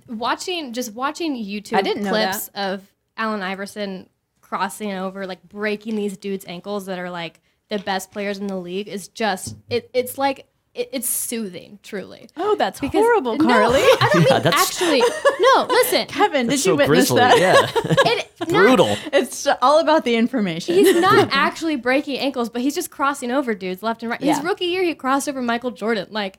watching, 0.09 0.73
just 0.73 0.93
watching 0.95 1.35
YouTube 1.37 2.07
clips 2.09 2.49
of 2.55 2.83
Allen 3.17 3.43
Iverson 3.43 4.09
crossing 4.41 4.93
over, 4.93 5.27
like 5.27 5.43
breaking 5.43 5.97
these 5.97 6.17
dudes' 6.17 6.45
ankles 6.47 6.87
that 6.87 6.99
are 6.99 7.11
like 7.11 7.41
the 7.69 7.79
best 7.79 8.11
players 8.11 8.39
in 8.39 8.47
the 8.47 8.57
league, 8.57 8.89
is 8.89 9.09
just 9.09 9.57
it. 9.71 9.91
It's 9.95 10.19
like 10.19 10.47
it, 10.75 10.89
it's 10.93 11.09
soothing, 11.09 11.79
truly. 11.83 12.29
Oh, 12.37 12.55
that's 12.57 12.81
Because- 12.81 13.01
horrible, 13.03 13.37
no, 13.37 13.45
Carly. 13.45 13.81
I 13.81 14.11
don't 14.13 14.23
Yeah, 14.29 14.35
mean 14.35 14.43
that's- 14.43 14.63
actually. 14.71 15.01
No, 15.41 15.67
listen. 15.69 16.07
Kevin, 16.09 16.47
did 16.47 16.53
you 16.55 16.59
so 16.59 16.77
witness 16.77 17.11
grisly. 17.11 17.19
that? 17.21 17.39
Yeah. 17.39 17.93
It, 18.13 18.31
not- 18.41 18.49
Brutal. 18.49 18.97
It's 19.13 19.47
all 19.61 19.81
about 19.81 20.05
the 20.05 20.17
information. 20.17 20.75
He's 20.75 20.99
not 21.01 21.29
actually 21.31 21.77
breaking 21.77 22.19
ankles, 22.19 22.49
but 22.49 22.63
he's 22.63 22.75
just 22.75 22.91
crossing 22.91 23.31
over 23.31 23.55
dudes 23.55 23.83
left 23.83 24.03
and 24.03 24.11
right. 24.11 24.21
His 24.21 24.41
rookie 24.43 24.65
year, 24.67 24.83
he 24.83 24.95
crossed 24.95 25.29
over 25.29 25.43
Michael 25.43 25.71
Jordan. 25.73 26.09
Like, 26.11 26.39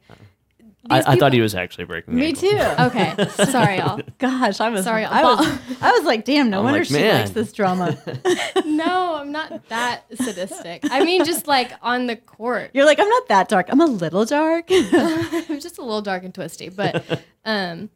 I, 0.89 0.99
these 0.99 1.05
I 1.07 1.15
thought 1.15 1.33
he 1.33 1.39
was 1.41 1.55
actually 1.55 1.85
breaking. 1.85 2.15
Me 2.15 2.27
ankles. 2.27 2.41
too. 2.41 2.57
Okay, 2.83 3.27
sorry, 3.51 3.77
y'all. 3.77 4.01
Gosh, 4.17 4.59
I 4.59 4.69
was 4.69 4.83
Sorry, 4.83 5.05
I 5.05 5.23
was, 5.23 5.59
I 5.81 5.91
was 5.91 6.03
like, 6.03 6.25
damn, 6.25 6.49
no 6.49 6.59
I'm 6.59 6.65
wonder 6.65 6.79
like, 6.79 6.87
she 6.87 7.09
likes 7.09 7.29
this 7.31 7.53
drama. 7.53 7.97
No, 8.65 9.15
I'm 9.15 9.31
not 9.31 9.69
that 9.69 10.03
sadistic. 10.15 10.83
I 10.89 11.03
mean, 11.05 11.23
just 11.25 11.47
like 11.47 11.71
on 11.81 12.07
the 12.07 12.15
court. 12.15 12.71
You're 12.73 12.85
like, 12.85 12.99
I'm 12.99 13.07
not 13.07 13.27
that 13.29 13.47
dark. 13.47 13.67
I'm 13.69 13.79
a 13.79 13.85
little 13.85 14.25
dark. 14.25 14.65
I'm 14.69 15.59
just 15.59 15.77
a 15.77 15.81
little 15.81 16.01
dark 16.01 16.23
and 16.23 16.33
twisty, 16.33 16.69
but 16.69 17.23
um, 17.45 17.89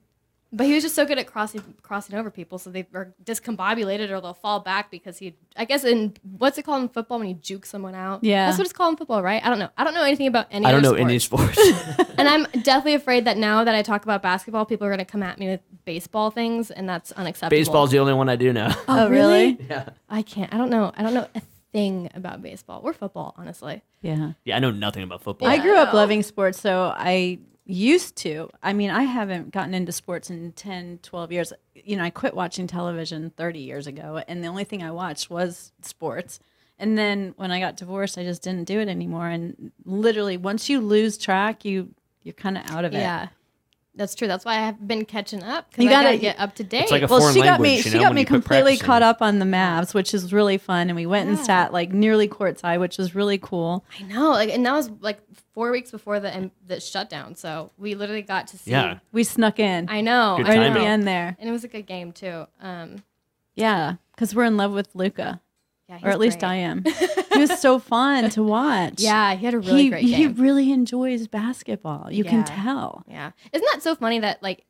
but 0.51 0.65
he 0.65 0.73
was 0.73 0.83
just 0.83 0.95
so 0.95 1.05
good 1.05 1.19
at 1.19 1.27
crossing 1.27 1.61
crossing 1.81 2.15
over 2.15 2.31
people, 2.31 2.57
so 2.57 2.69
they 2.69 2.87
are 2.93 3.13
discombobulated 3.23 4.09
or 4.09 4.21
they'll 4.21 4.33
fall 4.33 4.61
back 4.61 4.89
because 4.89 5.17
he. 5.17 5.35
I 5.57 5.65
guess 5.65 5.83
in 5.83 6.15
what's 6.37 6.57
it 6.57 6.63
called 6.63 6.83
in 6.83 6.89
football 6.89 7.19
when 7.19 7.27
you 7.27 7.33
juke 7.33 7.65
someone 7.65 7.95
out? 7.95 8.23
Yeah. 8.23 8.45
that's 8.45 8.57
what 8.57 8.65
it's 8.65 8.73
called 8.73 8.93
in 8.93 8.97
football, 8.97 9.21
right? 9.21 9.43
I 9.43 9.49
don't 9.49 9.59
know. 9.59 9.69
I 9.77 9.83
don't 9.83 9.93
know 9.93 10.03
anything 10.03 10.27
about 10.27 10.47
any. 10.49 10.65
I 10.65 10.71
don't 10.71 10.81
know 10.81 10.91
other 10.91 10.99
any 10.99 11.19
sports. 11.19 11.57
and 12.17 12.29
I'm 12.29 12.43
definitely 12.61 12.93
afraid 12.93 13.25
that 13.25 13.37
now 13.37 13.65
that 13.65 13.75
I 13.75 13.81
talk 13.81 14.03
about 14.03 14.21
basketball, 14.21 14.65
people 14.65 14.87
are 14.87 14.89
going 14.89 14.99
to 14.99 15.05
come 15.05 15.23
at 15.23 15.37
me 15.37 15.49
with 15.49 15.61
baseball 15.83 16.31
things, 16.31 16.71
and 16.71 16.87
that's 16.87 17.11
unacceptable. 17.11 17.59
Baseball's 17.59 17.91
the 17.91 17.99
only 17.99 18.13
one 18.13 18.29
I 18.29 18.37
do 18.37 18.53
know. 18.53 18.69
Oh, 18.71 18.83
oh, 18.87 19.09
really? 19.09 19.53
really? 19.53 19.67
yeah. 19.69 19.89
I 20.09 20.21
can't. 20.21 20.53
I 20.53 20.57
don't 20.57 20.69
know. 20.69 20.93
I 20.95 21.03
don't 21.03 21.13
know 21.13 21.27
a 21.35 21.41
thing 21.73 22.09
about 22.13 22.41
baseball 22.41 22.79
or 22.83 22.93
football, 22.93 23.35
honestly. 23.37 23.81
yeah. 24.01 24.31
Yeah, 24.45 24.55
I 24.55 24.59
know 24.59 24.71
nothing 24.71 25.03
about 25.03 25.23
football. 25.23 25.49
I 25.49 25.57
grew 25.57 25.75
I 25.75 25.81
up 25.81 25.93
loving 25.93 26.23
sports, 26.23 26.59
so 26.61 26.93
I 26.95 27.39
used 27.67 28.15
to. 28.17 28.49
I 28.63 28.73
mean, 28.73 28.89
I 28.89 29.03
haven't 29.03 29.51
gotten 29.51 29.73
into 29.73 29.91
sports 29.91 30.29
in 30.29 30.53
10, 30.53 30.99
12 31.03 31.31
years. 31.31 31.53
You 31.75 31.97
know, 31.97 32.03
I 32.03 32.09
quit 32.09 32.33
watching 32.33 32.65
television 32.65 33.31
30 33.31 33.59
years 33.59 33.87
ago, 33.87 34.23
and 34.27 34.43
the 34.43 34.47
only 34.47 34.63
thing 34.63 34.81
I 34.81 34.91
watched 34.91 35.29
was 35.29 35.73
sports. 35.81 36.39
And 36.79 36.97
then 36.97 37.33
when 37.37 37.51
I 37.51 37.59
got 37.59 37.75
divorced, 37.75 38.17
I 38.17 38.23
just 38.23 38.43
didn't 38.43 38.65
do 38.65 38.79
it 38.79 38.87
anymore. 38.87 39.27
And 39.27 39.71
literally, 39.83 40.37
once 40.37 40.69
you 40.69 40.79
lose 40.79 41.17
track, 41.17 41.65
you 41.65 41.93
you're 42.23 42.33
kind 42.33 42.57
of 42.57 42.69
out 42.71 42.85
of 42.85 42.93
it. 42.93 42.99
Yeah, 42.99 43.27
that's 43.97 44.15
true. 44.15 44.27
That's 44.27 44.45
why 44.45 44.53
I 44.53 44.61
have 44.61 44.87
been 44.87 45.03
catching 45.03 45.43
up. 45.43 45.67
You 45.77 45.89
gotta, 45.89 46.05
gotta- 46.09 46.17
get 46.19 46.39
up 46.39 46.55
to 46.55 46.63
date. 46.63 46.83
It's 46.83 46.91
like 46.91 47.01
a 47.03 47.07
Well, 47.07 47.19
foreign 47.19 47.33
she 47.33 47.41
got 47.41 47.59
me. 47.59 47.69
language, 47.69 47.85
you 47.85 47.91
she 47.91 47.97
know, 47.97 48.03
got 48.05 48.15
me 48.15 48.23
completely 48.23 48.77
caught 48.77 49.01
up 49.01 49.21
on 49.21 49.39
the 49.39 49.45
Mavs, 49.45 49.93
which 49.93 50.13
is 50.13 50.31
really 50.31 50.57
fun. 50.57 50.89
And 50.89 50.95
we 50.95 51.05
went 51.05 51.27
and 51.27 51.37
sat 51.37 51.73
like 51.73 51.91
nearly 51.91 52.27
courtside, 52.29 52.79
which 52.79 52.97
was 52.97 53.13
really 53.15 53.37
cool. 53.37 53.83
I 53.99 54.03
know, 54.03 54.31
like, 54.31 54.49
and 54.49 54.65
that 54.65 54.73
was 54.73 54.89
like 55.01 55.19
four 55.53 55.71
weeks 55.71 55.91
before 55.91 56.19
the 56.19 56.51
the 56.65 56.79
shutdown. 56.79 57.35
So 57.35 57.71
we 57.77 57.95
literally 57.95 58.21
got 58.21 58.47
to 58.49 58.57
see. 58.57 58.71
Yeah. 58.71 58.99
We 59.11 59.23
snuck 59.23 59.59
in 59.59 59.89
I 59.89 60.01
know. 60.01 60.35
Good 60.37 60.45
I 60.45 60.49
right 60.49 60.57
know. 60.59 60.67
at 60.67 60.73
the 60.73 60.85
end 60.85 61.07
there. 61.07 61.35
and 61.39 61.49
it 61.49 61.51
was 61.51 61.63
a 61.63 61.67
good 61.67 61.85
game 61.87 62.11
too. 62.11 62.45
Um, 62.61 63.03
Yeah, 63.55 63.95
because 64.15 64.35
we're 64.35 64.43
in 64.45 64.55
love 64.57 64.71
with 64.71 64.89
Luka, 64.93 65.41
yeah, 65.89 65.99
or 66.03 66.09
at 66.09 66.19
least 66.19 66.39
great. 66.39 66.49
I 66.49 66.55
am. 66.55 66.83
he 67.33 67.39
was 67.39 67.59
so 67.59 67.79
fun 67.79 68.29
to 68.31 68.43
watch. 68.43 68.95
Yeah, 68.97 69.35
he 69.35 69.45
had 69.45 69.53
a 69.53 69.59
really 69.59 69.83
he, 69.83 69.89
great 69.89 70.03
he 70.03 70.27
really 70.27 70.71
enjoys 70.71 71.27
basketball. 71.27 72.11
You 72.11 72.23
can 72.25 72.43
tell. 72.43 73.03
Yeah. 73.07 73.31
Isn't 73.53 73.67
that 73.71 73.81
so 73.81 73.95
funny 73.95 74.19
that 74.19 74.43
like 74.43 74.65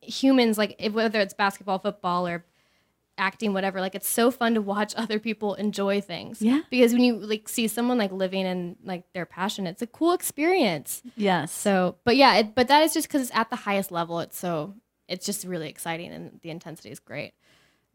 humans, 0.00 0.56
like 0.56 0.80
whether 0.92 1.20
it's 1.20 1.34
basketball, 1.34 1.78
football, 1.78 2.26
or 2.26 2.46
acting, 3.18 3.52
whatever, 3.52 3.80
like 3.80 3.94
it's 3.94 4.08
so 4.08 4.30
fun 4.30 4.54
to 4.54 4.62
watch 4.62 4.94
other 4.96 5.18
people 5.18 5.54
enjoy 5.54 6.00
things. 6.00 6.40
Yeah. 6.40 6.62
Because 6.70 6.92
when 6.92 7.02
you 7.02 7.16
like 7.16 7.48
see 7.48 7.68
someone 7.68 7.98
like 7.98 8.12
living 8.12 8.46
in 8.46 8.76
like 8.84 9.04
their 9.12 9.26
passion, 9.26 9.66
it's 9.66 9.82
a 9.82 9.86
cool 9.86 10.12
experience. 10.12 11.02
Yes. 11.16 11.52
So, 11.52 11.96
but 12.04 12.16
yeah, 12.16 12.36
it, 12.36 12.54
but 12.54 12.68
that 12.68 12.82
is 12.82 12.94
just 12.94 13.08
because 13.08 13.20
it's 13.22 13.36
at 13.36 13.50
the 13.50 13.56
highest 13.56 13.90
level. 13.90 14.20
It's 14.20 14.38
so 14.38 14.74
it's 15.08 15.26
just 15.26 15.44
really 15.44 15.68
exciting 15.68 16.10
and 16.10 16.40
the 16.42 16.50
intensity 16.50 16.90
is 16.90 16.98
great. 16.98 17.34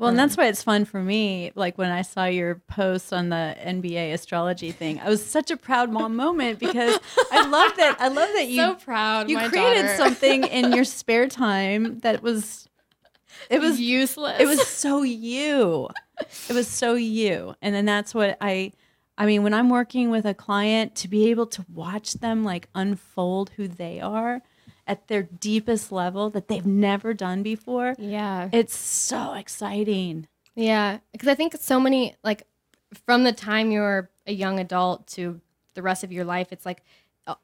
Well, 0.01 0.09
and 0.09 0.17
that's 0.17 0.35
um, 0.35 0.43
why 0.43 0.47
it's 0.49 0.63
fun 0.63 0.85
for 0.85 0.99
me. 0.99 1.51
Like 1.53 1.77
when 1.77 1.91
I 1.91 2.01
saw 2.01 2.25
your 2.25 2.55
post 2.55 3.13
on 3.13 3.29
the 3.29 3.55
NBA 3.63 4.13
astrology 4.13 4.71
thing, 4.71 4.99
I 4.99 5.07
was 5.07 5.23
such 5.23 5.51
a 5.51 5.57
proud 5.57 5.91
mom 5.91 6.15
moment 6.15 6.57
because 6.57 6.99
I 7.31 7.45
love 7.45 7.77
that. 7.77 7.97
I 7.99 8.07
love 8.07 8.29
that 8.33 8.47
you 8.49 8.55
so 8.55 8.73
proud. 8.73 9.29
you 9.29 9.37
created 9.37 9.83
daughter. 9.83 9.97
something 9.97 10.45
in 10.45 10.73
your 10.73 10.85
spare 10.85 11.27
time 11.27 11.99
that 11.99 12.23
was 12.23 12.67
it 13.51 13.61
was 13.61 13.79
useless. 13.79 14.39
it 14.39 14.47
was 14.47 14.65
so 14.65 15.03
you 15.03 15.87
it 16.49 16.53
was 16.53 16.67
so 16.67 16.95
you 16.95 17.55
and 17.61 17.73
then 17.73 17.85
that's 17.85 18.13
what 18.13 18.37
i 18.41 18.71
i 19.17 19.25
mean 19.25 19.41
when 19.41 19.53
i'm 19.53 19.69
working 19.69 20.11
with 20.11 20.25
a 20.25 20.33
client 20.33 20.95
to 20.95 21.07
be 21.07 21.29
able 21.31 21.47
to 21.47 21.65
watch 21.73 22.13
them 22.13 22.43
like 22.43 22.67
unfold 22.75 23.49
who 23.55 23.67
they 23.67 23.99
are 23.99 24.41
at 24.91 25.07
their 25.07 25.23
deepest 25.23 25.91
level 25.91 26.29
that 26.29 26.47
they've 26.47 26.65
never 26.65 27.13
done 27.13 27.43
before 27.43 27.95
yeah. 27.97 28.49
it's 28.51 28.75
so 28.75 29.33
exciting 29.33 30.27
Yeah, 30.55 30.99
because 31.11 31.27
I 31.27 31.35
think 31.35 31.55
so 31.59 31.79
many 31.79 32.15
like 32.23 32.45
from 33.05 33.23
the 33.23 33.31
time 33.31 33.71
you're 33.71 34.09
a 34.27 34.33
young 34.33 34.59
adult 34.59 35.07
to 35.07 35.39
the 35.73 35.81
rest 35.81 36.03
of 36.03 36.11
your 36.11 36.25
life, 36.25 36.47
it's 36.51 36.65
like 36.65 36.83
uh, 37.27 37.35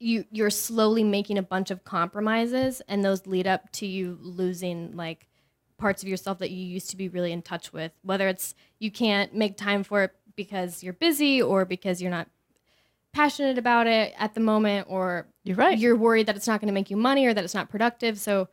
you 0.00 0.24
you're 0.30 0.50
slowly 0.50 1.04
making 1.04 1.38
a 1.38 1.42
bunch 1.42 1.70
of 1.70 1.84
compromises, 1.84 2.82
and 2.88 3.04
those 3.04 3.26
lead 3.26 3.46
up 3.46 3.70
to 3.72 3.86
you 3.86 4.18
losing 4.20 4.96
like 4.96 5.28
parts 5.78 6.02
of 6.02 6.08
yourself 6.08 6.38
that 6.38 6.50
you 6.50 6.64
used 6.64 6.90
to 6.90 6.96
be 6.96 7.08
really 7.08 7.32
in 7.32 7.42
touch 7.42 7.72
with. 7.72 7.92
Whether 8.02 8.28
it's 8.28 8.54
you 8.80 8.90
can't 8.90 9.34
make 9.34 9.56
time 9.56 9.84
for 9.84 10.02
it 10.04 10.12
because 10.34 10.82
you're 10.82 10.92
busy 10.92 11.40
or 11.40 11.64
because 11.64 12.02
you're 12.02 12.10
not 12.10 12.28
passionate 13.18 13.58
about 13.58 13.86
it 13.86 14.14
at 14.16 14.34
the 14.34 14.40
moment, 14.40 14.86
or 14.88 15.26
you're 15.44 15.56
right 15.56 15.76
you're 15.78 15.96
worried 15.96 16.26
that 16.26 16.36
it's 16.36 16.46
not 16.46 16.60
going 16.60 16.68
to 16.68 16.74
make 16.74 16.90
you 16.90 16.96
money 16.96 17.26
or 17.26 17.34
that 17.34 17.42
it's 17.44 17.54
not 17.54 17.68
productive. 17.68 18.18
So, 18.18 18.48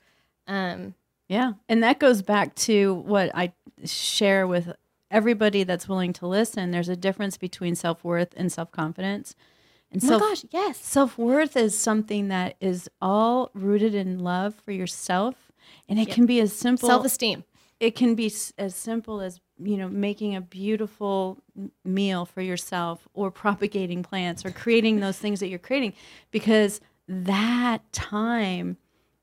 um, 0.47 0.95
Yeah. 1.27 1.53
And 1.69 1.83
that 1.83 1.99
goes 1.99 2.21
back 2.21 2.55
to 2.67 2.93
what 2.95 3.29
I 3.35 3.53
share 3.83 4.47
with 4.47 4.71
everybody 5.11 5.63
that's 5.63 5.87
willing 5.87 6.13
to 6.13 6.27
listen. 6.27 6.71
There's 6.71 6.89
a 6.89 6.95
difference 6.95 7.37
between 7.37 7.75
self 7.75 8.03
worth 8.03 8.33
and 8.35 8.51
self 8.51 8.71
confidence. 8.71 9.35
And 9.91 10.03
oh 10.03 10.07
my 10.07 10.09
self 10.09 10.21
gosh, 10.21 10.45
yes, 10.51 10.77
self 10.79 11.17
worth 11.17 11.55
is 11.55 11.77
something 11.77 12.27
that 12.29 12.55
is 12.59 12.89
all 13.01 13.51
rooted 13.53 13.93
in 13.93 14.19
love 14.19 14.55
for 14.55 14.71
yourself. 14.71 15.35
And 15.87 15.99
it 15.99 16.07
Yep. 16.07 16.15
can 16.15 16.25
be 16.25 16.39
as 16.39 16.53
simple 16.53 16.89
self 16.89 17.05
esteem. 17.05 17.43
It 17.79 17.95
can 17.95 18.15
be 18.15 18.31
as 18.57 18.75
simple 18.75 19.21
as 19.21 19.39
you 19.57 19.77
know 19.77 19.87
making 19.87 20.35
a 20.35 20.41
beautiful 20.41 21.37
meal 21.83 22.25
for 22.25 22.41
yourself 22.41 23.07
or 23.13 23.31
propagating 23.31 24.03
plants 24.03 24.45
or 24.45 24.51
creating 24.51 24.99
those 24.99 25.17
things 25.17 25.39
that 25.39 25.47
you're 25.47 25.59
creating 25.59 25.93
because 26.31 26.81
that 27.07 27.79
time 27.91 28.77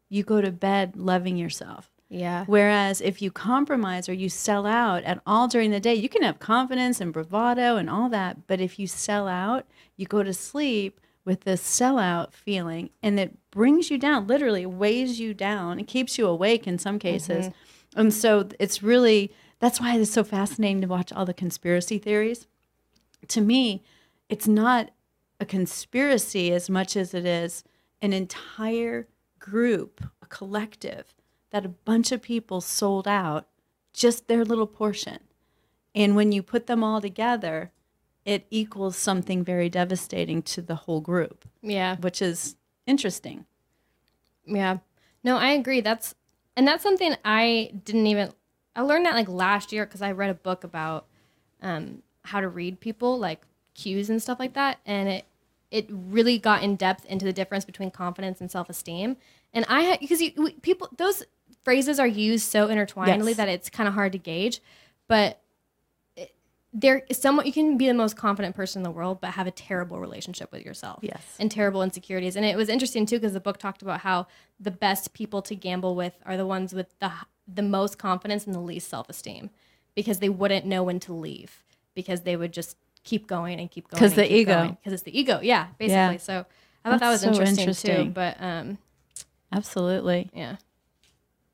you 0.08 0.22
go 0.22 0.40
to 0.40 0.50
bed 0.50 0.96
loving 0.96 1.36
yourself. 1.36 1.88
Yeah. 2.14 2.44
whereas 2.44 3.00
if 3.00 3.22
you 3.22 3.30
compromise 3.30 4.06
or 4.06 4.12
you 4.12 4.28
sell 4.28 4.66
out 4.66 5.02
at 5.04 5.22
all 5.26 5.48
during 5.48 5.70
the 5.70 5.80
day 5.80 5.94
you 5.94 6.10
can 6.10 6.20
have 6.20 6.38
confidence 6.38 7.00
and 7.00 7.10
bravado 7.10 7.78
and 7.78 7.88
all 7.88 8.10
that 8.10 8.46
but 8.46 8.60
if 8.60 8.78
you 8.78 8.86
sell 8.86 9.26
out 9.26 9.64
you 9.96 10.04
go 10.04 10.22
to 10.22 10.34
sleep 10.34 11.00
with 11.24 11.42
this 11.42 11.62
sellout 11.62 12.32
feeling 12.32 12.90
and 13.02 13.18
it 13.18 13.36
brings 13.50 13.90
you 13.90 13.98
down 13.98 14.26
literally 14.26 14.66
weighs 14.66 15.20
you 15.20 15.32
down. 15.34 15.78
It 15.78 15.86
keeps 15.86 16.18
you 16.18 16.26
awake 16.26 16.66
in 16.66 16.78
some 16.78 16.98
cases 16.98 17.46
mm-hmm. 17.46 17.56
And 17.96 18.12
so 18.12 18.48
it's 18.58 18.82
really 18.82 19.32
that's 19.58 19.80
why 19.80 19.96
it's 19.96 20.10
so 20.10 20.24
fascinating 20.24 20.80
to 20.80 20.86
watch 20.88 21.12
all 21.12 21.24
the 21.24 21.34
conspiracy 21.34 21.98
theories 21.98 22.46
to 23.28 23.40
me 23.40 23.82
it's 24.28 24.48
not 24.48 24.90
a 25.40 25.44
conspiracy 25.46 26.52
as 26.52 26.70
much 26.70 26.96
as 26.96 27.14
it 27.14 27.26
is 27.26 27.64
an 28.00 28.12
entire 28.12 29.06
group 29.38 30.02
a 30.22 30.26
collective 30.26 31.14
that 31.50 31.64
a 31.66 31.68
bunch 31.68 32.12
of 32.12 32.22
people 32.22 32.60
sold 32.60 33.06
out 33.06 33.46
just 33.92 34.26
their 34.28 34.44
little 34.44 34.66
portion 34.66 35.18
and 35.94 36.16
when 36.16 36.32
you 36.32 36.42
put 36.42 36.66
them 36.66 36.82
all 36.82 37.00
together 37.00 37.70
it 38.24 38.46
equals 38.50 38.96
something 38.96 39.42
very 39.44 39.68
devastating 39.68 40.40
to 40.42 40.62
the 40.62 40.76
whole 40.76 41.00
group 41.00 41.44
Yeah. 41.60 41.96
which 41.96 42.22
is 42.22 42.56
interesting 42.86 43.44
Yeah. 44.46 44.78
No, 45.24 45.36
I 45.36 45.50
agree. 45.50 45.80
That's 45.80 46.16
and 46.56 46.66
that's 46.66 46.82
something 46.82 47.14
I 47.24 47.72
didn't 47.84 48.06
even 48.06 48.32
I 48.74 48.82
learned 48.82 49.04
that 49.06 49.14
like 49.14 49.28
last 49.28 49.72
year 49.72 49.84
because 49.84 50.02
I 50.02 50.12
read 50.12 50.30
a 50.30 50.34
book 50.34 50.64
about 50.64 51.06
um 51.60 52.02
how 52.24 52.40
to 52.40 52.48
read 52.48 52.80
people, 52.80 53.18
like 53.18 53.42
cues 53.74 54.08
and 54.10 54.22
stuff 54.22 54.38
like 54.38 54.54
that, 54.54 54.78
and 54.86 55.08
it 55.08 55.24
it 55.70 55.86
really 55.90 56.38
got 56.38 56.62
in 56.62 56.76
depth 56.76 57.04
into 57.06 57.24
the 57.24 57.32
difference 57.32 57.64
between 57.64 57.90
confidence 57.90 58.40
and 58.40 58.50
self 58.50 58.68
esteem. 58.70 59.16
And 59.52 59.64
I 59.68 59.82
had 59.82 60.00
because 60.00 60.20
you 60.22 60.30
people 60.62 60.88
those 60.96 61.22
phrases 61.64 62.00
are 62.00 62.06
used 62.06 62.46
so 62.48 62.68
intertwinedly 62.68 63.28
Yes. 63.28 63.36
that 63.36 63.48
it's 63.48 63.70
kind 63.70 63.88
of 63.88 63.94
hard 63.94 64.12
to 64.12 64.18
gauge, 64.18 64.60
but 65.08 65.41
there 66.72 67.02
is 67.10 67.18
somewhat 67.18 67.44
you 67.46 67.52
can 67.52 67.76
be 67.76 67.86
the 67.86 67.94
most 67.94 68.16
confident 68.16 68.56
person 68.56 68.80
in 68.80 68.84
the 68.84 68.90
world 68.90 69.20
but 69.20 69.32
have 69.32 69.46
a 69.46 69.50
terrible 69.50 69.98
relationship 70.00 70.50
with 70.50 70.64
yourself 70.64 71.00
Yes. 71.02 71.22
and 71.38 71.50
terrible 71.50 71.82
insecurities. 71.82 72.34
And 72.36 72.44
it 72.46 72.56
was 72.56 72.68
interesting 72.68 73.04
too 73.06 73.16
because 73.16 73.34
the 73.34 73.40
book 73.40 73.58
talked 73.58 73.82
about 73.82 74.00
how 74.00 74.26
the 74.58 74.70
best 74.70 75.12
people 75.12 75.42
to 75.42 75.54
gamble 75.54 75.94
with 75.94 76.14
are 76.24 76.36
the 76.36 76.46
ones 76.46 76.72
with 76.72 76.98
the 76.98 77.10
the 77.52 77.62
most 77.62 77.98
confidence 77.98 78.46
and 78.46 78.54
the 78.54 78.60
least 78.60 78.88
self 78.88 79.08
esteem 79.10 79.50
because 79.94 80.20
they 80.20 80.28
wouldn't 80.30 80.64
know 80.64 80.82
when 80.82 80.98
to 81.00 81.12
leave 81.12 81.62
because 81.94 82.22
they 82.22 82.36
would 82.36 82.52
just 82.52 82.76
keep 83.04 83.26
going 83.26 83.58
and 83.60 83.70
keep 83.70 83.88
going 83.88 83.98
'Cause 84.00 84.14
the 84.14 84.32
ego. 84.32 84.68
because 84.80 84.92
it's 84.94 85.02
the 85.02 85.18
ego. 85.18 85.40
Yeah, 85.42 85.66
basically. 85.78 85.90
Yeah. 86.14 86.16
So 86.18 86.46
I 86.84 86.90
thought 86.90 87.00
that 87.00 87.10
was 87.10 87.20
so 87.20 87.28
interesting, 87.42 87.74
too. 88.06 88.10
But 88.10 88.40
um, 88.40 88.78
Absolutely. 89.52 90.30
yeah, 90.32 90.56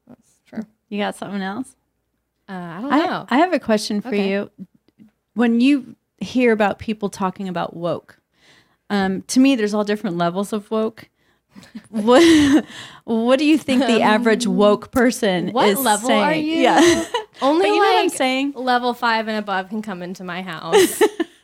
that's 0.06 0.30
true. 0.46 0.64
You 0.88 0.98
got 0.98 1.16
something 1.16 1.42
else? 1.42 1.74
Uh, 2.48 2.52
I 2.52 2.80
don't 2.80 2.92
I, 2.92 3.06
know. 3.06 3.26
I 3.28 3.38
have 3.38 3.52
a 3.52 3.58
question 3.58 4.00
for 4.00 4.08
Okay. 4.08 4.30
you. 4.30 4.50
When 5.38 5.60
you 5.60 5.94
hear 6.18 6.50
about 6.50 6.80
people 6.80 7.08
talking 7.08 7.48
about 7.48 7.76
woke, 7.76 8.18
um, 8.90 9.22
to 9.22 9.38
me, 9.38 9.54
there's 9.54 9.72
all 9.72 9.84
different 9.84 10.16
levels 10.16 10.52
of 10.52 10.68
woke. 10.68 11.08
what 11.90 12.64
What 13.04 13.38
do 13.38 13.44
you 13.44 13.56
think 13.56 13.86
the 13.86 14.02
average 14.02 14.48
woke 14.48 14.90
person 14.90 15.48
Um, 15.48 15.54
what 15.54 15.68
is 15.68 15.78
level 15.78 16.10
are 16.10 16.34
you? 16.34 16.62
Yeah, 16.62 17.04
Only 17.40 17.68
you 17.68 17.78
what 17.78 17.98
I'm 17.98 18.06
like 18.08 18.16
saying. 18.16 18.52
level 18.56 18.94
five 18.94 19.28
and 19.28 19.38
above 19.38 19.68
can 19.68 19.80
come 19.80 20.02
into 20.02 20.24
my 20.24 20.42
house. 20.42 20.98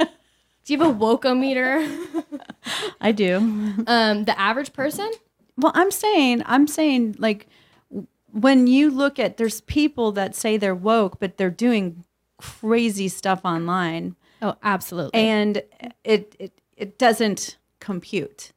Do 0.64 0.72
you 0.72 0.78
have 0.78 0.88
a 0.88 0.90
woke-o-meter? 0.90 1.86
I 3.00 3.12
do. 3.12 3.36
Um, 3.86 4.24
the 4.24 4.34
average 4.36 4.72
person? 4.72 5.08
Well, 5.56 5.72
I'm 5.74 5.90
saying, 5.90 6.42
I'm 6.46 6.66
saying, 6.66 7.16
like, 7.18 7.46
when 8.32 8.66
you 8.66 8.90
look 8.90 9.18
at, 9.18 9.36
there's 9.36 9.60
people 9.60 10.10
that 10.12 10.34
say 10.34 10.56
they're 10.56 10.74
woke, 10.74 11.20
but 11.20 11.36
they're 11.36 11.50
doing 11.50 12.04
crazy 12.60 13.08
stuff 13.08 13.40
online, 13.44 14.16
Oh, 14.42 14.54
absolutely. 14.62 15.20
and 15.20 15.62
it 16.04 16.36
it, 16.38 16.52
it 16.76 16.98
doesn't 16.98 17.56
compute. 17.80 18.52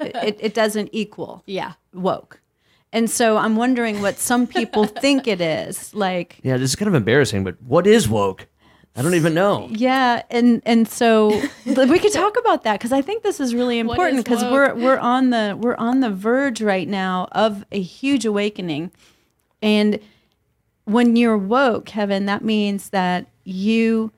it, 0.00 0.14
it, 0.16 0.38
it 0.40 0.54
doesn't 0.54 0.88
equal 0.92 1.42
yeah. 1.46 1.72
woke. 1.92 2.40
And 2.92 3.10
so 3.10 3.36
I'm 3.36 3.56
wondering 3.56 4.00
what 4.00 4.18
some 4.18 4.46
people 4.46 4.84
think 5.02 5.26
it 5.26 5.40
is. 5.40 5.92
Like, 5.94 6.38
Yeah, 6.42 6.56
this 6.56 6.70
is 6.70 6.76
kind 6.76 6.88
of 6.88 6.94
embarrassing, 6.94 7.44
but 7.44 7.60
what 7.62 7.86
is 7.86 8.08
woke? 8.08 8.46
I 8.98 9.02
don't 9.02 9.14
even 9.14 9.34
know. 9.34 9.68
yeah, 9.70 10.22
and 10.30 10.62
and 10.64 10.88
so 10.88 11.28
we 11.66 11.98
could 11.98 12.12
talk 12.14 12.38
about 12.38 12.62
that 12.64 12.78
because 12.78 12.92
I 12.92 13.02
think 13.02 13.22
this 13.22 13.40
is 13.40 13.54
really 13.54 13.78
important 13.78 14.24
because 14.24 14.42
we're 14.44 14.74
we're 14.74 14.98
on 14.98 15.28
the 15.30 15.54
we're 15.60 15.74
on 15.76 16.00
the 16.00 16.08
verge 16.10 16.62
right 16.62 16.88
now 16.88 17.28
of 17.32 17.64
a 17.72 17.80
huge 17.82 18.24
awakening, 18.24 18.90
and 19.60 19.98
when 20.86 21.16
you're 21.16 21.36
woke, 21.36 21.84
Kevin, 21.84 22.26
that 22.26 22.44
means 22.44 22.90
that 22.90 23.26
you 23.44 24.12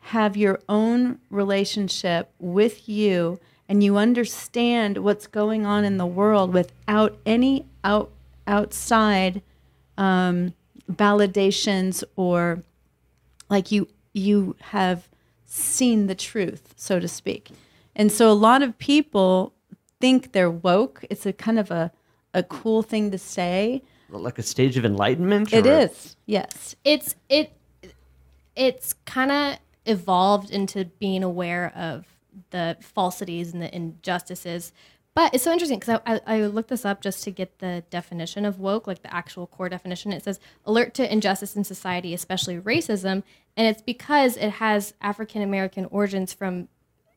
have 0.00 0.36
your 0.36 0.58
own 0.68 1.18
relationship 1.30 2.30
with 2.38 2.88
you 2.88 3.38
and 3.68 3.84
you 3.84 3.96
understand 3.96 4.98
what's 4.98 5.26
going 5.26 5.64
on 5.64 5.84
in 5.84 5.98
the 5.98 6.06
world 6.06 6.52
without 6.52 7.16
any 7.24 7.64
out 7.84 8.10
outside 8.46 9.40
um, 9.96 10.52
validations 10.90 12.04
or 12.16 12.62
like 13.48 13.70
you 13.70 13.88
you 14.12 14.56
have 14.60 15.08
seen 15.44 16.06
the 16.06 16.14
truth 16.14 16.74
so 16.76 16.98
to 16.98 17.08
speak. 17.08 17.50
And 17.96 18.10
so 18.10 18.30
a 18.30 18.32
lot 18.32 18.62
of 18.62 18.76
people 18.78 19.54
think 20.00 20.32
they're 20.32 20.50
woke. 20.50 21.04
It's 21.08 21.26
a 21.26 21.32
kind 21.32 21.58
of 21.58 21.70
a, 21.70 21.92
a 22.32 22.42
cool 22.42 22.82
thing 22.82 23.10
to 23.10 23.18
say 23.18 23.82
Like 24.22 24.38
a 24.38 24.42
stage 24.42 24.76
of 24.76 24.84
enlightenment? 24.84 25.52
it 25.52 25.66
or- 25.66 25.80
is 25.80 26.16
yes 26.26 26.76
It's 26.84 27.14
it 27.28 27.52
it's 28.56 28.92
kind 29.04 29.32
of 29.32 29.58
evolved 29.86 30.50
into 30.50 30.84
being 30.84 31.22
aware 31.22 31.72
of 31.76 32.06
the 32.50 32.76
falsities 32.80 33.52
and 33.52 33.62
the 33.62 33.74
injustices. 33.74 34.72
But 35.14 35.32
it's 35.32 35.44
so 35.44 35.52
interesting 35.52 35.78
because 35.78 36.00
I, 36.04 36.20
I, 36.26 36.38
I 36.38 36.46
looked 36.46 36.70
this 36.70 36.84
up 36.84 37.00
just 37.00 37.22
to 37.24 37.30
get 37.30 37.60
the 37.60 37.84
definition 37.90 38.44
of 38.44 38.58
woke, 38.58 38.88
like 38.88 39.02
the 39.02 39.14
actual 39.14 39.46
core 39.46 39.68
definition. 39.68 40.12
It 40.12 40.24
says 40.24 40.40
alert 40.64 40.94
to 40.94 41.12
injustice 41.12 41.54
in 41.54 41.62
society, 41.62 42.14
especially 42.14 42.58
racism. 42.58 43.22
And 43.56 43.68
it's 43.68 43.82
because 43.82 44.36
it 44.36 44.50
has 44.50 44.94
African 45.00 45.42
American 45.42 45.84
origins 45.86 46.32
from 46.32 46.68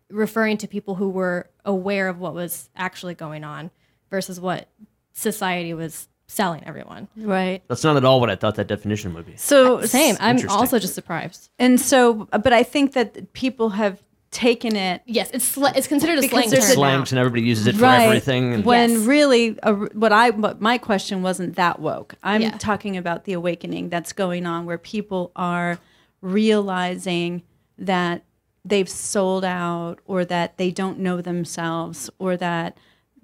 referring 0.09 0.57
to 0.57 0.67
people 0.67 0.95
who 0.95 1.09
were 1.09 1.49
aware 1.65 2.07
of 2.07 2.19
what 2.19 2.33
was 2.35 2.69
actually 2.75 3.15
going 3.15 3.43
on 3.43 3.71
versus 4.11 4.39
what 4.39 4.67
society 5.11 5.73
was 5.73 6.07
selling 6.27 6.63
everyone. 6.65 7.07
right 7.15 7.63
That's 7.67 7.83
not 7.83 7.95
at 7.97 8.03
all 8.05 8.19
what 8.19 8.29
I 8.29 8.35
thought 8.35 8.55
that 8.55 8.67
definition 8.67 9.13
would 9.13 9.25
be. 9.25 9.35
so 9.37 9.81
Same. 9.85 10.15
I'm 10.19 10.37
also 10.49 10.77
just 10.79 10.93
surprised. 10.93 11.49
and 11.57 11.79
so 11.79 12.25
but 12.31 12.51
i 12.53 12.63
think 12.63 12.93
that 12.93 13.31
people 13.33 13.69
have 13.69 14.01
taken 14.29 14.75
it 14.75 15.01
Yes, 15.05 15.29
it's 15.33 15.45
sl- 15.45 15.67
it's 15.67 15.87
considered 15.87 16.19
a 16.19 16.27
slang 16.27 16.49
term. 16.51 16.59
a- 16.59 16.61
Slangs 16.61 17.11
and 17.13 17.17
everybody 17.19 17.43
uses 17.43 17.65
it 17.65 17.75
for 17.75 17.83
right 17.83 18.01
everything. 18.07 18.53
And 18.55 18.65
when 18.65 18.89
Yes. 18.91 18.99
really 19.05 19.57
uh, 19.61 19.73
what 19.93 20.11
i 20.11 20.31
what 20.31 20.59
my 20.61 20.77
question 20.77 21.21
wasn't 21.21 21.55
that 21.55 21.79
woke 21.79 22.15
i'm 22.23 22.41
Yeah. 22.41 22.57
talking 22.57 22.97
about 22.97 23.23
the 23.23 23.31
awakening 23.33 23.87
that's 23.89 24.11
going 24.11 24.45
on 24.45 24.65
where 24.65 24.77
people 24.77 25.31
are 25.37 25.79
realizing 26.21 27.41
that 27.77 28.23
they've 28.65 28.89
sold 28.89 29.45
out 29.45 29.99
or 30.05 30.25
that 30.25 30.57
they 30.57 30.71
don't 30.71 30.99
know 30.99 31.21
themselves 31.21 32.09
or 32.19 32.35
that 32.35 32.77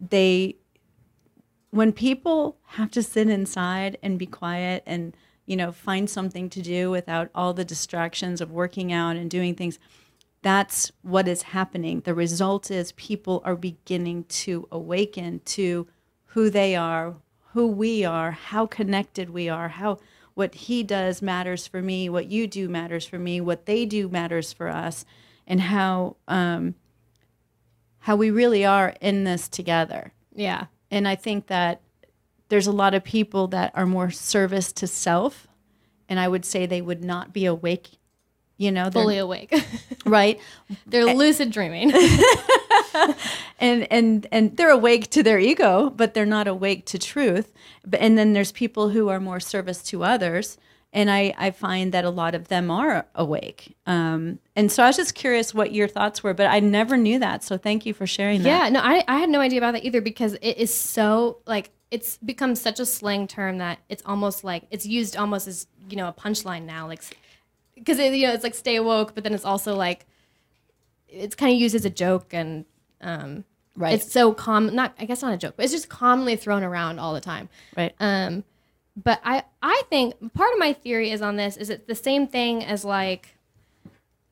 they 0.10 0.56
when 1.74 1.92
people 1.92 2.58
have 2.68 2.92
to 2.92 3.02
sit 3.02 3.28
inside 3.28 3.98
and 4.04 4.20
be 4.20 4.26
quiet 4.26 4.84
and 4.86 5.16
you 5.46 5.56
know 5.56 5.72
find 5.72 6.10
something 6.10 6.50
to 6.50 6.62
do 6.62 6.92
without 6.92 7.30
all 7.34 7.54
the 7.54 7.66
distractions 7.66 8.42
of 8.42 8.52
working 8.52 8.94
out 8.94 9.16
and 9.16 9.30
doing 9.30 9.56
things 9.56 9.80
that's 10.42 10.92
what 11.04 11.26
is 11.26 11.44
happening. 11.44 12.02
The 12.02 12.14
result 12.14 12.70
is 12.70 12.92
people 12.92 13.42
are 13.46 13.56
beginning 13.56 14.26
to 14.26 14.68
awaken 14.74 15.40
to 15.46 15.88
who 16.26 16.50
they 16.50 16.76
are 16.76 17.16
who 17.54 17.68
we 17.68 18.04
are 18.04 18.32
how 18.32 18.66
connected 18.66 19.30
we 19.30 19.48
are 19.48 19.70
how 19.70 20.00
what 20.34 20.56
he 20.56 20.84
does 20.84 21.22
matters 21.22 21.68
for 21.68 21.82
me 21.82 22.10
what 22.10 22.26
you 22.28 22.48
do 22.48 22.68
matters 22.68 23.06
for 23.06 23.20
me 23.20 23.40
what 23.40 23.66
they 23.66 23.86
do 23.86 24.10
matters 24.10 24.52
for 24.52 24.68
us 24.68 25.06
and 25.48 25.62
how 25.62 26.16
um, 26.28 26.76
how 28.00 28.16
we 28.18 28.30
really 28.30 28.66
are 28.66 28.96
in 29.00 29.24
this 29.24 29.48
together. 29.48 30.12
Yeah, 30.36 30.66
and 30.94 31.08
I 31.08 31.16
think 31.16 31.48
that 31.48 31.82
there's 32.50 32.68
a 32.68 32.72
lot 32.72 32.94
of 32.94 33.04
people 33.04 33.48
that 33.48 33.72
are 33.74 33.88
more 33.88 34.12
service 34.12 34.72
to 34.74 34.86
self, 34.86 35.48
and 36.08 36.20
I 36.20 36.28
would 36.28 36.46
say 36.46 36.66
they 36.68 36.82
would 36.82 37.04
not 37.04 37.34
be 37.34 37.46
awake. 37.46 37.98
You 38.58 38.72
know, 38.72 38.92
fully 38.92 39.18
awake. 39.18 39.52
right, 40.06 40.40
They're 40.86 41.16
lucid 41.16 41.52
dreaming. 41.52 41.92
and 43.60 43.92
and 43.92 44.28
and 44.32 44.56
they're 44.56 44.70
awake 44.70 45.10
to 45.10 45.24
their 45.24 45.40
ego, 45.40 45.90
but 45.90 46.14
they're 46.14 46.28
not 46.28 46.48
awake 46.48 46.86
to 46.86 47.00
truth. 47.00 47.52
But 47.84 48.00
and 48.00 48.16
then 48.16 48.34
there's 48.34 48.52
people 48.52 48.90
who 48.90 49.10
are 49.10 49.20
more 49.20 49.40
service 49.40 49.82
to 49.86 50.04
others, 50.04 50.60
and 50.94 51.12
I 51.12 51.34
I 51.38 51.52
find 51.52 51.92
that 51.94 52.06
a 52.06 52.10
lot 52.10 52.36
of 52.36 52.48
them 52.48 52.72
are 52.72 53.06
awake. 53.16 53.76
Um, 53.86 54.40
and 54.56 54.72
so 54.72 54.84
I 54.84 54.88
was 54.88 54.96
just 54.96 55.16
curious 55.16 55.54
what 55.54 55.74
your 55.74 55.88
thoughts 55.88 56.24
were, 56.24 56.34
but 56.34 56.46
I 56.48 56.60
never 56.60 56.96
knew 56.96 57.20
that. 57.20 57.44
So 57.44 57.58
thank 57.58 57.86
you 57.86 57.94
for 57.94 58.08
sharing 58.08 58.44
that. 58.44 58.50
yeah, 58.50 58.70
no, 58.70 58.80
I 58.80 59.04
I 59.08 59.18
had 59.18 59.30
no 59.30 59.42
idea 59.42 59.60
about 59.60 59.74
that 59.74 59.84
either 59.84 60.00
because 60.00 60.36
it 60.36 60.58
is 60.58 60.74
so 60.74 61.40
like 61.46 61.72
it's 61.92 62.18
become 62.18 62.56
such 62.56 62.80
a 62.80 62.86
slang 62.86 63.28
term 63.28 63.58
that 63.58 63.80
it's 63.90 64.04
almost 64.06 64.44
like 64.44 64.64
it's 64.72 64.86
used 64.86 65.18
almost 65.18 65.48
as 65.48 65.68
you 65.90 65.98
know 65.98 66.08
a 66.08 66.14
punchline 66.14 66.64
now, 66.64 66.88
like 66.88 67.02
because 67.76 68.00
you 68.00 68.28
know 68.28 68.34
it's 68.34 68.44
like 68.44 68.56
stay 68.56 68.80
woke, 68.80 69.16
but 69.16 69.24
then 69.24 69.34
it's 69.34 69.46
also 69.46 69.76
like 69.76 70.06
it's 71.10 71.36
kind 71.36 71.52
of 71.54 71.60
used 71.60 71.76
as 71.76 71.86
a 71.86 71.90
joke 71.90 72.34
and 72.34 72.66
um, 73.02 73.44
Right. 73.76 73.96
It's 73.96 74.12
so 74.12 74.34
common. 74.34 74.76
Not 74.76 74.94
I 75.00 75.06
guess 75.06 75.22
not 75.24 75.34
a 75.34 75.38
joke, 75.38 75.56
but 75.56 75.64
it's 75.64 75.74
just 75.74 75.90
commonly 75.90 76.36
thrown 76.36 76.64
around 76.64 77.00
all 77.00 77.14
the 77.14 77.22
time. 77.22 77.50
Right. 77.76 77.94
Um, 78.00 78.44
but 78.96 79.20
I 79.24 79.44
I 79.62 79.84
think 79.90 80.34
part 80.34 80.54
of 80.54 80.60
my 80.60 80.74
theory 80.74 81.12
is 81.12 81.22
on 81.22 81.36
this 81.36 81.58
is 81.58 81.70
it's 81.70 81.86
the 81.88 81.96
same 81.96 82.28
thing 82.28 82.64
as 82.64 82.86
like 82.86 83.36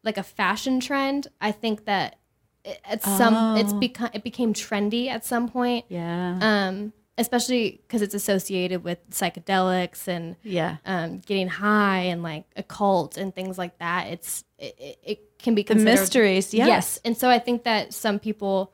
like 0.03 0.17
a 0.17 0.23
fashion 0.23 0.79
trend. 0.79 1.27
I 1.39 1.51
think 1.51 1.85
that 1.85 2.17
it- 2.63 2.79
at 2.85 3.03
some 3.03 3.57
it's 3.57 3.73
become 3.73 4.09
it 4.13 4.23
became 4.23 4.53
trendy 4.53 5.07
at 5.07 5.25
some 5.25 5.49
point. 5.49 5.85
yeah. 5.89 6.37
Um, 6.41 6.93
especially 7.17 7.81
because 7.85 8.01
it's 8.01 8.15
associated 8.15 8.83
with 8.83 8.97
psychedelics 9.11 10.07
and 10.07 10.35
yeah. 10.43 10.77
um, 10.85 11.19
getting 11.19 11.47
high 11.47 11.99
and 11.99 12.23
like 12.23 12.45
occult 12.55 13.17
and 13.17 13.35
things 13.35 13.57
like 13.57 13.77
that. 13.79 14.07
It's 14.07 14.43
it, 14.57 14.97
it, 15.03 15.19
can 15.37 15.53
be 15.55 15.63
The 15.63 15.73
considered 15.73 15.99
mysteries. 15.99 16.53
Yes. 16.53 16.99
and 17.03 17.17
so 17.17 17.27
I 17.29 17.39
think 17.39 17.63
that 17.63 17.93
some 17.93 18.19
people 18.19 18.73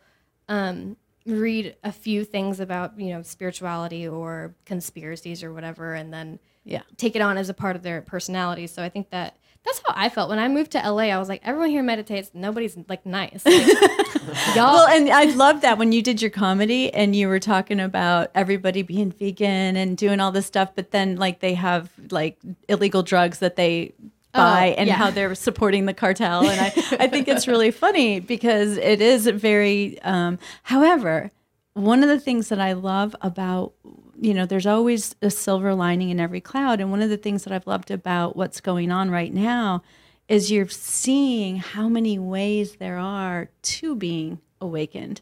um, 0.49 0.97
read 1.27 1.75
a 1.83 1.91
few 1.91 2.23
things 2.23 2.59
about 2.59 2.99
you 2.99 3.09
know 3.13 3.21
spirituality 3.21 4.07
or 4.07 4.55
conspiracies 4.65 5.43
or 5.43 5.53
whatever, 5.53 5.93
and 5.93 6.13
then 6.13 6.39
Yeah. 6.65 6.81
take 6.97 7.15
it 7.15 7.21
on 7.21 7.37
as 7.37 7.49
a 7.49 7.53
part 7.53 7.75
of 7.75 7.83
their 7.83 8.01
personality. 8.01 8.67
So 8.67 8.81
I 8.83 8.89
think 8.89 9.09
that 9.11 9.35
that's 9.65 9.81
how 9.85 9.93
I 9.97 10.07
felt 10.07 10.29
when 10.29 10.39
I 10.39 10.47
moved 10.47 10.71
to 10.71 10.77
LA. 10.79 11.05
I 11.11 11.17
was 11.17 11.27
like, 11.27 11.41
everyone 11.43 11.69
here 11.69 11.83
meditates. 11.83 12.31
Nobody's 12.33 12.77
like 12.87 13.05
nice. 13.05 13.45
Like, 13.45 13.67
y'all, 14.55 14.73
Well, 14.73 14.87
and 14.87 15.09
I 15.09 15.25
love 15.25 15.59
that 15.61 15.77
when 15.77 15.91
you 15.91 16.01
did 16.01 16.21
your 16.21 16.31
comedy 16.31 16.93
and 16.93 17.13
you 17.15 17.27
were 17.27 17.39
talking 17.39 17.79
about 17.81 18.31
everybody 18.33 18.81
being 18.81 19.11
vegan 19.11 19.75
and 19.75 19.97
doing 19.97 20.21
all 20.21 20.31
this 20.31 20.45
stuff, 20.45 20.71
but 20.75 20.91
then 20.91 21.17
like 21.17 21.41
they 21.41 21.53
have 21.55 21.91
like 22.11 22.37
illegal 22.69 23.03
drugs 23.03 23.39
that 23.39 23.57
they 23.57 23.93
buy 24.33 24.75
and 24.77 24.87
yeah. 24.87 24.95
how 24.95 25.11
they're 25.11 25.35
supporting 25.35 25.85
the 25.85 25.93
cartel. 25.93 26.47
And 26.47 26.59
I, 26.59 26.65
I 27.03 27.07
think 27.07 27.27
it's 27.27 27.47
really 27.47 27.71
funny 27.71 28.19
because 28.19 28.77
it 28.77 29.01
is 29.01 29.27
very, 29.27 30.01
um, 30.01 30.39
however, 30.63 31.31
one 31.73 32.03
of 32.03 32.09
the 32.09 32.19
things 32.19 32.49
that 32.49 32.59
I 32.59 32.73
love 32.73 33.15
about, 33.21 33.73
you 34.19 34.33
know, 34.33 34.45
there's 34.45 34.65
always 34.65 35.15
a 35.21 35.29
silver 35.29 35.75
lining 35.75 36.09
in 36.09 36.19
every 36.19 36.41
cloud. 36.41 36.79
And 36.79 36.91
one 36.91 37.01
of 37.01 37.09
the 37.09 37.17
things 37.17 37.43
that 37.43 37.53
I've 37.53 37.67
loved 37.67 37.91
about 37.91 38.35
what's 38.35 38.61
going 38.61 38.91
on 38.91 39.11
right 39.11 39.33
now 39.33 39.83
is 40.27 40.51
you're 40.51 40.67
seeing 40.67 41.57
how 41.57 41.87
many 41.87 42.19
ways 42.19 42.75
there 42.75 42.97
are 42.97 43.49
to 43.61 43.95
being 43.95 44.39
awakened. 44.59 45.21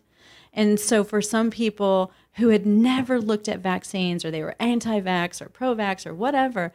And 0.53 0.79
so 0.79 1.03
for 1.03 1.21
some 1.21 1.51
people 1.51 2.11
who 2.35 2.49
had 2.49 2.65
never 2.65 3.19
looked 3.19 3.49
at 3.49 3.59
vaccines 3.59 4.23
or 4.23 4.31
they 4.31 4.41
were 4.41 4.55
anti-vax 4.59 5.41
or 5.41 5.49
pro-vax 5.49 6.05
or 6.05 6.13
whatever, 6.13 6.71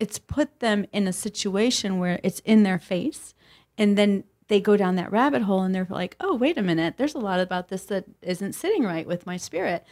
it's 0.00 0.18
put 0.18 0.60
them 0.60 0.86
in 0.92 1.06
a 1.06 1.12
situation 1.12 1.98
where 1.98 2.20
it's 2.22 2.40
in 2.40 2.62
their 2.62 2.78
face 2.78 3.34
and 3.78 3.96
then 3.98 4.24
they 4.48 4.60
go 4.60 4.76
down 4.76 4.96
that 4.96 5.10
rabbit 5.10 5.42
hole 5.42 5.62
and 5.62 5.74
they're 5.74 5.86
like, 5.88 6.16
"Oh, 6.20 6.34
wait 6.34 6.58
a 6.58 6.62
minute. 6.62 6.96
There's 6.98 7.14
a 7.14 7.18
lot 7.18 7.40
about 7.40 7.68
this 7.68 7.84
that 7.86 8.04
isn't 8.22 8.52
sitting 8.54 8.82
right 8.84 9.06
with 9.06 9.24
my 9.26 9.36
spirit." 9.38 9.84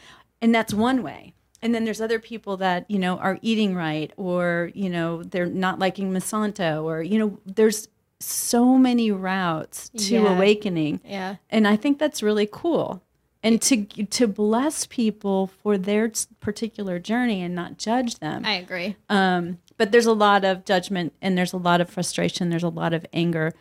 And 0.42 0.54
that's 0.54 0.74
one 0.74 1.02
way. 1.02 1.32
And 1.62 1.74
then 1.74 1.84
there's 1.84 2.00
other 2.00 2.18
people 2.18 2.56
that, 2.58 2.84
you 2.90 2.98
know, 2.98 3.16
are 3.18 3.38
eating 3.40 3.74
right 3.74 4.12
or, 4.16 4.70
you 4.74 4.90
know, 4.90 5.22
they're 5.22 5.46
not 5.46 5.78
liking 5.78 6.12
Monsanto 6.12 6.82
or, 6.84 7.02
you 7.02 7.18
know, 7.18 7.38
there's 7.46 7.88
so 8.20 8.76
many 8.76 9.10
routes 9.10 9.88
to 9.90 10.14
Yeah. 10.14 10.34
awakening 10.36 11.00
Yeah. 11.04 11.36
and 11.50 11.66
I 11.66 11.76
think 11.76 11.98
that's 11.98 12.22
really 12.22 12.48
cool. 12.50 13.02
And 13.44 13.60
to 13.62 13.84
to 13.84 14.28
bless 14.28 14.86
people 14.86 15.48
for 15.48 15.76
their 15.76 16.12
particular 16.40 17.00
journey 17.00 17.42
and 17.42 17.54
not 17.54 17.76
judge 17.76 18.20
them. 18.20 18.44
I 18.44 18.54
agree. 18.54 18.94
Um, 19.08 19.58
but 19.76 19.90
there's 19.90 20.06
a 20.06 20.12
lot 20.12 20.44
of 20.44 20.64
judgment 20.64 21.12
and 21.20 21.36
there's 21.36 21.52
a 21.52 21.56
lot 21.56 21.80
of 21.80 21.90
frustration. 21.90 22.50
There's 22.50 22.62
a 22.62 22.68
lot 22.68 22.92
of 22.92 23.04
anger, 23.12 23.52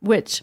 which, 0.00 0.42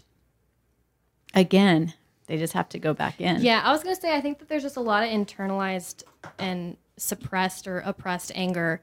again, 1.34 1.92
they 2.26 2.38
just 2.38 2.54
have 2.54 2.70
to 2.70 2.78
go 2.78 2.94
back 2.94 3.20
in. 3.20 3.42
Yeah, 3.42 3.60
I 3.62 3.70
was 3.72 3.82
gonna 3.82 3.96
say 3.96 4.16
I 4.16 4.20
think 4.22 4.38
that 4.38 4.48
there's 4.48 4.62
just 4.62 4.76
a 4.76 4.80
lot 4.80 5.02
of 5.02 5.10
internalized 5.10 6.02
and 6.38 6.78
suppressed 6.96 7.68
or 7.68 7.80
oppressed 7.80 8.32
anger, 8.34 8.82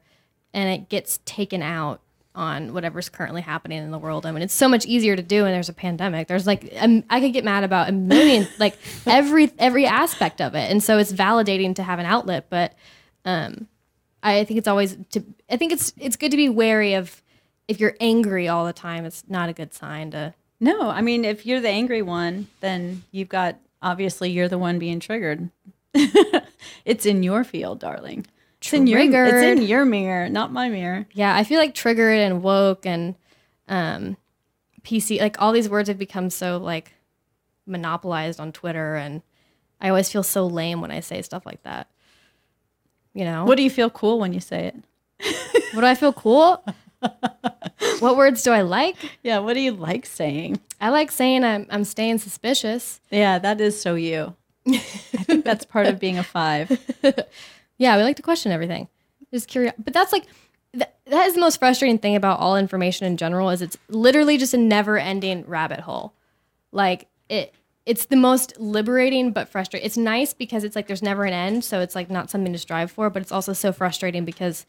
and 0.52 0.68
it 0.70 0.88
gets 0.88 1.18
taken 1.24 1.60
out 1.60 2.00
on 2.34 2.74
whatever's 2.74 3.08
currently 3.08 3.40
happening 3.40 3.82
in 3.82 3.90
the 3.90 3.98
world. 3.98 4.26
I 4.26 4.32
mean, 4.32 4.42
it's 4.42 4.54
so 4.54 4.68
much 4.68 4.86
easier 4.86 5.14
to 5.14 5.22
do 5.22 5.42
when 5.44 5.52
there's 5.52 5.68
a 5.68 5.74
pandemic. 5.74 6.26
There's 6.26 6.46
like 6.46 6.72
um, 6.78 7.04
I 7.08 7.20
could 7.20 7.32
get 7.32 7.44
mad 7.44 7.64
about 7.64 7.88
a 7.88 7.92
million, 7.92 8.48
like 8.58 8.76
every 9.06 9.52
every 9.58 9.86
aspect 9.86 10.40
of 10.40 10.54
it, 10.54 10.70
and 10.70 10.82
so 10.82 10.98
it's 10.98 11.12
validating 11.12 11.74
to 11.76 11.82
have 11.82 11.98
an 11.98 12.06
outlet. 12.06 12.46
But 12.50 12.74
um, 13.24 13.68
I 14.22 14.44
think 14.44 14.58
it's 14.58 14.68
always 14.68 14.96
to. 15.10 15.24
I 15.48 15.56
think 15.56 15.72
it's 15.72 15.92
it's 15.96 16.16
good 16.16 16.30
to 16.32 16.36
be 16.36 16.48
wary 16.48 16.94
of 16.94 17.22
if 17.68 17.80
you're 17.80 17.96
angry 18.00 18.48
all 18.48 18.66
the 18.66 18.72
time. 18.72 19.04
It's 19.04 19.24
not 19.28 19.48
a 19.48 19.52
good 19.52 19.72
sign 19.72 20.10
to. 20.12 20.34
No, 20.60 20.88
I 20.88 21.02
mean, 21.02 21.24
if 21.24 21.44
you're 21.46 21.60
the 21.60 21.68
angry 21.68 22.02
one, 22.02 22.48
then 22.60 23.04
you've 23.10 23.28
got 23.28 23.58
obviously 23.82 24.30
you're 24.30 24.48
the 24.48 24.58
one 24.58 24.78
being 24.78 24.98
triggered. 24.98 25.50
it's 26.84 27.06
in 27.06 27.22
your 27.22 27.44
field, 27.44 27.80
darling. 27.80 28.26
It's 28.64 28.72
in 28.72 28.86
your, 28.86 29.00
it's 29.00 29.60
in 29.60 29.62
your 29.68 29.84
mirror, 29.84 30.28
not 30.28 30.52
my 30.52 30.68
mirror. 30.70 31.06
Yeah, 31.12 31.36
I 31.36 31.44
feel 31.44 31.58
like 31.60 31.74
triggered 31.74 32.18
and 32.18 32.42
woke 32.42 32.86
and 32.86 33.14
um, 33.68 34.16
PC, 34.82 35.20
like 35.20 35.40
all 35.40 35.52
these 35.52 35.68
words 35.68 35.88
have 35.88 35.98
become 35.98 36.30
so 36.30 36.56
like 36.56 36.92
monopolized 37.66 38.40
on 38.40 38.52
Twitter, 38.52 38.96
and 38.96 39.22
I 39.80 39.88
always 39.90 40.10
feel 40.10 40.22
so 40.22 40.46
lame 40.46 40.80
when 40.80 40.90
I 40.90 41.00
say 41.00 41.20
stuff 41.22 41.44
like 41.44 41.62
that. 41.64 41.88
You 43.12 43.24
know, 43.24 43.44
What 43.44 43.56
do 43.56 43.62
you 43.62 43.70
feel 43.70 43.90
cool 43.90 44.18
when 44.18 44.32
you 44.32 44.40
say 44.40 44.66
it? 44.66 44.76
what 45.74 45.82
do 45.82 45.86
I 45.86 45.94
feel 45.94 46.12
cool? 46.12 46.64
what 48.00 48.16
words 48.16 48.42
do 48.42 48.50
I 48.50 48.62
like? 48.62 48.96
Yeah, 49.22 49.38
what 49.40 49.54
do 49.54 49.60
you 49.60 49.72
like 49.72 50.06
saying? 50.06 50.58
I 50.80 50.88
like 50.88 51.10
saying 51.12 51.44
I'm 51.44 51.66
I'm 51.70 51.84
staying 51.84 52.18
suspicious. 52.18 53.00
Yeah, 53.10 53.38
that 53.38 53.60
is 53.60 53.80
so 53.80 53.94
you. 53.94 54.34
I 54.66 54.78
think 54.78 55.44
that's 55.44 55.64
part 55.64 55.86
of 55.86 56.00
being 56.00 56.18
a 56.18 56.22
five. 56.24 56.70
Yeah, 57.78 57.96
we 57.96 58.02
like 58.02 58.16
to 58.16 58.22
question 58.22 58.52
everything. 58.52 58.88
Just 59.32 59.48
curious, 59.48 59.74
but 59.78 59.92
that's 59.92 60.12
like 60.12 60.24
th- 60.72 60.88
that 61.06 61.26
is 61.26 61.34
the 61.34 61.40
most 61.40 61.58
frustrating 61.58 61.98
thing 61.98 62.14
about 62.16 62.38
all 62.38 62.56
information 62.56 63.06
in 63.06 63.16
general 63.16 63.50
is 63.50 63.62
it's 63.62 63.76
literally 63.88 64.38
just 64.38 64.54
a 64.54 64.58
never-ending 64.58 65.44
rabbit 65.46 65.80
hole. 65.80 66.12
Like 66.72 67.08
it 67.28 67.52
it's 67.86 68.06
the 68.06 68.16
most 68.16 68.58
liberating 68.58 69.32
but 69.32 69.48
frustrating. 69.48 69.84
It's 69.86 69.96
nice 69.96 70.32
because 70.32 70.64
it's 70.64 70.74
like 70.76 70.86
there's 70.86 71.02
never 71.02 71.24
an 71.24 71.32
end, 71.34 71.64
so 71.64 71.80
it's 71.80 71.94
like 71.94 72.10
not 72.10 72.30
something 72.30 72.52
to 72.52 72.58
strive 72.58 72.90
for, 72.90 73.10
but 73.10 73.22
it's 73.22 73.32
also 73.32 73.52
so 73.52 73.72
frustrating 73.72 74.24
because 74.24 74.64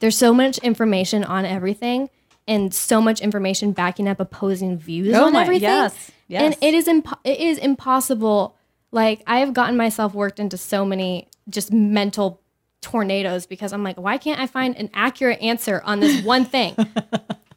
there's 0.00 0.16
so 0.16 0.32
much 0.32 0.58
information 0.58 1.22
on 1.24 1.44
everything 1.44 2.08
and 2.46 2.72
so 2.72 3.00
much 3.00 3.20
information 3.20 3.72
backing 3.72 4.08
up 4.08 4.18
opposing 4.20 4.78
views 4.78 5.14
Oh 5.14 5.26
on 5.26 5.34
my- 5.34 5.42
everything. 5.42 5.68
yes, 5.68 6.10
yes. 6.28 6.42
And 6.42 6.56
it 6.62 6.72
is 6.74 6.86
impo- 6.86 7.18
it 7.24 7.38
is 7.38 7.58
impossible. 7.58 8.54
Like 8.90 9.22
I 9.26 9.40
have 9.40 9.52
gotten 9.52 9.76
myself 9.76 10.14
worked 10.14 10.40
into 10.40 10.56
so 10.56 10.84
many 10.84 11.28
just 11.48 11.72
mental 11.72 12.40
tornadoes 12.80 13.46
because 13.46 13.72
I'm 13.72 13.82
like, 13.82 13.98
why 13.98 14.18
can't 14.18 14.40
I 14.40 14.46
find 14.46 14.76
an 14.76 14.90
accurate 14.94 15.40
answer 15.40 15.82
on 15.84 16.00
this 16.00 16.22
one 16.22 16.44
thing? 16.44 16.74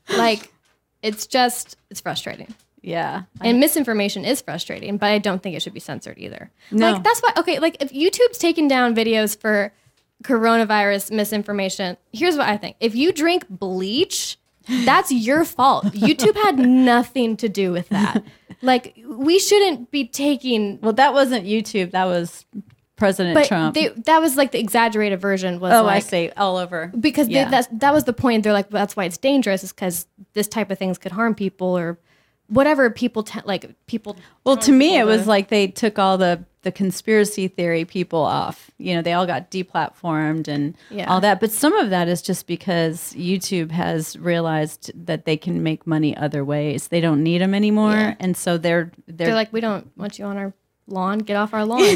like 0.10 0.52
it's 1.02 1.28
just 1.28 1.78
it's 1.90 2.02
frustrating. 2.02 2.54
Yeah. 2.82 3.24
And 3.42 3.60
misinformation 3.60 4.26
is 4.26 4.42
frustrating, 4.42 4.98
but 4.98 5.08
I 5.08 5.20
don't 5.20 5.42
think 5.44 5.56
it 5.56 5.62
should 5.62 5.74
be 5.74 5.80
censored 5.80 6.18
either. 6.18 6.50
No. 6.72 6.94
Like 6.94 7.04
that's 7.04 7.22
why 7.22 7.34
okay, 7.38 7.60
like 7.60 7.78
if 7.80 7.92
YouTube's 7.92 8.38
taking 8.38 8.68
down 8.68 8.96
videos 8.96 9.40
for 9.40 9.72
coronavirus 10.24 11.12
misinformation, 11.12 11.98
here's 12.12 12.38
what 12.38 12.48
I 12.48 12.58
think. 12.58 12.76
If 12.80 12.96
you 12.96 13.12
drink 13.12 13.46
bleach, 13.50 14.38
that's 14.68 15.12
your 15.12 15.44
fault. 15.46 15.86
YouTube 15.86 16.36
had 16.36 16.60
nothing 16.60 17.38
to 17.38 17.50
do 17.50 17.72
with 17.72 17.90
that. 17.90 18.24
Like 18.64 18.96
we 19.08 19.40
shouldn't 19.40 19.90
be 19.90 20.06
taking 20.08 20.78
Well, 20.82 20.94
that 20.94 21.14
wasn't 21.14 21.48
YouTube. 21.48 21.90
That 21.92 22.06
was 22.06 22.46
President 22.96 23.34
but 23.34 23.48
Trump. 23.48 23.74
they, 23.74 23.88
that 23.88 24.22
was 24.22 24.38
like 24.38 24.52
the 24.52 24.60
exaggerated 24.60 25.20
version 25.20 25.60
was 25.60 25.74
oh, 25.74 25.78
I 25.80 25.96
like 25.96 26.04
see. 26.04 26.30
All 26.38 26.58
over. 26.58 26.92
because 27.00 27.28
Yeah. 27.28 27.46
they, 27.46 27.50
that's 27.50 27.68
that 27.72 27.92
was 27.92 28.04
the 28.04 28.14
point. 28.14 28.44
They're 28.44 28.54
like, 28.54 28.72
well, 28.72 28.84
that's 28.84 28.96
why 28.96 29.06
it's 29.06 29.18
dangerous, 29.18 29.64
is 29.64 29.74
because 29.74 30.06
this 30.34 30.48
type 30.48 30.70
of 30.70 30.78
things 30.78 31.00
could 31.00 31.12
harm 31.12 31.34
people 31.34 31.76
or 31.76 31.98
whatever 32.50 32.92
people 32.92 33.24
te- 33.24 33.40
like 33.46 33.66
people. 33.88 34.16
Well, 34.44 34.58
to 34.58 34.72
me, 34.72 35.00
it 35.00 35.06
was 35.08 35.26
like 35.26 35.48
they 35.48 35.66
took 35.66 35.98
all 35.98 36.20
the 36.20 36.46
the 36.64 36.72
conspiracy 36.72 37.48
theory 37.48 37.86
people 37.86 38.20
off. 38.20 38.70
You 38.78 38.94
know, 38.96 39.02
they 39.02 39.14
all 39.14 39.26
got 39.26 39.50
deplatformed 39.50 40.48
and 40.48 40.76
Yeah. 40.90 41.10
all 41.12 41.20
that. 41.22 41.40
But 41.40 41.52
some 41.52 41.74
of 41.74 41.90
that 41.90 42.08
is 42.08 42.22
just 42.22 42.46
because 42.48 43.14
YouTube 43.14 43.72
has 43.72 44.16
realized 44.18 44.92
that 45.08 45.26
they 45.26 45.38
can 45.38 45.64
make 45.64 45.88
money 45.88 46.16
other 46.16 46.46
ways. 46.46 46.90
They 46.90 47.02
don't 47.02 47.24
need 47.24 47.42
them 47.42 47.54
anymore, 47.56 47.94
Yeah. 47.94 48.16
and 48.20 48.38
so 48.38 48.58
they're 48.58 48.92
they're, 49.08 49.28
they're 49.28 49.36
like, 49.36 49.52
we 49.52 49.60
don't 49.62 49.92
want 49.98 50.20
you 50.20 50.26
on 50.26 50.38
our 50.38 50.54
lawn. 50.88 51.20
Get 51.20 51.36
off 51.36 51.54
our 51.54 51.66
lawn. 51.66 51.82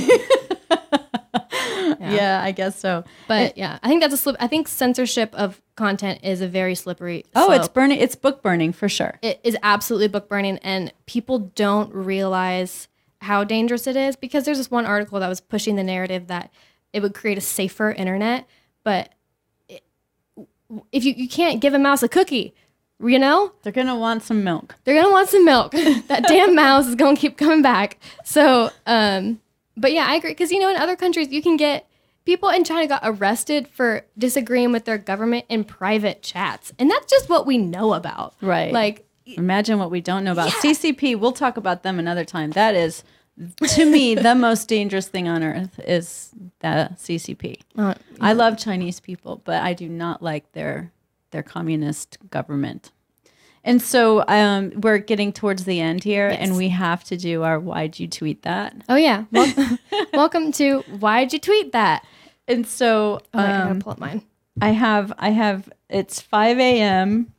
yeah. 2.00 2.42
I 2.44 2.52
guess 2.52 2.80
so. 2.80 3.04
but 3.28 3.58
yeah, 3.58 3.80
I 3.84 3.88
think 3.88 4.02
that's 4.02 4.14
a 4.14 4.18
slip. 4.18 4.36
I 4.40 4.48
think 4.48 4.68
censorship 4.68 5.34
of 5.36 5.62
content 5.76 6.20
is 6.24 6.42
a 6.42 6.48
very 6.48 6.76
slippery. 6.76 7.26
Oh, 7.36 7.52
it's 7.52 7.68
burning. 7.68 8.00
It's 8.00 8.16
book 8.16 8.42
burning 8.42 8.74
for 8.74 8.90
sure. 8.90 9.20
it 9.22 9.40
is 9.44 9.56
absolutely 9.64 10.08
book 10.08 10.28
burning 10.30 10.58
and 10.60 10.92
people 11.06 11.40
don't 11.56 11.94
realize 11.94 12.88
how 13.26 13.44
dangerous 13.44 13.86
it 13.88 13.96
is 13.96 14.16
because 14.16 14.46
there's 14.46 14.58
this 14.58 14.72
one 14.72 14.86
article 14.86 15.20
that 15.20 15.28
was 15.28 15.42
pushing 15.42 15.76
the 15.76 15.84
narrative 15.84 16.28
that 16.28 16.52
it 16.94 17.02
would 17.02 17.14
create 17.14 17.38
a 17.38 17.42
safer 17.42 17.92
internet 17.92 18.48
but 18.84 19.10
it, 19.68 19.84
if 20.92 21.04
you, 21.06 21.14
you 21.16 21.28
can't 21.28 21.62
give 21.62 21.74
a 21.74 21.80
mouse 21.80 22.04
a 22.04 22.08
cookie 22.10 22.54
you 23.00 23.20
know 23.20 23.52
They're 23.64 23.74
gonna 23.74 23.98
want 23.98 24.24
some 24.24 24.44
milk. 24.44 24.76
they're 24.84 24.96
gonna 25.02 25.12
want 25.12 25.30
some 25.30 25.44
milk 25.46 25.72
that 26.08 26.24
damn 26.28 26.56
mouse 26.56 26.88
is 26.88 26.96
gonna 26.96 27.18
keep 27.18 27.38
coming 27.38 27.62
back 27.62 28.00
so 28.24 28.70
um 28.86 29.40
but 29.76 29.92
yeah 29.92 30.06
i 30.08 30.16
agree 30.16 30.32
because 30.32 30.52
you 30.52 30.60
know 30.60 30.70
in 30.70 30.78
other 30.78 30.96
countries 30.96 31.30
you 31.30 31.42
can 31.42 31.58
get 31.58 31.88
people 32.26 32.50
in 32.50 32.64
china 32.64 32.88
got 32.88 33.02
arrested 33.04 33.68
for 33.68 34.06
disagreeing 34.18 34.72
with 34.72 34.86
their 34.86 34.98
government 34.98 35.46
in 35.50 35.64
private 35.64 36.22
chats 36.24 36.72
and 36.80 36.90
that's 36.90 37.10
just 37.12 37.30
what 37.30 37.46
we 37.46 37.58
know 37.58 37.94
about 37.94 38.34
Right. 38.42 38.72
like 38.72 39.02
Imagine 39.28 39.80
what 39.80 39.90
we 39.90 40.02
don't 40.02 40.24
know 40.24 40.34
about 40.34 40.52
CCP. 40.52 41.20
We'll 41.20 41.32
talk 41.32 41.58
about 41.58 41.82
them 41.82 41.98
another 41.98 42.24
time. 42.24 42.52
That 42.52 42.76
is, 42.76 43.04
to 43.68 43.86
me, 43.90 44.16
the 44.16 44.36
most 44.36 44.68
dangerous 44.68 45.08
thing 45.08 45.28
on 45.28 45.44
earth 45.44 45.80
is 45.80 46.32
the 46.60 46.90
CCP. 46.96 47.60
Uh, 47.78 47.94
I 48.22 48.34
love 48.34 48.58
Chinese 48.58 49.00
people, 49.00 49.42
but 49.44 49.62
I 49.62 49.74
do 49.74 49.90
not 49.90 50.22
like 50.22 50.52
their 50.54 50.92
their 51.32 51.44
communist 51.44 52.18
government. 52.30 52.92
And 53.64 53.82
so 53.82 54.24
um, 54.28 54.72
we're 54.80 55.00
getting 55.00 55.34
towards 55.34 55.66
the 55.66 55.82
end 55.82 56.04
here, 56.04 56.30
Yes. 56.30 56.40
and 56.40 56.56
we 56.56 56.70
have 56.70 57.04
to 57.06 57.18
do 57.18 57.44
our 57.44 57.60
"Why'd 57.60 58.00
you 58.00 58.08
tweet 58.08 58.44
that?" 58.44 58.76
Oh 58.88 58.96
yeah. 58.96 59.26
Wel- 59.32 59.78
welcome 60.14 60.52
to 60.54 60.80
Why'd 61.00 61.34
you 61.34 61.40
tweet 61.40 61.72
that? 61.74 62.06
And 62.48 62.66
so 62.68 63.20
Oh, 63.34 63.40
wait, 63.40 63.44
I 63.44 63.56
um, 63.62 63.68
gotta 63.70 63.80
pull 63.84 63.92
up 63.94 64.00
mine. 64.00 64.22
I 64.62 64.70
have 64.70 65.12
I 65.18 65.32
have 65.32 65.70
it's 65.90 66.22
5 66.22 66.60
a.m. 66.60 67.34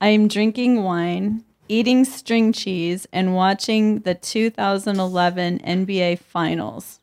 I'm 0.00 0.28
drinking 0.28 0.82
wine, 0.82 1.42
eating 1.68 2.04
string 2.04 2.52
cheese, 2.52 3.06
and 3.12 3.34
watching 3.34 4.00
the 4.00 4.14
2011 4.14 5.58
NBA 5.60 6.18
Finals. 6.18 7.00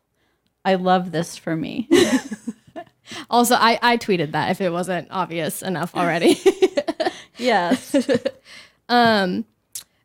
I 0.66 0.76
love 0.76 1.12
this 1.12 1.38
for 1.38 1.56
me. 1.56 1.88
Also, 3.30 3.56
I, 3.56 3.80
I 3.82 3.98
tweeted 3.98 4.32
that 4.32 4.52
if 4.52 4.62
it 4.62 4.72
wasn't 4.72 5.08
obvious 5.12 5.62
enough 5.62 5.96
already. 5.96 6.38
yes. 7.38 7.96
um, 8.90 9.46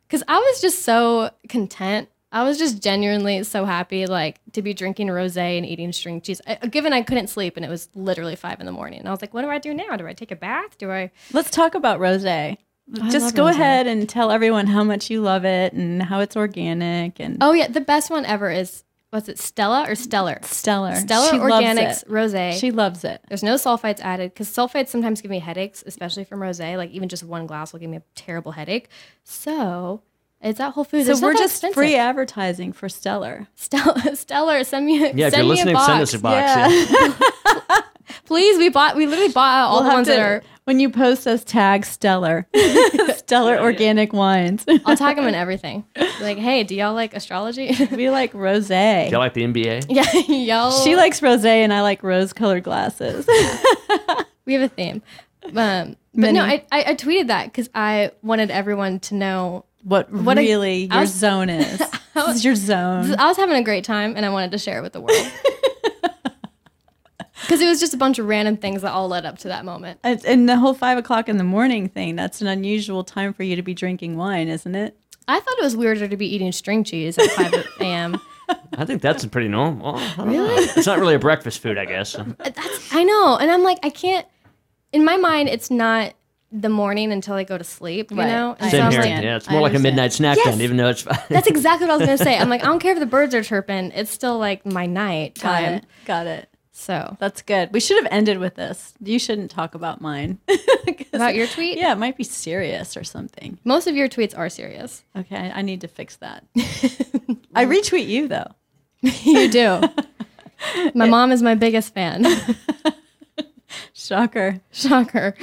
because 0.07 0.23
I 0.27 0.37
was 0.37 0.61
just 0.61 0.83
so 0.83 1.31
content. 1.49 2.09
I 2.31 2.43
was 2.43 2.57
just 2.57 2.83
genuinely 2.83 3.43
so 3.43 3.65
happy, 3.65 4.07
like 4.07 4.39
to 4.53 4.61
be 4.61 4.73
drinking 4.73 5.07
rosé 5.07 5.57
and 5.57 5.65
eating 5.65 5.91
string 5.91 6.19
cheese. 6.19 6.41
I, 6.45 6.55
given 6.67 6.93
I 6.93 7.01
couldn't 7.01 7.27
sleep 7.27 7.55
and 7.55 7.65
it 7.65 7.69
was 7.69 7.89
literally 7.95 8.35
five 8.35 8.59
in 8.59 8.65
the 8.65 8.71
morning, 8.71 8.99
and 8.99 9.07
I 9.07 9.11
was 9.11 9.21
like, 9.21 9.33
"What 9.33 9.43
do 9.43 9.49
I 9.49 9.57
do 9.57 9.73
now? 9.73 9.95
Do 9.95 10.05
I 10.05 10.13
take 10.13 10.31
a 10.31 10.35
bath? 10.35 10.77
Do 10.77 10.91
I?" 10.91 11.11
Let's 11.31 11.49
talk 11.49 11.75
about 11.75 11.99
rosé. 11.99 12.57
Love 12.87 13.11
Just 13.11 13.35
go 13.35 13.45
rosé. 13.45 13.51
ahead 13.51 13.87
and 13.87 14.07
tell 14.07 14.31
everyone 14.31 14.67
how 14.67 14.83
much 14.83 15.09
you 15.09 15.21
love 15.21 15.45
it 15.45 15.73
and 15.73 16.01
how 16.03 16.19
it's 16.19 16.35
organic 16.35 17.19
and 17.19 17.37
Oh 17.41 17.51
yeah, 17.53 17.67
the 17.67 17.81
best 17.81 18.09
one 18.09 18.25
ever 18.25 18.49
is 18.51 18.83
was 19.13 19.29
it, 19.29 19.39
Stella 19.39 19.85
or 19.89 19.95
Stellar? 19.95 20.39
Stellar. 20.43 20.95
Stellar 20.95 21.29
She 21.29 21.37
Organics. 21.37 22.05
Rosé. 22.05 22.59
She 22.59 22.71
loves 22.71 23.05
it. 23.05 23.21
There's 23.29 23.43
no 23.43 23.55
sulfites 23.55 24.01
added 24.01 24.33
because 24.33 24.49
sulfites 24.49 24.89
sometimes 24.89 25.21
give 25.21 25.31
me 25.31 25.39
headaches, 25.39 25.83
especially 25.87 26.25
from 26.25 26.41
rosé. 26.41 26.75
Like 26.75 26.91
even 26.91 27.07
just 27.07 27.23
one 27.23 27.47
glass 27.47 27.71
will 27.71 27.79
give 27.79 27.89
me 27.89 27.97
a 27.97 28.03
terrible 28.15 28.51
headache. 28.51 28.89
So 29.23 30.01
it's 30.41 30.59
at 30.59 30.71
Whole 30.73 30.83
Foods. 30.83 31.05
So 31.05 31.13
It's 31.13 31.21
we're 31.21 31.31
just 31.33 31.55
expensive. 31.55 31.75
free 31.75 31.95
advertising 31.95 32.73
for 32.73 32.89
Stellar. 32.89 33.47
Stellar, 33.55 34.15
Stellar, 34.15 34.63
send 34.65 34.85
me. 34.85 34.99
Yeah, 35.13 35.27
if 35.27 35.35
you're 35.37 35.43
listening, 35.43 35.75
a 35.75 35.77
box. 35.77 35.85
send 35.87 36.01
us 36.01 36.13
a 36.13 36.19
box. 36.19 36.91
Yeah. 36.91 37.81
Please, 38.25 38.57
we 38.57 38.69
bought. 38.69 38.95
We 38.95 39.07
literally 39.07 39.31
bought 39.31 39.67
all 39.69 39.81
We'll 39.81 39.89
the 39.89 39.95
ones 39.95 40.07
to- 40.07 40.13
that 40.13 40.19
are. 40.19 40.43
when 40.65 40.79
you 40.79 40.89
post 40.89 41.27
us 41.27 41.43
tag 41.43 41.85
Stellar. 41.85 42.47
Stellar 43.17 43.59
organic 43.59 44.13
wines. 44.13 44.65
I'll 44.85 44.95
tag 44.97 45.15
them 45.15 45.27
in 45.27 45.35
everything. 45.35 45.85
Like, 46.21 46.37
hey, 46.37 46.63
do 46.63 46.73
y'all 46.75 46.93
like 46.93 47.13
astrology? 47.13 47.75
we 47.91 48.09
like 48.09 48.31
rosé. 48.33 49.05
Do 49.07 49.11
you 49.11 49.17
like 49.17 49.33
the 49.33 49.43
NBA? 49.43 49.85
yeah, 49.89 50.33
y'all. 50.33 50.71
She 50.83 50.95
likes 50.95 51.19
rosé 51.19 51.45
and 51.45 51.73
I 51.73 51.81
like 51.81 52.03
rose 52.03 52.31
colored 52.31 52.63
glasses. 52.63 53.27
we 54.45 54.53
have 54.53 54.61
a 54.61 54.69
theme. 54.69 55.01
Um, 55.53 55.97
but 56.13 56.31
no, 56.31 56.41
I, 56.41 56.65
I, 56.71 56.83
I 56.91 56.95
tweeted 56.95 57.27
that 57.27 57.45
because 57.47 57.69
I 57.75 58.11
wanted 58.23 58.49
everyone 58.49 59.01
to 59.01 59.15
know. 59.15 59.65
what 59.83 60.09
What 60.09 60.37
really 60.37 60.87
I 60.89 60.95
your 60.95 61.01
was- 61.01 61.13
zone 61.13 61.49
is. 61.49 61.79
this 62.15 62.35
is 62.37 62.45
your 62.45 62.55
zone. 62.55 63.13
I 63.15 63.27
was 63.27 63.35
having 63.35 63.57
a 63.57 63.63
great 63.63 63.83
time 63.83 64.13
and 64.15 64.25
I 64.25 64.29
wanted 64.29 64.51
to 64.51 64.57
share 64.57 64.79
it 64.79 64.83
with 64.83 64.93
the 64.93 65.01
world. 65.01 65.31
Because 67.45 67.61
it 67.61 67.67
was 67.67 67.79
just 67.79 67.93
a 67.93 67.97
bunch 67.97 68.19
of 68.19 68.27
random 68.27 68.57
things 68.57 68.81
that 68.81 68.91
all 68.91 69.07
led 69.07 69.25
up 69.25 69.37
to 69.39 69.47
that 69.49 69.65
moment. 69.65 69.99
And, 70.03 70.23
and 70.25 70.49
the 70.49 70.57
whole 70.57 70.73
five 70.73 70.97
o'clock 70.97 71.29
in 71.29 71.37
the 71.37 71.43
morning 71.43 71.87
thing, 71.89 72.15
that's 72.15 72.41
an 72.41 72.47
unusual 72.47 73.03
time 73.03 73.33
for 73.33 73.43
you 73.43 73.55
to 73.55 73.61
be 73.61 73.73
drinking 73.73 74.17
wine, 74.17 74.47
isn't 74.47 74.75
it? 74.75 74.97
I 75.27 75.39
thought 75.39 75.57
it 75.57 75.63
was 75.63 75.75
weirder 75.75 76.07
to 76.07 76.17
be 76.17 76.27
eating 76.33 76.51
string 76.51 76.83
cheese 76.83 77.17
at 77.17 77.31
5 77.31 77.53
a.m. 77.79 78.19
I 78.77 78.85
think 78.85 79.01
that's 79.01 79.25
pretty 79.25 79.47
normal. 79.47 79.95
I. 79.97 80.67
It's 80.75 80.85
not 80.85 80.99
really 80.99 81.15
a 81.15 81.19
breakfast 81.19 81.59
food, 81.61 81.77
I 81.79 81.85
guess. 81.85 82.13
Uh, 82.15 82.25
that's, 82.39 82.93
I 82.93 83.03
know. 83.03 83.37
And 83.37 83.49
I'm 83.49 83.63
like, 83.63 83.79
I 83.81 83.89
can't, 83.89 84.27
in 84.93 85.03
my 85.03 85.17
mind, 85.17 85.49
it's 85.49 85.71
not 85.71 86.13
the 86.51 86.69
morning 86.69 87.11
until 87.11 87.33
I 87.33 87.43
go 87.43 87.57
to 87.57 87.63
sleep, 87.63 88.11
you 88.11 88.17
Right. 88.17 88.27
know? 88.27 88.55
And 88.59 88.69
Same 88.69 88.83
I'm 88.83 88.91
here. 88.91 89.01
like, 89.01 89.09
yeah, 89.09 89.35
it's 89.37 89.49
I 89.49 89.53
more 89.53 89.61
like 89.61 89.73
a 89.73 89.79
midnight 89.79 90.13
snack 90.13 90.37
Yes. 90.37 90.45
then, 90.45 90.61
even 90.61 90.77
though 90.77 90.89
it's 90.89 91.01
fine. 91.01 91.17
that's 91.29 91.47
exactly 91.47 91.87
what 91.87 91.95
I 91.95 91.97
was 91.97 92.05
going 92.05 92.17
to 92.19 92.23
say. 92.23 92.37
I'm 92.37 92.49
like, 92.49 92.61
I 92.61 92.65
don't 92.67 92.79
care 92.83 92.93
if 92.93 92.99
the 92.99 93.05
birds 93.07 93.33
are 93.33 93.41
chirping. 93.43 93.91
It's 93.93 94.11
still 94.11 94.37
like 94.37 94.63
my 94.63 94.85
night 94.85 95.35
Got 95.39 95.41
time. 95.41 95.73
it. 95.73 95.85
Got 96.05 96.27
it. 96.27 96.49
So, 96.77 97.15
That's 97.21 97.41
good. 97.41 97.71
We 97.71 97.79
should 97.79 98.03
have 98.03 98.11
ended 98.11 98.37
with 98.37 98.55
this. 98.55 98.93
You 98.99 99.17
shouldn't 99.17 99.49
talk 99.49 99.75
about 99.75 100.01
mine. 100.01 100.39
about 101.13 101.33
your 101.33 101.47
tweet? 101.47 101.77
Yeah, 101.77 101.93
it 101.93 101.97
might 101.97 102.17
be 102.17 102.25
serious 102.25 102.97
or 102.97 103.05
something. 103.05 103.57
Most 103.63 103.87
of 103.87 103.95
your 103.95 104.09
tweets 104.09 104.37
are 104.37 104.49
serious. 104.49 105.01
Okay, 105.15 105.53
I 105.55 105.61
need 105.61 105.79
to 105.81 105.87
fix 105.87 106.17
that. 106.17 106.43
I 107.55 107.63
retweet 107.65 108.07
you 108.07 108.27
though. 108.27 108.51
you 109.01 109.49
do. 109.49 109.81
My 110.93 111.07
mom 111.07 111.31
is 111.31 111.41
my 111.41 111.55
biggest 111.55 111.93
fan. 111.93 112.25
Shocker. 113.93 114.59
Shocker. 114.73 115.33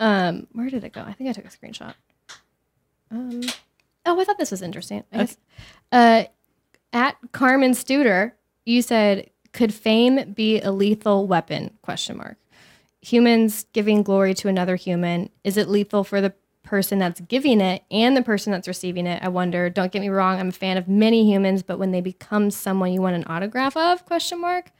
Um, 0.00 0.46
where 0.52 0.70
did 0.70 0.82
it 0.82 0.94
go? 0.94 1.02
I 1.02 1.12
think 1.12 1.28
I 1.28 1.34
took 1.34 1.44
a 1.44 1.48
screenshot. 1.48 1.94
Um, 3.10 3.42
oh, 4.06 4.18
I 4.18 4.24
thought 4.24 4.38
this 4.38 4.50
was 4.50 4.62
interesting. 4.62 5.04
I 5.12 5.18
guess. 5.18 5.36
Uh, 5.92 6.24
at 6.94 7.16
Carmen 7.32 7.72
Studer, 7.72 8.32
you 8.64 8.80
said, 8.80 9.28
"Could 9.54 9.72
fame 9.72 10.34
be 10.34 10.60
a 10.60 10.70
lethal 10.70 11.26
weapon?" 11.26 11.70
Question 11.80 12.18
mark. 12.18 12.36
Humans 13.00 13.64
giving 13.72 14.02
glory 14.02 14.34
to 14.34 14.48
another 14.48 14.76
human 14.76 15.30
is 15.42 15.56
it 15.56 15.68
lethal 15.68 16.04
for 16.04 16.20
the 16.20 16.34
person 16.62 16.98
that's 16.98 17.20
giving 17.20 17.60
it 17.60 17.84
and 17.90 18.16
the 18.16 18.22
person 18.22 18.50
that's 18.50 18.66
receiving 18.66 19.06
it? 19.06 19.22
I 19.22 19.28
wonder. 19.28 19.70
Don't 19.70 19.92
get 19.92 20.00
me 20.00 20.08
wrong. 20.08 20.40
I'm 20.40 20.48
a 20.48 20.52
fan 20.52 20.76
of 20.76 20.88
many 20.88 21.30
humans, 21.30 21.62
but 21.62 21.78
when 21.78 21.92
they 21.92 22.00
become 22.00 22.50
someone 22.50 22.92
you 22.92 23.00
want 23.00 23.16
an 23.16 23.24
autograph 23.26 23.76
of? 23.76 24.04
Question 24.06 24.40
mark. 24.40 24.70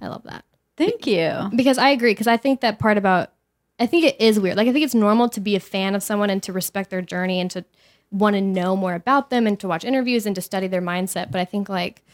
I 0.00 0.08
love 0.08 0.22
that 0.24 0.44
Thank 0.76 1.06
you. 1.06 1.50
because 1.54 1.78
I 1.78 1.90
agree. 1.90 2.12
Because 2.12 2.26
I 2.28 2.36
think 2.36 2.60
that 2.60 2.78
part 2.78 2.96
about, 2.96 3.32
I 3.78 3.86
think 3.86 4.04
it 4.04 4.20
is 4.20 4.40
weird. 4.40 4.56
Like 4.56 4.68
I 4.68 4.72
think 4.72 4.84
it's 4.84 4.94
normal 4.94 5.28
to 5.30 5.40
be 5.40 5.54
a 5.56 5.60
fan 5.60 5.94
of 5.94 6.02
someone 6.02 6.30
and 6.30 6.42
to 6.44 6.52
respect 6.52 6.90
their 6.90 7.02
journey 7.02 7.40
and 7.40 7.50
to 7.50 7.64
want 8.10 8.34
to 8.34 8.40
know 8.40 8.76
more 8.76 8.94
about 8.94 9.30
them 9.30 9.46
and 9.46 9.58
to 9.60 9.68
watch 9.68 9.84
interviews 9.84 10.26
and 10.26 10.34
to 10.36 10.42
study 10.42 10.66
their 10.68 10.82
mindset. 10.82 11.30
But 11.32 11.40
I 11.40 11.44
think 11.44 11.68
like 11.68 12.04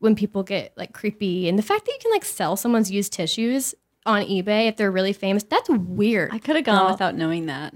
when 0.00 0.14
people 0.14 0.42
get 0.42 0.72
like 0.76 0.92
creepy 0.92 1.48
and 1.48 1.58
the 1.58 1.62
fact 1.62 1.84
that 1.86 1.92
you 1.92 1.98
can 2.02 2.10
like 2.10 2.24
sell 2.24 2.56
someone's 2.56 2.90
used 2.90 3.12
tissues 3.12 3.74
on 4.06 4.22
eBay 4.24 4.66
if 4.68 4.76
they're 4.76 4.90
really 4.90 5.12
famous, 5.12 5.42
that's 5.44 5.68
weird. 5.70 6.30
I 6.32 6.38
could 6.38 6.56
have 6.56 6.64
gone 6.64 6.84
No. 6.86 6.90
without 6.90 7.14
knowing 7.14 7.46
that. 7.46 7.74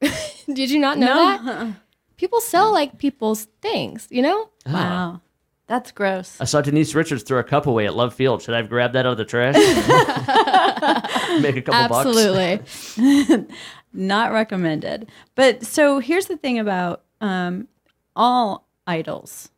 Did 0.00 0.70
you 0.70 0.78
not 0.78 0.98
know 0.98 1.06
that? 1.14 1.74
People 2.16 2.40
sell 2.40 2.72
like 2.72 2.96
people's 2.98 3.44
things, 3.60 4.08
you 4.10 4.22
know? 4.22 4.48
Wow. 4.66 5.20
That's 5.66 5.90
gross. 5.92 6.40
I 6.40 6.44
saw 6.44 6.62
Denise 6.62 6.94
Richards 6.94 7.22
throw 7.24 7.40
a 7.40 7.44
cup 7.44 7.66
away 7.66 7.84
at 7.86 7.94
Love 7.94 8.14
Field. 8.14 8.40
Should 8.40 8.54
I 8.54 8.58
have 8.58 8.68
grabbed 8.70 8.94
that 8.94 9.04
out 9.04 9.12
of 9.12 9.18
the 9.18 9.24
trash? 9.26 9.54
Make 11.42 11.56
a 11.56 11.62
couple 11.62 11.88
bucks. 11.88 12.06
Absolutely. 12.06 13.46
Not 13.92 14.32
recommended. 14.32 15.10
But 15.34 15.64
so 15.66 15.98
here's 15.98 16.26
the 16.26 16.36
thing 16.36 16.58
about 16.58 17.02
um, 17.20 17.68
all 18.14 18.66
idols. 18.86 19.50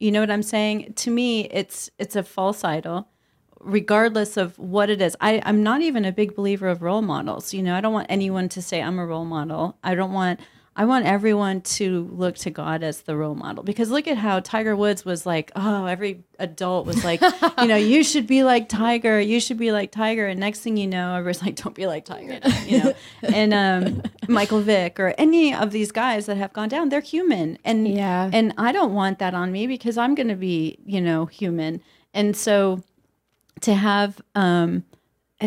You 0.00 0.10
know 0.10 0.20
what 0.20 0.30
I'm 0.30 0.42
saying? 0.42 0.94
To 0.94 1.10
me, 1.10 1.42
it's 1.50 1.90
it's 1.98 2.16
a 2.16 2.22
false 2.22 2.64
idol, 2.64 3.08
regardless 3.60 4.38
of 4.38 4.58
what 4.58 4.88
it 4.88 5.02
is. 5.02 5.14
I, 5.20 5.42
I'm 5.44 5.62
not 5.62 5.82
even 5.82 6.06
a 6.06 6.12
big 6.12 6.34
believer 6.34 6.68
of 6.68 6.80
role 6.80 7.02
models. 7.02 7.52
You 7.52 7.62
know, 7.62 7.76
I 7.76 7.82
don't 7.82 7.92
want 7.92 8.06
anyone 8.08 8.48
to 8.48 8.62
say 8.62 8.80
I'm 8.80 8.98
a 8.98 9.06
role 9.06 9.26
model. 9.26 9.76
I 9.84 9.94
don't 9.94 10.12
want 10.12 10.40
I 10.76 10.84
want 10.84 11.04
everyone 11.04 11.60
to 11.62 12.08
look 12.12 12.36
to 12.38 12.50
God 12.50 12.82
as 12.84 13.02
the 13.02 13.16
role 13.16 13.34
model. 13.34 13.64
Because 13.64 13.90
look 13.90 14.06
at 14.06 14.16
how 14.16 14.38
Tiger 14.40 14.74
Woods 14.76 15.04
was 15.04 15.26
like, 15.26 15.50
oh, 15.56 15.84
every 15.86 16.22
adult 16.38 16.86
was 16.86 17.04
like, 17.04 17.20
you 17.60 17.66
know, 17.66 17.76
you 17.76 18.02
should 18.04 18.26
be 18.26 18.44
like 18.44 18.68
Tiger, 18.68 19.20
you 19.20 19.40
should 19.40 19.58
be 19.58 19.72
like 19.72 19.90
Tiger, 19.90 20.26
and 20.28 20.38
next 20.38 20.60
thing 20.60 20.76
you 20.76 20.86
know, 20.86 21.14
everyone's 21.16 21.42
like, 21.42 21.56
don't 21.56 21.74
be 21.74 21.86
like 21.86 22.04
Tiger, 22.04 22.38
you 22.66 22.82
know, 22.84 22.94
and 23.22 23.52
um, 23.52 24.02
Michael 24.28 24.60
Vick 24.60 25.00
or 25.00 25.12
any 25.18 25.52
of 25.52 25.72
these 25.72 25.90
guys 25.92 26.26
that 26.26 26.36
have 26.36 26.52
gone 26.52 26.68
down, 26.68 26.88
they're 26.88 27.00
human, 27.00 27.58
and 27.64 27.86
Yeah. 27.88 28.30
and 28.32 28.54
I 28.56 28.70
don't 28.72 28.94
want 28.94 29.18
that 29.18 29.34
on 29.34 29.50
me 29.52 29.66
because 29.66 29.98
I'm 29.98 30.14
going 30.14 30.28
to 30.28 30.36
be, 30.36 30.78
you 30.86 31.00
know, 31.00 31.26
human, 31.26 31.82
and 32.14 32.36
so 32.36 32.82
to 33.62 33.74
have 33.74 34.20
um, 34.34 34.84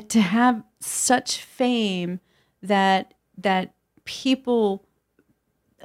to 0.10 0.20
have 0.22 0.64
such 0.82 1.42
fame 1.42 2.20
that 2.62 3.14
that 3.38 3.74
people 4.06 4.86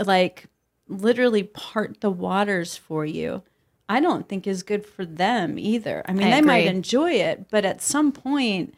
like 0.07 0.46
literally 0.88 1.42
part 1.42 2.01
the 2.01 2.11
waters 2.11 2.76
for 2.76 3.05
you 3.05 3.42
i 3.88 4.01
don't 4.01 4.28
think 4.28 4.46
is 4.46 4.62
good 4.62 4.84
for 4.86 5.05
them 5.05 5.59
either. 5.59 6.03
I 6.07 6.12
mean 6.12 6.28
I 6.28 6.36
they 6.36 6.40
might 6.42 6.66
enjoy 6.66 7.12
it 7.12 7.46
but 7.51 7.64
at 7.64 7.82
some 7.82 8.12
point 8.12 8.74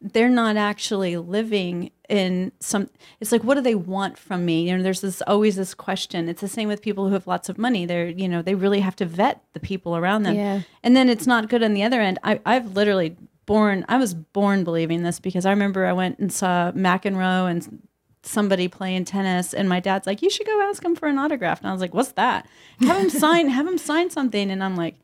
they're 0.00 0.28
not 0.28 0.56
actually 0.56 1.16
living 1.16 1.90
in 2.10 2.52
some 2.60 2.90
it's 3.20 3.32
like 3.32 3.42
what 3.42 3.54
do 3.54 3.62
they 3.62 3.74
want 3.74 4.18
from 4.18 4.44
me? 4.44 4.68
You 4.68 4.76
know 4.76 4.82
there's 4.82 5.00
this 5.00 5.22
always 5.22 5.56
this 5.56 5.72
question. 5.74 6.28
It's 6.28 6.42
the 6.42 6.48
same 6.48 6.68
with 6.68 6.82
people 6.82 7.06
who 7.06 7.14
have 7.14 7.26
lots 7.26 7.48
of 7.48 7.56
money. 7.56 7.86
They're 7.86 8.08
you 8.08 8.28
know 8.28 8.42
they 8.42 8.54
really 8.54 8.80
have 8.80 8.96
to 8.96 9.06
vet 9.06 9.42
the 9.54 9.60
people 9.60 9.96
around 9.96 10.24
them. 10.24 10.34
Yeah. 10.34 10.60
and 10.82 10.94
then 10.94 11.08
it's 11.08 11.26
not 11.26 11.48
good 11.48 11.62
on 11.62 11.72
the 11.72 11.82
other 11.82 12.00
end. 12.00 12.18
I, 12.22 12.40
i've 12.44 12.74
literally 12.76 13.16
born 13.46 13.84
i 13.88 13.96
was 13.96 14.14
born 14.14 14.64
believing 14.64 15.02
this 15.02 15.20
because 15.20 15.44
i 15.44 15.50
remember 15.50 15.84
i 15.84 15.92
went 15.92 16.18
and 16.18 16.32
saw 16.32 16.72
mcenroe 16.72 17.50
and 17.50 17.82
somebody 18.24 18.68
playing 18.68 19.04
tennis 19.04 19.52
and 19.54 19.68
my 19.68 19.80
dad's 19.80 20.06
like 20.06 20.22
you 20.22 20.30
should 20.30 20.46
go 20.46 20.62
ask 20.68 20.82
him 20.84 20.96
for 20.96 21.08
an 21.08 21.18
autograph 21.18 21.60
and 21.60 21.68
i 21.68 21.72
was 21.72 21.80
like 21.80 21.92
what's 21.92 22.12
that 22.12 22.46
have 22.80 22.96
him 22.96 23.10
sign 23.10 23.48
have 23.48 23.66
him 23.66 23.76
sign 23.78 24.08
something 24.10 24.50
and 24.50 24.64
i'm 24.64 24.76
like 24.76 24.96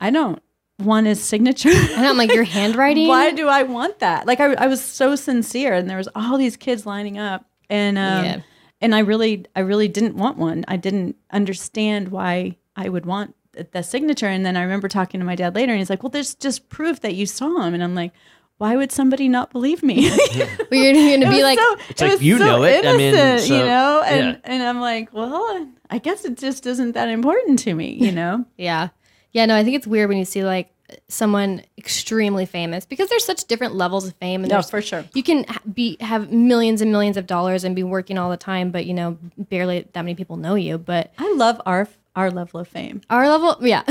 i 0.00 0.10
don't 0.10 0.42
want 0.78 1.06
his 1.06 1.22
signature 1.22 1.68
And 1.96 2.06
I'm 2.06 2.16
like, 2.16 2.32
your 2.32 2.44
handwriting? 2.44 3.06
why 3.08 3.32
do 3.32 3.48
I 3.48 3.64
want 3.64 3.98
that? 3.98 4.26
Like 4.26 4.40
I, 4.40 4.54
I 4.54 4.66
was 4.66 4.82
so 4.82 5.14
sincere, 5.14 5.74
and 5.74 5.90
there 5.90 5.98
was 5.98 6.08
all 6.14 6.38
these 6.38 6.56
kids 6.56 6.86
lining 6.86 7.18
up, 7.18 7.44
and 7.68 7.98
um, 7.98 8.24
Yeah. 8.24 8.40
and 8.80 8.94
I 8.94 9.00
really, 9.00 9.44
I 9.54 9.60
really 9.60 9.88
didn't 9.88 10.16
want 10.16 10.38
one. 10.38 10.64
I 10.68 10.78
didn't 10.78 11.16
understand 11.30 12.08
why 12.08 12.56
I 12.76 12.88
would 12.88 13.04
want 13.04 13.34
the, 13.52 13.66
the 13.70 13.82
signature. 13.82 14.26
And 14.28 14.46
then 14.46 14.56
I 14.56 14.62
remember 14.62 14.88
talking 14.88 15.20
to 15.20 15.26
my 15.26 15.34
dad 15.34 15.54
later, 15.54 15.72
and 15.72 15.78
he's 15.80 15.90
like, 15.90 16.02
"Well, 16.02 16.08
there's 16.10 16.34
just 16.34 16.70
proof 16.70 17.00
that 17.00 17.14
you 17.14 17.26
saw 17.26 17.60
him," 17.62 17.74
and 17.74 17.82
I'm 17.84 17.94
like. 17.94 18.12
Why 18.60 18.76
would 18.76 18.92
somebody 18.92 19.26
not 19.26 19.52
believe 19.52 19.82
me? 19.82 20.10
But 20.68 20.76
you're 20.76 20.92
going 20.92 21.22
to 21.22 21.30
be 21.30 21.42
like, 21.42 21.58
so, 21.58 21.76
It's 21.88 22.00
like, 22.02 22.20
you 22.20 22.36
so 22.36 22.44
know 22.44 22.62
it. 22.64 22.84
I 22.84 22.92
mean, 22.94 23.14
innocent, 23.14 23.48
so- 23.48 23.56
you 23.56 23.64
know, 23.64 24.02
and 24.04 24.26
yeah. 24.26 24.36
and 24.52 24.62
I'm 24.62 24.80
like, 24.82 25.14
well, 25.14 25.66
I 25.88 25.96
guess 25.96 26.26
it 26.26 26.36
just 26.36 26.66
isn't 26.66 26.92
that 26.92 27.08
important 27.08 27.58
to 27.60 27.72
me, 27.74 27.92
you 27.94 28.12
know. 28.12 28.44
Yeah. 28.58 28.88
Yeah, 29.32 29.46
no, 29.46 29.56
I 29.56 29.64
think 29.64 29.76
it's 29.76 29.86
weird 29.86 30.10
when 30.10 30.18
you 30.18 30.26
see 30.26 30.44
like 30.44 30.68
someone 31.08 31.62
extremely 31.78 32.44
famous 32.44 32.84
because 32.84 33.08
there's 33.08 33.24
such 33.24 33.44
different 33.46 33.76
levels 33.76 34.06
of 34.06 34.14
fame 34.16 34.42
and 34.42 34.50
No, 34.50 34.56
there's 34.56 34.68
for 34.68 34.82
sure. 34.82 35.06
You 35.14 35.22
can 35.22 35.46
be 35.72 35.96
have 36.00 36.30
millions 36.30 36.82
and 36.82 36.92
millions 36.92 37.16
of 37.16 37.26
dollars 37.26 37.64
and 37.64 37.74
be 37.74 37.82
working 37.82 38.18
all 38.18 38.28
the 38.28 38.36
time, 38.36 38.70
but 38.72 38.84
you 38.84 38.92
know, 38.92 39.16
barely 39.38 39.86
that 39.94 40.02
many 40.02 40.14
people 40.14 40.36
know 40.36 40.54
you, 40.54 40.76
but 40.76 41.14
I 41.16 41.32
love 41.34 41.62
our 41.64 41.88
our 42.14 42.30
level 42.30 42.60
of 42.60 42.68
fame. 42.68 43.00
our 43.08 43.26
level, 43.26 43.56
yeah. 43.66 43.84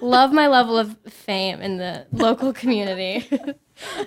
Love 0.00 0.32
my 0.32 0.46
level 0.46 0.78
of 0.78 0.96
fame 1.08 1.60
in 1.60 1.78
the 1.78 2.06
local 2.12 2.52
community. 2.52 3.28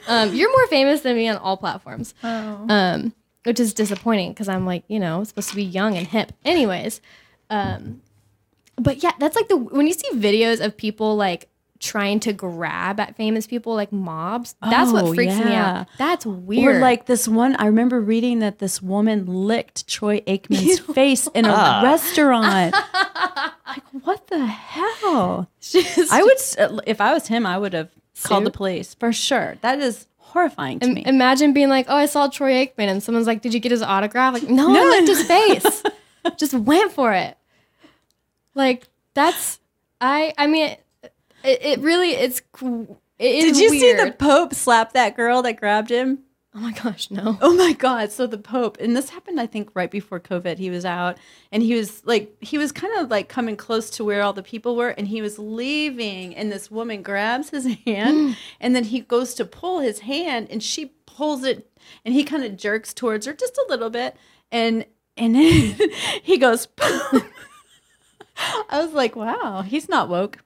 um, 0.08 0.34
you're 0.34 0.52
more 0.52 0.68
famous 0.68 1.02
than 1.02 1.16
me 1.16 1.28
on 1.28 1.38
all 1.38 1.58
platforms. 1.58 2.14
Oh. 2.24 2.66
um, 2.70 3.14
which 3.46 3.60
is 3.60 3.74
disappointing 3.74 4.32
because 4.32 4.50
I'm 4.50 4.66
like, 4.66 4.84
you 4.88 5.00
know, 5.00 5.24
supposed 5.24 5.50
to 5.50 5.56
be 5.56 5.64
young 5.64 5.98
and 5.98 6.06
hip. 6.06 6.34
Anyways, 6.44 7.02
um, 7.50 8.02
but 8.76 9.02
yeah, 9.04 9.12
that's 9.20 9.36
like 9.36 9.48
the 9.48 9.58
when 9.58 9.88
you 9.88 9.94
see 9.94 10.10
videos 10.14 10.64
of 10.64 10.76
people 10.78 11.16
like 11.16 11.50
trying 11.80 12.20
to 12.20 12.34
grab 12.34 13.00
at 13.00 13.16
famous 13.16 13.48
people 13.48 13.74
like 13.74 13.92
mobs. 13.92 14.56
That's 14.62 14.90
Oh, 14.92 14.94
what 15.06 15.16
freaks 15.16 15.38
me 15.38 15.54
out. 15.54 15.88
That's 15.98 16.26
weird. 16.26 16.76
Or 16.76 16.80
like 16.80 17.06
this 17.06 17.28
one, 17.28 17.56
I 17.56 17.68
remember 17.68 18.02
reading 18.02 18.40
that 18.40 18.60
this 18.60 18.82
woman 18.82 19.26
licked 19.26 19.88
Troy 19.88 20.20
Aikman's 20.28 20.80
face 20.94 21.28
in 21.34 21.46
a 21.46 21.54
Ah. 21.54 21.82
restaurant. 21.84 22.74
like, 23.68 23.84
what 24.04 24.28
the 24.28 24.46
hell? 24.46 25.50
She's 25.60 26.12
I 26.12 26.22
would, 26.22 26.34
s- 26.38 26.58
uh, 26.58 26.80
if 26.86 27.00
I 27.00 27.14
was 27.14 27.28
him, 27.28 27.46
I 27.46 27.58
would 27.58 27.74
have 27.74 27.90
called 28.24 28.46
the 28.46 28.52
police 28.52 28.94
for 28.94 29.14
sure. 29.14 29.56
That 29.62 29.80
is 29.80 30.06
horrifying 30.18 30.80
to 30.82 30.88
Im- 30.88 30.94
me. 30.96 31.04
imagine 31.06 31.54
being 31.54 31.70
like, 31.70 31.86
"Oh, 31.88 31.96
I 31.96 32.06
saw 32.06 32.28
Troy 32.28 32.52
Aikman," 32.66 32.88
and 32.90 33.02
someone's 33.02 33.26
like, 33.28 33.42
"Did 33.42 33.54
you 33.54 33.60
get 33.62 33.72
his 33.72 33.82
autograph?" 33.82 34.34
Like, 34.34 34.50
no, 34.50 34.70
I 34.76 34.84
licked 34.84 35.08
his 35.08 35.24
face. 35.26 35.84
Just 36.38 36.54
went 36.54 36.92
for 36.92 37.14
it. 37.14 37.38
Like 38.54 38.88
that's 39.14 39.60
I. 40.02 40.34
I 40.38 40.48
mean, 40.48 40.72
it, 40.72 40.84
it 41.44 41.80
really 41.80 42.12
it's. 42.12 42.42
It 43.20 43.42
Did 43.42 43.58
you 43.58 43.70
see 43.70 43.94
the. 43.94 44.16
Pope 44.18 44.54
slap 44.54 44.94
that 44.94 45.16
girl 45.16 45.42
that 45.42 45.60
grabbed 45.60 45.90
him? 45.90 46.20
Oh 46.56 46.60
my 46.60 46.72
gosh, 46.72 47.12
no. 47.12 47.38
Oh 47.42 47.56
my 47.56 47.74
God. 47.74 48.12
So 48.12 48.26
the 48.26 48.38
Pope, 48.38 48.78
and 48.80 48.96
this 48.96 49.10
happened, 49.10 49.40
I 49.40 49.46
think, 49.46 49.70
right 49.76 49.92
before 49.92 50.20
COVID. 50.20 50.58
He 50.58 50.70
was 50.70 50.84
out 50.84 51.18
and 51.52 51.62
he 51.62 51.76
was 51.76 52.04
like, 52.06 52.36
he 52.42 52.58
was 52.58 52.72
kind 52.72 52.98
of 52.98 53.12
like 53.12 53.30
coming 53.30 53.56
close 53.56 53.90
to 53.92 54.04
where 54.04 54.24
all 54.24 54.34
the 54.34 54.42
people 54.42 54.76
were 54.76 54.90
and 54.90 55.08
he 55.08 55.22
was 55.22 55.38
leaving. 55.38 56.36
And 56.36 56.52
this 56.52 56.72
woman 56.72 57.04
grabs 57.04 57.52
his 57.52 57.66
hand 57.86 58.18
mm. 58.18 58.36
and 58.60 58.76
then 58.76 58.86
he 58.86 59.02
goes 59.02 59.36
to 59.36 59.46
pull 59.46 59.80
his 59.80 60.00
hand 60.00 60.48
and 60.50 60.64
she 60.64 60.88
pulls 61.06 61.44
it 61.44 61.70
and 62.04 62.14
he 62.16 62.24
kind 62.24 62.44
of 62.44 62.58
jerks 62.58 62.94
towards 62.94 63.26
her 63.28 63.34
just 63.34 63.58
a 63.58 63.66
little 63.70 63.92
bit. 63.92 64.18
And, 64.52 64.86
and 65.18 65.36
then 65.36 65.78
he 66.24 66.38
goes, 66.40 66.68
I 66.80 67.22
was 68.72 68.94
like, 68.94 69.16
wow, 69.16 69.62
he's 69.62 69.88
not 69.88 70.10
woke. 70.10 70.40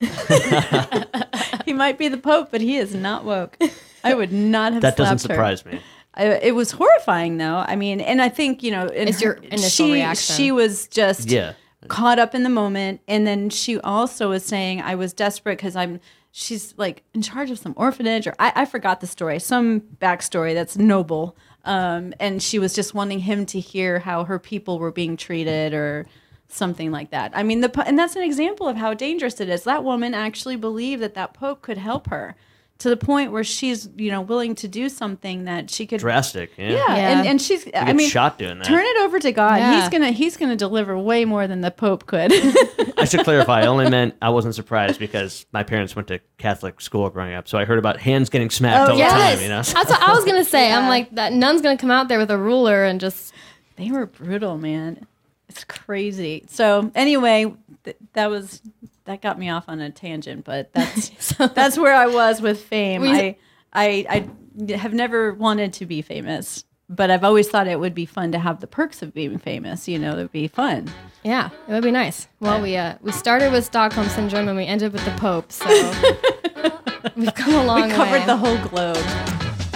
he 1.64 1.72
might 1.72 1.98
be 1.98 2.08
the 2.08 2.18
Pope, 2.18 2.48
but 2.50 2.60
he 2.60 2.76
is 2.76 2.94
not 2.94 3.24
woke. 3.24 3.56
I 4.02 4.14
would 4.14 4.32
not 4.32 4.72
have 4.72 4.82
That 4.82 4.96
doesn't 4.96 5.18
slapped 5.18 5.30
her. 5.30 5.34
surprise 5.34 5.64
me. 5.66 5.80
I, 6.14 6.24
it 6.26 6.54
was 6.54 6.72
horrifying 6.72 7.36
though. 7.38 7.64
I 7.66 7.76
mean, 7.76 8.00
and 8.00 8.20
I 8.20 8.28
think 8.28 8.62
you 8.62 8.70
know, 8.70 8.86
in 8.86 9.08
It's 9.08 9.20
your 9.20 9.34
initial 9.34 9.86
she, 9.86 9.92
reaction. 9.92 10.36
She 10.36 10.52
was 10.52 10.88
just 10.88 11.30
Yeah. 11.30 11.52
caught 11.88 12.18
up 12.18 12.34
in 12.34 12.42
the 12.42 12.48
moment, 12.48 13.00
and 13.06 13.26
then 13.26 13.50
she 13.50 13.78
also 13.80 14.30
was 14.30 14.44
saying, 14.44 14.80
"I 14.82 14.94
was 14.94 15.12
desperate 15.12 15.58
because 15.58 15.76
I'm." 15.76 16.00
She's 16.32 16.74
like 16.76 17.02
in 17.12 17.22
charge 17.22 17.50
of 17.50 17.58
some 17.58 17.74
orphanage, 17.76 18.26
or 18.26 18.34
I, 18.38 18.52
I 18.54 18.64
forgot 18.64 19.00
the 19.00 19.06
story, 19.08 19.38
some 19.40 19.80
backstory 20.00 20.54
that's 20.54 20.78
noble. 20.78 21.36
Um, 21.64 22.14
and 22.20 22.40
she 22.42 22.58
was 22.58 22.72
just 22.72 22.94
wanting 22.94 23.18
him 23.18 23.44
to 23.46 23.58
hear 23.60 23.98
how 23.98 24.24
her 24.24 24.38
people 24.38 24.78
were 24.78 24.92
being 24.92 25.16
treated, 25.16 25.74
or 25.74 26.06
something 26.52 26.90
like 26.90 27.10
that. 27.10 27.32
I 27.34 27.42
mean, 27.42 27.60
the 27.60 27.68
po- 27.68 27.82
and 27.82 27.98
that's 27.98 28.16
an 28.16 28.22
example 28.22 28.68
of 28.68 28.76
how 28.76 28.94
dangerous 28.94 29.40
it 29.40 29.48
is. 29.48 29.64
That 29.64 29.84
woman 29.84 30.14
actually 30.14 30.56
believed 30.56 31.02
that 31.02 31.14
that 31.14 31.34
pope 31.34 31.62
could 31.62 31.78
help 31.78 32.08
her 32.08 32.34
to 32.78 32.88
the 32.88 32.96
point 32.96 33.30
where 33.30 33.44
she's 33.44 33.90
you 33.96 34.10
know 34.10 34.22
willing 34.22 34.54
to 34.54 34.66
do 34.66 34.88
something 34.88 35.44
that 35.44 35.68
she 35.70 35.86
could 35.86 36.00
Drastic. 36.00 36.50
Yeah. 36.56 36.68
yeah, 36.70 36.76
Yeah. 36.96 37.18
And, 37.18 37.28
and 37.28 37.42
she's. 37.42 37.66
I 37.68 37.84
get 37.84 37.96
mean, 37.96 38.08
shot 38.08 38.38
doing 38.38 38.56
that. 38.58 38.64
Turn 38.66 38.82
it 38.84 39.00
over 39.02 39.18
to 39.18 39.32
God. 39.32 39.56
Yeah. 39.58 39.80
He's 39.80 39.90
gonna. 39.90 40.10
He's 40.12 40.36
gonna 40.38 40.56
deliver 40.56 40.98
way 40.98 41.24
more 41.26 41.46
than 41.46 41.60
the 41.60 41.70
Pope 41.70 42.06
could. 42.06 42.32
I 42.98 43.04
should 43.04 43.24
clarify. 43.24 43.62
I 43.62 43.66
only 43.66 43.88
meant 43.90 44.14
I 44.22 44.30
wasn't 44.30 44.54
surprised 44.54 44.98
because 44.98 45.44
my 45.52 45.62
parents 45.62 45.94
went 45.94 46.08
to 46.08 46.20
Catholic 46.38 46.80
school 46.80 47.08
growing 47.10 47.34
up, 47.34 47.48
so 47.48 47.58
I 47.58 47.64
heard 47.66 47.78
about 47.78 47.98
hands 48.00 48.30
getting 48.30 48.50
smacked 48.50 48.88
Oh, 48.88 48.92
all 48.92 48.98
Yes, 48.98 49.12
the 49.12 49.18
time. 49.36 49.42
You 49.42 49.48
know, 49.48 49.62
that's 49.62 49.90
what 49.90 50.02
I 50.02 50.14
was 50.14 50.24
gonna 50.24 50.44
say. 50.44 50.72
I'm 50.72 50.88
like 50.94 51.14
that 51.16 51.32
nun's 51.34 51.60
gonna 51.62 51.76
come 51.78 51.90
out 51.90 52.08
there 52.08 52.18
with 52.18 52.30
a 52.30 52.38
ruler 52.38 52.84
and 52.84 52.98
just 53.00 53.34
they 53.76 53.90
were 53.90 54.06
brutal, 54.06 54.56
man. 54.58 55.06
It's 55.50 55.64
crazy. 55.64 56.44
So 56.48 56.90
anyway, 56.94 57.52
th- 57.84 57.96
that 58.14 58.30
was 58.30 58.62
that 59.04 59.20
got 59.20 59.38
me 59.38 59.50
off 59.50 59.64
on 59.68 59.80
a 59.80 59.90
tangent, 59.90 60.44
but 60.44 60.72
that's 60.72 61.34
that's 61.54 61.76
where 61.76 61.94
I 61.94 62.06
was 62.06 62.40
with 62.40 62.62
fame. 62.62 63.02
We- 63.02 63.10
I, 63.10 63.36
I 63.72 64.28
I 64.68 64.72
have 64.76 64.94
never 64.94 65.32
wanted 65.34 65.72
to 65.74 65.86
be 65.86 66.02
famous, 66.02 66.64
but 66.88 67.10
I've 67.10 67.24
always 67.24 67.48
thought 67.48 67.66
it 67.68 67.78
would 67.80 67.94
be 67.94 68.06
fun 68.06 68.32
to 68.32 68.38
have 68.38 68.60
the 68.60 68.66
perks 68.66 69.02
of 69.02 69.12
being 69.12 69.38
famous. 69.38 69.86
You 69.88 69.98
know, 69.98 70.12
it'd 70.12 70.32
be 70.32 70.48
fun. 70.48 70.88
yeah, 71.24 71.50
it 71.68 71.72
would 71.72 71.82
be 71.84 71.90
nice. 71.90 72.28
Well, 72.40 72.60
we 72.62 72.76
uh 72.76 72.94
we 73.00 73.12
started 73.12 73.52
with 73.52 73.64
Stockholm 73.64 74.08
syndrome 74.08 74.48
and 74.48 74.56
we 74.56 74.66
ended 74.66 74.92
with 74.92 75.04
the 75.04 75.12
Pope, 75.12 75.50
so 75.52 75.66
we've 77.16 77.34
come 77.34 77.54
a 77.54 77.64
long 77.64 77.88
We 77.88 77.94
covered 77.94 78.20
way. 78.20 78.26
the 78.26 78.36
whole 78.36 78.58
globe. 78.68 79.04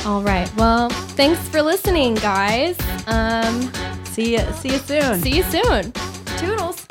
All 0.06 0.22
right. 0.22 0.54
Well, 0.56 0.90
thanks 1.16 1.48
for 1.48 1.62
listening, 1.62 2.14
guys. 2.16 2.76
Um, 3.06 3.70
See 4.14 4.34
you, 4.34 4.52
see 4.52 4.68
you 4.68 4.78
soon. 4.78 5.20
See 5.20 5.36
you 5.38 5.42
soon. 5.42 5.90
Toodles. 6.38 6.86